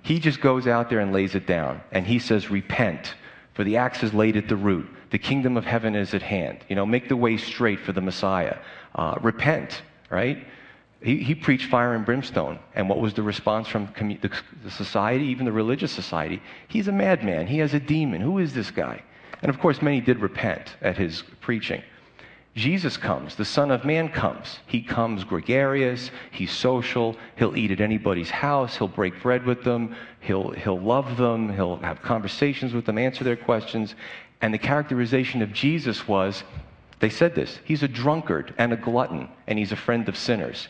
He 0.00 0.18
just 0.18 0.40
goes 0.40 0.66
out 0.66 0.88
there 0.88 1.00
and 1.00 1.12
lays 1.12 1.34
it 1.34 1.46
down. 1.46 1.82
And 1.92 2.06
he 2.06 2.18
says, 2.18 2.50
Repent, 2.50 3.14
for 3.52 3.62
the 3.62 3.76
axe 3.76 4.02
is 4.02 4.14
laid 4.14 4.38
at 4.38 4.48
the 4.48 4.56
root. 4.56 4.88
The 5.10 5.18
kingdom 5.18 5.58
of 5.58 5.66
heaven 5.66 5.94
is 5.94 6.14
at 6.14 6.22
hand. 6.22 6.60
You 6.70 6.76
know, 6.76 6.86
make 6.86 7.10
the 7.10 7.16
way 7.16 7.36
straight 7.36 7.80
for 7.80 7.92
the 7.92 8.00
Messiah. 8.00 8.56
Uh, 8.94 9.18
repent, 9.20 9.82
right? 10.08 10.46
He, 11.04 11.18
he, 11.18 11.34
preached 11.34 11.68
fire 11.68 11.94
and 11.94 12.04
brimstone. 12.04 12.58
And 12.74 12.88
what 12.88 12.98
was 12.98 13.12
the 13.12 13.22
response 13.22 13.68
from 13.68 13.88
commu- 13.88 14.20
the, 14.22 14.30
the 14.64 14.70
society, 14.70 15.26
even 15.26 15.44
the 15.44 15.52
religious 15.52 15.92
society? 15.92 16.40
He's 16.68 16.88
a 16.88 16.92
madman. 16.92 17.46
He 17.46 17.58
has 17.58 17.74
a 17.74 17.80
demon. 17.80 18.22
Who 18.22 18.38
is 18.38 18.54
this 18.54 18.70
guy? 18.70 19.02
And 19.42 19.50
of 19.50 19.60
course, 19.60 19.82
many 19.82 20.00
did 20.00 20.20
repent 20.20 20.76
at 20.80 20.96
his 20.96 21.22
preaching. 21.42 21.82
Jesus 22.56 22.96
comes, 22.96 23.34
the 23.34 23.44
Son 23.44 23.70
of 23.70 23.84
Man 23.84 24.08
comes. 24.08 24.60
He 24.66 24.80
comes 24.80 25.24
gregarious, 25.24 26.12
he's 26.30 26.52
social, 26.52 27.16
he'll 27.36 27.56
eat 27.56 27.72
at 27.72 27.80
anybody's 27.80 28.30
house, 28.30 28.76
he'll 28.76 28.86
break 28.86 29.20
bread 29.20 29.44
with 29.44 29.64
them, 29.64 29.96
he'll, 30.20 30.52
he'll 30.52 30.80
love 30.80 31.16
them, 31.16 31.52
he'll 31.52 31.78
have 31.78 32.00
conversations 32.00 32.72
with 32.72 32.86
them, 32.86 32.96
answer 32.96 33.24
their 33.24 33.36
questions. 33.36 33.96
And 34.40 34.54
the 34.54 34.58
characterization 34.58 35.42
of 35.42 35.52
Jesus 35.52 36.06
was 36.06 36.44
they 37.00 37.10
said 37.10 37.34
this 37.34 37.58
he's 37.64 37.82
a 37.82 37.88
drunkard 37.88 38.54
and 38.56 38.72
a 38.72 38.76
glutton, 38.76 39.28
and 39.46 39.58
he's 39.58 39.72
a 39.72 39.76
friend 39.76 40.08
of 40.08 40.16
sinners. 40.16 40.68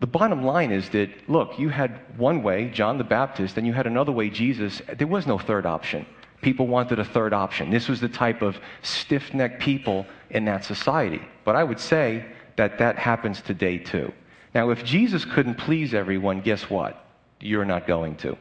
The 0.00 0.06
bottom 0.06 0.42
line 0.42 0.72
is 0.72 0.88
that, 0.90 1.10
look, 1.28 1.58
you 1.58 1.68
had 1.68 2.00
one 2.16 2.42
way, 2.42 2.70
John 2.70 2.96
the 2.96 3.04
Baptist, 3.04 3.58
and 3.58 3.66
you 3.66 3.74
had 3.74 3.86
another 3.86 4.12
way, 4.12 4.30
Jesus. 4.30 4.80
There 4.96 5.06
was 5.06 5.26
no 5.26 5.38
third 5.38 5.66
option. 5.66 6.06
People 6.40 6.66
wanted 6.66 6.98
a 6.98 7.04
third 7.04 7.34
option. 7.34 7.70
This 7.70 7.86
was 7.86 8.00
the 8.00 8.08
type 8.08 8.40
of 8.40 8.58
stiff 8.80 9.34
necked 9.34 9.60
people 9.60 10.06
in 10.30 10.46
that 10.46 10.64
society. 10.64 11.20
But 11.44 11.54
I 11.54 11.64
would 11.64 11.78
say 11.78 12.24
that 12.56 12.78
that 12.78 12.96
happens 12.96 13.42
today 13.42 13.76
too. 13.76 14.10
Now, 14.54 14.70
if 14.70 14.84
Jesus 14.84 15.26
couldn't 15.26 15.56
please 15.56 15.92
everyone, 15.92 16.40
guess 16.40 16.70
what? 16.70 17.04
You're 17.38 17.66
not 17.66 17.86
going 17.86 18.16
to. 18.16 18.38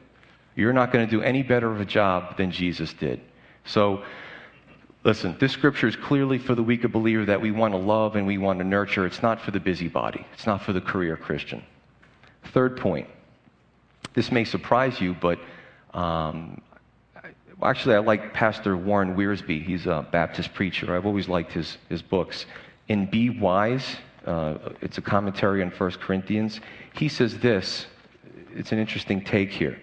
You're 0.56 0.74
not 0.74 0.92
going 0.94 1.06
to 1.06 1.12
do 1.12 1.22
any 1.22 1.44
better 1.44 1.70
of 1.70 1.82
a 1.82 1.86
job 1.86 2.38
than 2.38 2.52
Jesus 2.52 2.94
did. 2.94 3.20
So, 3.66 4.04
listen, 5.10 5.36
this 5.40 5.52
scripture 5.52 5.88
is 5.88 5.96
clearly 5.96 6.38
for 6.38 6.54
the 6.54 6.62
weaker 6.62 6.88
believer 6.88 7.26
that 7.26 7.42
we 7.42 7.50
want 7.50 7.74
to 7.74 7.80
love 7.80 8.16
and 8.16 8.28
we 8.28 8.38
want 8.38 8.60
to 8.60 8.64
nurture. 8.64 9.08
It's 9.08 9.24
not 9.24 9.42
for 9.42 9.50
the 9.50 9.60
busybody, 9.60 10.24
it's 10.34 10.46
not 10.46 10.62
for 10.62 10.72
the 10.72 10.82
career 10.82 11.18
Christian. 11.18 11.64
Third 12.54 12.78
point 12.78 13.08
this 14.14 14.32
may 14.32 14.44
surprise 14.44 15.02
you, 15.02 15.16
but 15.20 15.40
um, 15.96 16.62
actually, 17.64 17.96
I 17.96 18.00
like 18.00 18.34
Pastor 18.34 18.78
Warren 18.78 19.16
Wiersbe. 19.16 19.66
He's 19.66 19.88
a 19.88 20.08
Baptist 20.12 20.54
preacher. 20.54 20.96
I've 20.96 21.08
always 21.08 21.28
liked 21.28 21.54
his, 21.54 21.78
his 21.90 22.04
books. 22.04 22.46
In 22.88 23.08
Be 23.08 23.32
Wise, 23.32 23.98
Uh, 24.26 24.58
it's 24.82 25.00
a 25.00 25.02
commentary 25.02 25.64
on 25.64 25.72
1 25.72 25.92
Corinthians. 26.06 26.62
He 26.94 27.10
says 27.10 27.40
this 27.40 27.88
it's 28.56 28.72
an 28.72 28.78
interesting 28.78 29.24
take 29.24 29.52
here. 29.52 29.80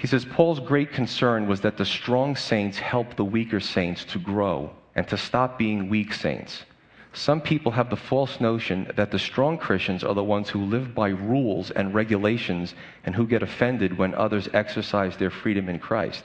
He 0.00 0.06
says, 0.06 0.24
Paul's 0.24 0.60
great 0.60 0.92
concern 0.92 1.46
was 1.46 1.60
that 1.60 1.76
the 1.76 1.84
strong 1.84 2.34
saints 2.34 2.78
help 2.78 3.16
the 3.16 3.24
weaker 3.24 3.60
saints 3.60 4.02
to 4.06 4.18
grow 4.18 4.70
and 4.94 5.06
to 5.08 5.18
stop 5.18 5.58
being 5.58 5.90
weak 5.90 6.14
saints. 6.14 6.64
Some 7.12 7.42
people 7.42 7.70
have 7.72 7.90
the 7.90 7.96
false 7.96 8.40
notion 8.40 8.90
that 8.96 9.10
the 9.10 9.18
strong 9.18 9.58
Christians 9.58 10.02
are 10.02 10.14
the 10.14 10.24
ones 10.24 10.48
who 10.48 10.64
live 10.64 10.94
by 10.94 11.10
rules 11.10 11.70
and 11.72 11.92
regulations 11.92 12.74
and 13.04 13.14
who 13.14 13.26
get 13.26 13.42
offended 13.42 13.98
when 13.98 14.14
others 14.14 14.48
exercise 14.54 15.18
their 15.18 15.28
freedom 15.28 15.68
in 15.68 15.78
Christ. 15.78 16.24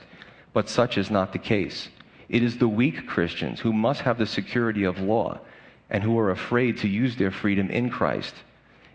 But 0.54 0.70
such 0.70 0.96
is 0.96 1.10
not 1.10 1.34
the 1.34 1.38
case. 1.38 1.90
It 2.30 2.42
is 2.42 2.56
the 2.56 2.68
weak 2.68 3.06
Christians 3.06 3.60
who 3.60 3.74
must 3.74 4.00
have 4.00 4.16
the 4.16 4.24
security 4.24 4.84
of 4.84 5.00
law 5.00 5.38
and 5.90 6.02
who 6.02 6.18
are 6.18 6.30
afraid 6.30 6.78
to 6.78 6.88
use 6.88 7.16
their 7.16 7.30
freedom 7.30 7.68
in 7.68 7.90
Christ. 7.90 8.36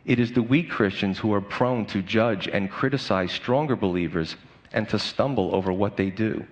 It 0.06 0.20
is 0.20 0.32
the 0.32 0.42
weak 0.42 0.72
Christians 0.72 1.20
who 1.20 1.36
are 1.36 1.42
prone 1.42 1.86
to 1.88 2.02
judge 2.02 2.48
and 2.48 2.72
criticize 2.72 3.32
stronger 3.32 3.76
believers 3.76 4.38
and 4.74 4.88
to 4.90 5.00
stumble 5.00 5.54
over 5.56 5.72
what 5.72 5.98
they 5.98 6.10
do. 6.10 6.46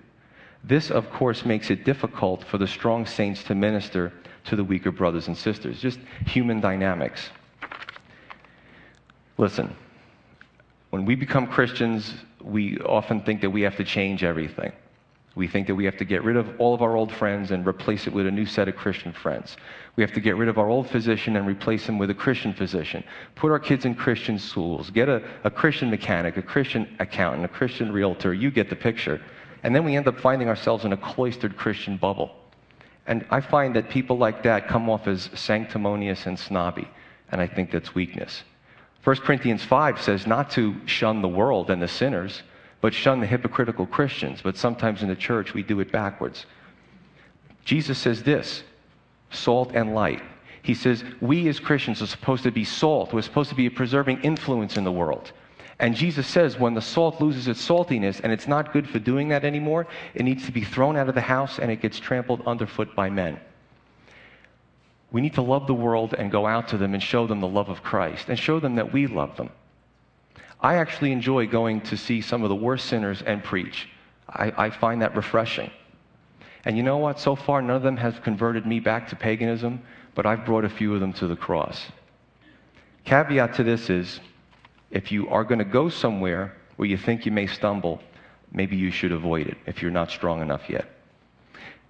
This, 0.64 0.92
of 0.92 1.10
course, 1.10 1.46
makes 1.46 1.70
it 1.70 1.86
difficult 1.86 2.44
for 2.44 2.58
the 2.58 2.68
strong 2.68 3.06
saints 3.06 3.44
to 3.44 3.56
minister 3.56 4.12
to 4.46 4.56
the 4.56 4.64
weaker 4.64 4.92
brothers 4.92 5.28
and 5.28 5.38
sisters. 5.38 5.80
Just 5.80 6.00
human 6.26 6.60
dynamics. 6.60 7.30
Listen, 9.38 9.74
when 10.90 11.06
we 11.06 11.16
become 11.16 11.48
Christians, 11.48 12.14
we 12.42 12.78
often 12.80 13.22
think 13.22 13.42
that 13.42 13.50
we 13.50 13.62
have 13.62 13.78
to 13.78 13.84
change 13.84 14.24
everything. 14.24 14.72
We 15.36 15.48
think 15.48 15.68
that 15.68 15.76
we 15.76 15.86
have 15.86 15.98
to 15.98 16.06
get 16.06 16.24
rid 16.24 16.36
of 16.36 16.60
all 16.60 16.74
of 16.74 16.82
our 16.82 16.96
old 16.96 17.12
friends 17.12 17.52
and 17.52 17.66
replace 17.66 18.08
it 18.08 18.14
with 18.14 18.28
a 18.28 18.32
new 18.32 18.46
set 18.46 18.68
of 18.68 18.76
Christian 18.76 19.14
friends. 19.14 19.56
We 20.00 20.04
have 20.04 20.14
to 20.14 20.22
get 20.22 20.38
rid 20.38 20.48
of 20.48 20.58
our 20.58 20.70
old 20.70 20.90
physician 20.90 21.36
and 21.36 21.46
replace 21.46 21.86
him 21.86 21.98
with 21.98 22.10
a 22.10 22.14
Christian 22.14 22.54
physician. 22.54 23.04
Put 23.36 23.52
our 23.52 23.60
kids 23.60 23.84
in 23.84 23.96
Christian 23.96 24.40
schools. 24.40 24.90
Get 24.92 25.10
a, 25.10 25.22
a 25.44 25.52
Christian 25.52 25.90
mechanic, 25.90 26.38
a 26.38 26.42
Christian 26.42 26.96
accountant, 27.00 27.44
a 27.44 27.50
Christian 27.50 27.92
realtor. 27.92 28.34
You 28.34 28.50
get 28.50 28.70
the 28.70 28.78
picture. 28.78 29.20
And 29.62 29.76
then 29.76 29.84
we 29.84 29.98
end 29.98 30.08
up 30.08 30.18
finding 30.18 30.48
ourselves 30.48 30.86
in 30.86 30.94
a 30.94 30.98
cloistered 30.98 31.58
Christian 31.58 31.98
bubble. 31.98 32.34
And 33.08 33.26
I 33.30 33.42
find 33.42 33.76
that 33.76 33.90
people 33.90 34.18
like 34.18 34.42
that 34.44 34.70
come 34.70 34.90
off 34.90 35.06
as 35.06 35.30
sanctimonious 35.34 36.28
and 36.28 36.40
snobby. 36.40 36.88
And 37.34 37.42
I 37.42 37.48
think 37.48 37.70
that's 37.70 37.94
weakness. 37.94 38.44
1 39.04 39.18
Corinthians 39.18 39.66
5 39.66 40.02
says 40.02 40.26
not 40.26 40.50
to 40.52 40.78
shun 40.86 41.22
the 41.22 41.28
world 41.28 41.70
and 41.70 41.82
the 41.82 41.90
sinners, 41.90 42.44
but 42.80 42.94
shun 42.94 43.20
the 43.20 43.28
hypocritical 43.28 43.86
Christians. 43.86 44.40
But 44.42 44.56
sometimes 44.56 45.04
in 45.04 45.10
the 45.10 45.16
church, 45.18 45.54
we 45.54 45.62
do 45.62 45.82
it 45.82 45.92
backwards. 45.92 46.46
Jesus 47.66 47.98
says 47.98 48.24
this 48.24 48.64
salt 49.32 49.72
and 49.74 49.94
light. 49.94 50.22
He 50.62 50.74
says, 50.74 51.04
We 51.22 51.48
as 51.48 51.60
Christians 51.60 52.02
are 52.02 52.08
supposed 52.08 52.44
to 52.44 52.52
be 52.52 52.64
salt. 52.64 53.14
We're 53.14 53.22
supposed 53.22 53.50
to 53.50 53.56
be 53.56 53.66
a 53.66 53.72
preserving 53.72 54.22
influence 54.22 54.78
in 54.78 54.84
the 54.84 54.92
world. 54.92 55.32
And 55.80 55.96
Jesus 55.96 56.28
says 56.28 56.60
when 56.60 56.74
the 56.74 56.82
salt 56.82 57.22
loses 57.22 57.48
its 57.48 57.66
saltiness 57.66 58.20
and 58.22 58.34
it's 58.34 58.48
not 58.48 58.74
good 58.74 58.88
for 58.88 59.00
doing 59.00 59.30
that 59.30 59.46
anymore, 59.46 59.88
it 60.14 60.24
needs 60.24 60.46
to 60.46 60.52
be 60.52 60.64
thrown 60.64 60.98
out 60.98 61.08
of 61.08 61.16
the 61.16 61.22
house 61.22 61.58
and 61.58 61.72
it 61.72 61.82
gets 61.82 62.00
trampled 62.00 62.46
underfoot 62.46 62.94
by 62.96 63.10
men. 63.10 63.40
We 65.12 65.22
need 65.22 65.36
to 65.36 65.42
love 65.42 65.68
the 65.68 65.74
world 65.74 66.14
and 66.14 66.30
go 66.30 66.46
out 66.46 66.68
to 66.70 66.78
them 66.78 66.94
and 66.94 67.02
show 67.02 67.26
them 67.26 67.40
the 67.40 67.48
love 67.48 67.70
of 67.70 67.82
Christ 67.82 68.28
and 68.28 68.38
show 68.38 68.60
them 68.60 68.76
that 68.76 68.92
we 68.92 69.08
love 69.08 69.38
them. 69.38 69.50
I 70.62 70.76
actually 70.76 71.14
enjoy 71.14 71.48
going 71.48 71.82
to 71.82 71.96
see 71.96 72.20
some 72.20 72.44
of 72.44 72.50
the 72.50 72.56
worst 72.56 72.88
sinners 72.88 73.22
and 73.22 73.42
preach. 73.42 73.88
I, 74.28 74.66
I 74.66 74.70
find 74.70 75.02
that 75.02 75.16
refreshing. 75.16 75.72
And 76.66 76.76
you 76.76 76.84
know 76.84 76.98
what? 76.98 77.20
So 77.20 77.36
far, 77.36 77.62
none 77.62 77.76
of 77.76 77.84
them 77.84 77.98
has 77.98 78.20
converted 78.20 78.66
me 78.66 78.80
back 78.80 79.08
to 79.10 79.16
paganism, 79.16 79.82
but 80.16 80.26
I've 80.26 80.46
brought 80.46 80.66
a 80.66 80.70
few 80.70 80.94
of 80.94 81.00
them 81.00 81.14
to 81.14 81.28
the 81.28 81.36
cross. 81.36 81.86
Caveat 83.06 83.54
to 83.56 83.64
this 83.64 83.90
is 83.90 84.20
if 84.92 85.12
you 85.12 85.30
are 85.30 85.44
going 85.44 85.60
to 85.60 85.66
go 85.66 85.90
somewhere 85.90 86.56
where 86.76 86.88
you 86.88 86.98
think 86.98 87.26
you 87.26 87.32
may 87.32 87.48
stumble, 87.48 88.02
maybe 88.52 88.76
you 88.76 88.92
should 88.92 89.12
avoid 89.12 89.48
it 89.48 89.58
if 89.66 89.82
you're 89.82 89.92
not 89.92 90.12
strong 90.12 90.42
enough 90.42 90.70
yet. 90.70 90.88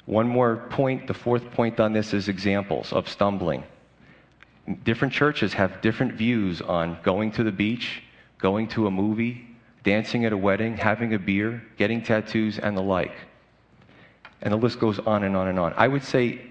One 0.06 0.28
more 0.28 0.58
point, 0.70 1.08
the 1.08 1.14
fourth 1.14 1.52
point 1.52 1.80
on 1.80 1.94
this 1.94 2.14
is 2.14 2.30
examples 2.30 2.94
of 2.94 3.08
stumbling. 3.08 3.64
Different 4.84 5.14
churches 5.14 5.54
have 5.54 5.82
different 5.82 6.14
views 6.14 6.62
on 6.62 6.98
going 7.04 7.32
to 7.34 7.44
the 7.44 7.52
beach, 7.52 8.04
going 8.40 8.68
to 8.70 8.88
a 8.88 8.92
movie, 8.92 9.48
dancing 9.84 10.26
at 10.26 10.34
a 10.34 10.38
wedding, 10.38 10.78
having 10.78 11.14
a 11.14 11.20
beer, 11.20 11.64
getting 11.78 12.02
tattoos, 12.02 12.60
and 12.60 12.76
the 12.76 12.82
like. 12.82 13.14
And 14.42 14.54
the 14.54 14.58
list 14.58 14.80
goes 14.80 15.00
on 15.00 15.24
and 15.24 15.36
on 15.36 15.48
and 15.48 15.60
on. 15.60 15.74
I 15.76 15.88
would 15.88 16.04
say 16.04 16.42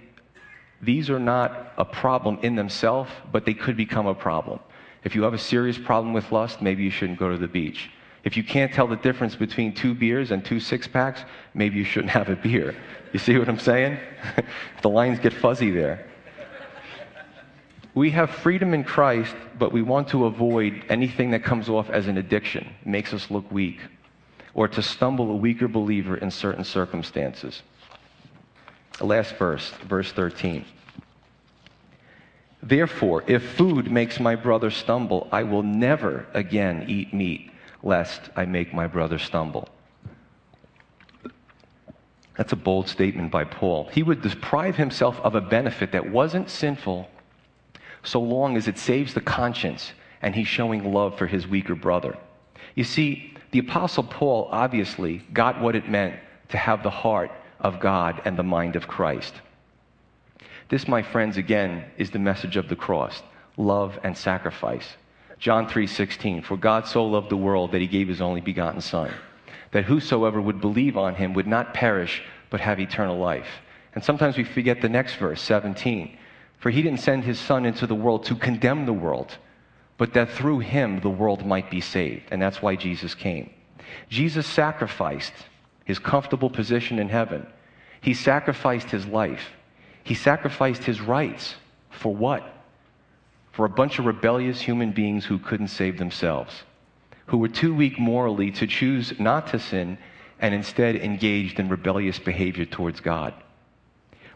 these 0.83 1.11
are 1.11 1.19
not 1.19 1.73
a 1.77 1.85
problem 1.85 2.39
in 2.43 2.55
themselves, 2.55 3.11
but 3.33 3.45
they 3.45 3.55
could 3.55 3.77
become 3.77 4.07
a 4.07 4.15
problem. 4.15 4.61
If 5.05 5.15
you 5.15 5.23
have 5.23 5.35
a 5.35 5.39
serious 5.39 5.79
problem 5.79 6.13
with 6.13 6.31
lust, 6.31 6.61
maybe 6.61 6.83
you 6.83 6.91
shouldn't 6.91 7.19
go 7.19 7.31
to 7.31 7.39
the 7.39 7.49
beach. 7.49 7.91
If 8.25 8.37
you 8.37 8.45
can't 8.45 8.73
tell 8.73 8.87
the 8.87 8.97
difference 8.97 9.37
between 9.37 9.75
two 9.75 9.95
beers 9.95 10.33
and 10.33 10.45
two 10.45 10.61
six 10.61 10.87
packs, 10.87 11.23
maybe 11.55 11.79
you 11.79 11.85
shouldn't 11.85 12.11
have 12.11 12.29
a 12.29 12.37
beer. 12.37 12.75
You 13.13 13.19
see 13.19 13.39
what 13.39 13.49
I'm 13.49 13.59
saying? 13.59 13.99
the 14.83 14.91
lines 14.91 15.19
get 15.19 15.33
fuzzy 15.33 15.71
there. 15.71 16.07
We 17.95 18.11
have 18.11 18.31
freedom 18.31 18.75
in 18.75 18.85
Christ, 18.85 19.35
but 19.59 19.73
we 19.73 19.83
want 19.83 20.09
to 20.09 20.27
avoid 20.27 20.85
anything 20.89 21.31
that 21.31 21.43
comes 21.43 21.69
off 21.69 21.91
as 21.91 22.07
an 22.07 22.19
addiction, 22.19 22.69
makes 22.85 23.13
us 23.13 23.31
look 23.31 23.51
weak, 23.51 23.79
or 24.55 24.69
to 24.69 24.83
stumble 24.83 25.31
a 25.31 25.37
weaker 25.37 25.67
believer 25.67 26.17
in 26.17 26.31
certain 26.31 26.65
circumstances. 26.65 27.63
Last 29.01 29.37
verse, 29.37 29.71
verse 29.89 30.11
13. 30.13 30.65
Therefore, 32.63 33.23
if 33.27 33.43
food 33.53 33.91
makes 33.91 34.19
my 34.19 34.35
brother 34.35 34.71
stumble, 34.71 35.29
I 35.31 35.45
will 35.45 35.63
never 35.63 36.27
again 36.35 36.85
eat 36.89 37.15
meat, 37.15 37.51
lest 37.83 38.21
I 38.35 38.45
make 38.45 38.75
my 38.75 38.87
brother 38.87 39.19
stumble. 39.19 39.69
That's 42.37 42.53
a 42.53 42.57
bold 42.57 42.89
statement 42.89 43.31
by 43.31 43.45
Paul. 43.45 43.89
He 43.93 44.03
would 44.03 44.23
deprive 44.23 44.77
himself 44.77 45.21
of 45.21 45.35
a 45.35 45.41
benefit 45.41 45.93
that 45.93 46.11
wasn't 46.11 46.51
sinful 46.51 47.09
so 48.03 48.21
long 48.21 48.57
as 48.57 48.69
it 48.69 48.79
saves 48.79 49.15
the 49.15 49.21
conscience 49.21 49.93
and 50.23 50.35
he's 50.35 50.49
showing 50.49 50.93
love 50.93 51.17
for 51.19 51.27
his 51.27 51.47
weaker 51.47 51.75
brother. 51.75 52.17
You 52.75 52.85
see, 52.85 53.35
the 53.51 53.61
Apostle 53.61 54.05
Paul 54.05 54.49
obviously 54.53 55.19
got 55.33 55.61
what 55.61 55.75
it 55.75 55.89
meant 55.89 56.17
to 56.51 56.57
have 56.57 56.83
the 56.83 56.91
heart 56.91 57.31
of 57.61 57.81
God 57.81 58.23
and 58.25 58.37
the 58.37 58.43
mind 58.43 58.77
of 58.77 58.89
Christ. 58.89 59.35
This, 60.69 60.87
my 60.87 61.03
friends, 61.03 61.37
again, 61.37 61.85
is 61.97 62.11
the 62.11 62.19
message 62.19 62.57
of 62.57 62.69
the 62.69 62.77
cross 62.77 63.23
love 63.57 63.99
and 64.05 64.17
sacrifice. 64.17 64.97
John 65.39 65.67
3:16 65.67 66.45
For 66.45 66.57
God 66.57 66.87
so 66.87 67.05
loved 67.05 67.31
the 67.31 67.37
world 67.37 67.73
that 67.73 67.81
he 67.81 67.87
gave 67.87 68.09
his 68.09 68.21
only 68.21 68.41
begotten 68.41 68.81
son 68.81 69.11
that 69.71 69.85
whosoever 69.85 70.41
would 70.41 70.61
believe 70.61 70.97
on 70.97 71.15
him 71.15 71.35
would 71.35 71.47
not 71.47 71.75
perish 71.75 72.23
but 72.51 72.61
have 72.61 72.81
eternal 72.81 73.19
life. 73.19 73.61
And 73.95 74.03
sometimes 74.03 74.37
we 74.37 74.45
forget 74.45 74.81
the 74.81 74.89
next 74.89 75.15
verse 75.15 75.41
17 75.43 76.17
For 76.59 76.71
he 76.71 76.83
didn't 76.83 77.01
send 77.01 77.25
his 77.25 77.39
son 77.39 77.65
into 77.67 77.87
the 77.87 77.95
world 77.95 78.25
to 78.25 78.35
condemn 78.35 78.87
the 78.87 78.93
world 78.93 79.37
but 79.97 80.15
that 80.15 80.31
through 80.31 80.61
him 80.61 81.01
the 81.01 81.11
world 81.11 81.45
might 81.45 81.71
be 81.71 81.81
saved. 81.81 82.23
And 82.31 82.41
that's 82.41 82.63
why 82.63 82.77
Jesus 82.77 83.15
came. 83.15 83.51
Jesus 84.09 84.47
sacrificed 84.47 85.33
his 85.89 85.99
comfortable 85.99 86.51
position 86.51 87.01
in 87.01 87.09
heaven. 87.09 87.45
He 88.01 88.15
sacrificed 88.15 88.93
his 88.93 89.05
life 89.05 89.51
he 90.09 90.15
sacrificed 90.15 90.85
his 90.85 91.03
rights. 91.03 91.57
For 91.91 92.17
what? 92.17 92.43
For 93.53 93.67
a 93.67 93.69
bunch 93.69 93.99
of 93.99 94.07
rebellious 94.07 94.59
human 94.59 94.93
beings 94.93 95.27
who 95.27 95.39
couldn't 95.39 95.69
save 95.69 95.99
themselves, 95.99 96.63
who 97.27 97.37
were 97.37 97.49
too 97.49 97.75
weak 97.75 97.99
morally 97.99 98.51
to 98.53 98.67
choose 98.67 99.21
not 99.21 99.49
to 99.49 99.59
sin 99.59 99.99
and 100.41 100.55
instead 100.55 100.97
engaged 100.97 101.61
in 101.61 101.69
rebellious 101.69 102.19
behavior 102.19 102.65
towards 102.65 103.01
God. 103.01 103.35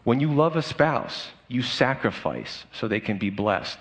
When 0.03 0.19
you 0.19 0.31
love 0.31 0.55
a 0.55 0.61
spouse, 0.61 1.29
you 1.47 1.63
sacrifice 1.63 2.65
so 2.71 2.87
they 2.87 2.99
can 2.99 3.17
be 3.17 3.31
blessed. 3.31 3.79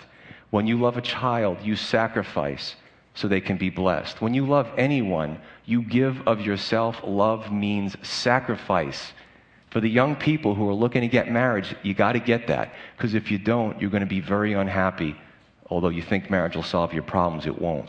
When 0.49 0.66
you 0.66 0.81
love 0.81 0.97
a 0.97 1.03
child, 1.03 1.59
you 1.62 1.77
sacrifice 1.77 2.75
so 3.14 3.28
they 3.28 3.40
can 3.40 3.56
be 3.56 3.70
blessed. 3.70 4.20
When 4.20 4.34
you 4.34 4.46
love 4.46 4.68
anyone, 4.76 5.40
you 5.64 5.82
give 5.82 6.26
of 6.26 6.40
yourself. 6.40 7.00
Love 7.04 7.52
means 7.52 7.96
sacrifice 8.02 9.12
for 9.72 9.80
the 9.80 9.88
young 9.88 10.16
people 10.16 10.54
who 10.54 10.68
are 10.68 10.74
looking 10.74 11.00
to 11.00 11.08
get 11.08 11.32
married, 11.32 11.64
you 11.82 11.94
got 11.94 12.12
to 12.12 12.20
get 12.20 12.46
that. 12.48 12.74
Because 12.94 13.14
if 13.14 13.30
you 13.30 13.38
don't, 13.38 13.80
you're 13.80 13.88
going 13.88 14.02
to 14.02 14.06
be 14.06 14.20
very 14.20 14.52
unhappy. 14.52 15.16
Although 15.70 15.88
you 15.88 16.02
think 16.02 16.28
marriage 16.28 16.54
will 16.54 16.62
solve 16.62 16.92
your 16.92 17.04
problems, 17.04 17.46
it 17.46 17.58
won't. 17.58 17.88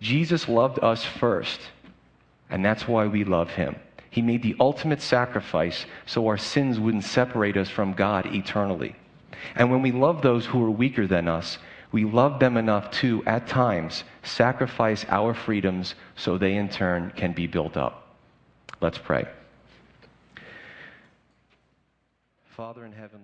Jesus 0.00 0.48
loved 0.48 0.82
us 0.82 1.04
first, 1.04 1.60
and 2.50 2.64
that's 2.64 2.88
why 2.88 3.06
we 3.06 3.22
love 3.22 3.50
him. 3.50 3.76
He 4.10 4.20
made 4.20 4.42
the 4.42 4.56
ultimate 4.58 5.00
sacrifice 5.00 5.86
so 6.06 6.26
our 6.26 6.36
sins 6.36 6.80
wouldn't 6.80 7.04
separate 7.04 7.56
us 7.56 7.68
from 7.68 7.92
God 7.92 8.26
eternally. 8.26 8.96
And 9.54 9.70
when 9.70 9.82
we 9.82 9.92
love 9.92 10.22
those 10.22 10.44
who 10.44 10.64
are 10.64 10.70
weaker 10.70 11.06
than 11.06 11.28
us, 11.28 11.58
we 11.92 12.04
love 12.04 12.38
them 12.38 12.56
enough 12.56 12.90
to, 12.92 13.24
at 13.24 13.46
times, 13.48 14.04
sacrifice 14.22 15.04
our 15.08 15.34
freedoms 15.34 15.94
so 16.16 16.38
they 16.38 16.54
in 16.54 16.68
turn 16.68 17.12
can 17.16 17.32
be 17.32 17.46
built 17.46 17.76
up. 17.76 18.16
Let's 18.80 18.98
pray. 18.98 19.26
Father 22.46 22.84
in 22.84 22.92
heaven, 22.92 23.20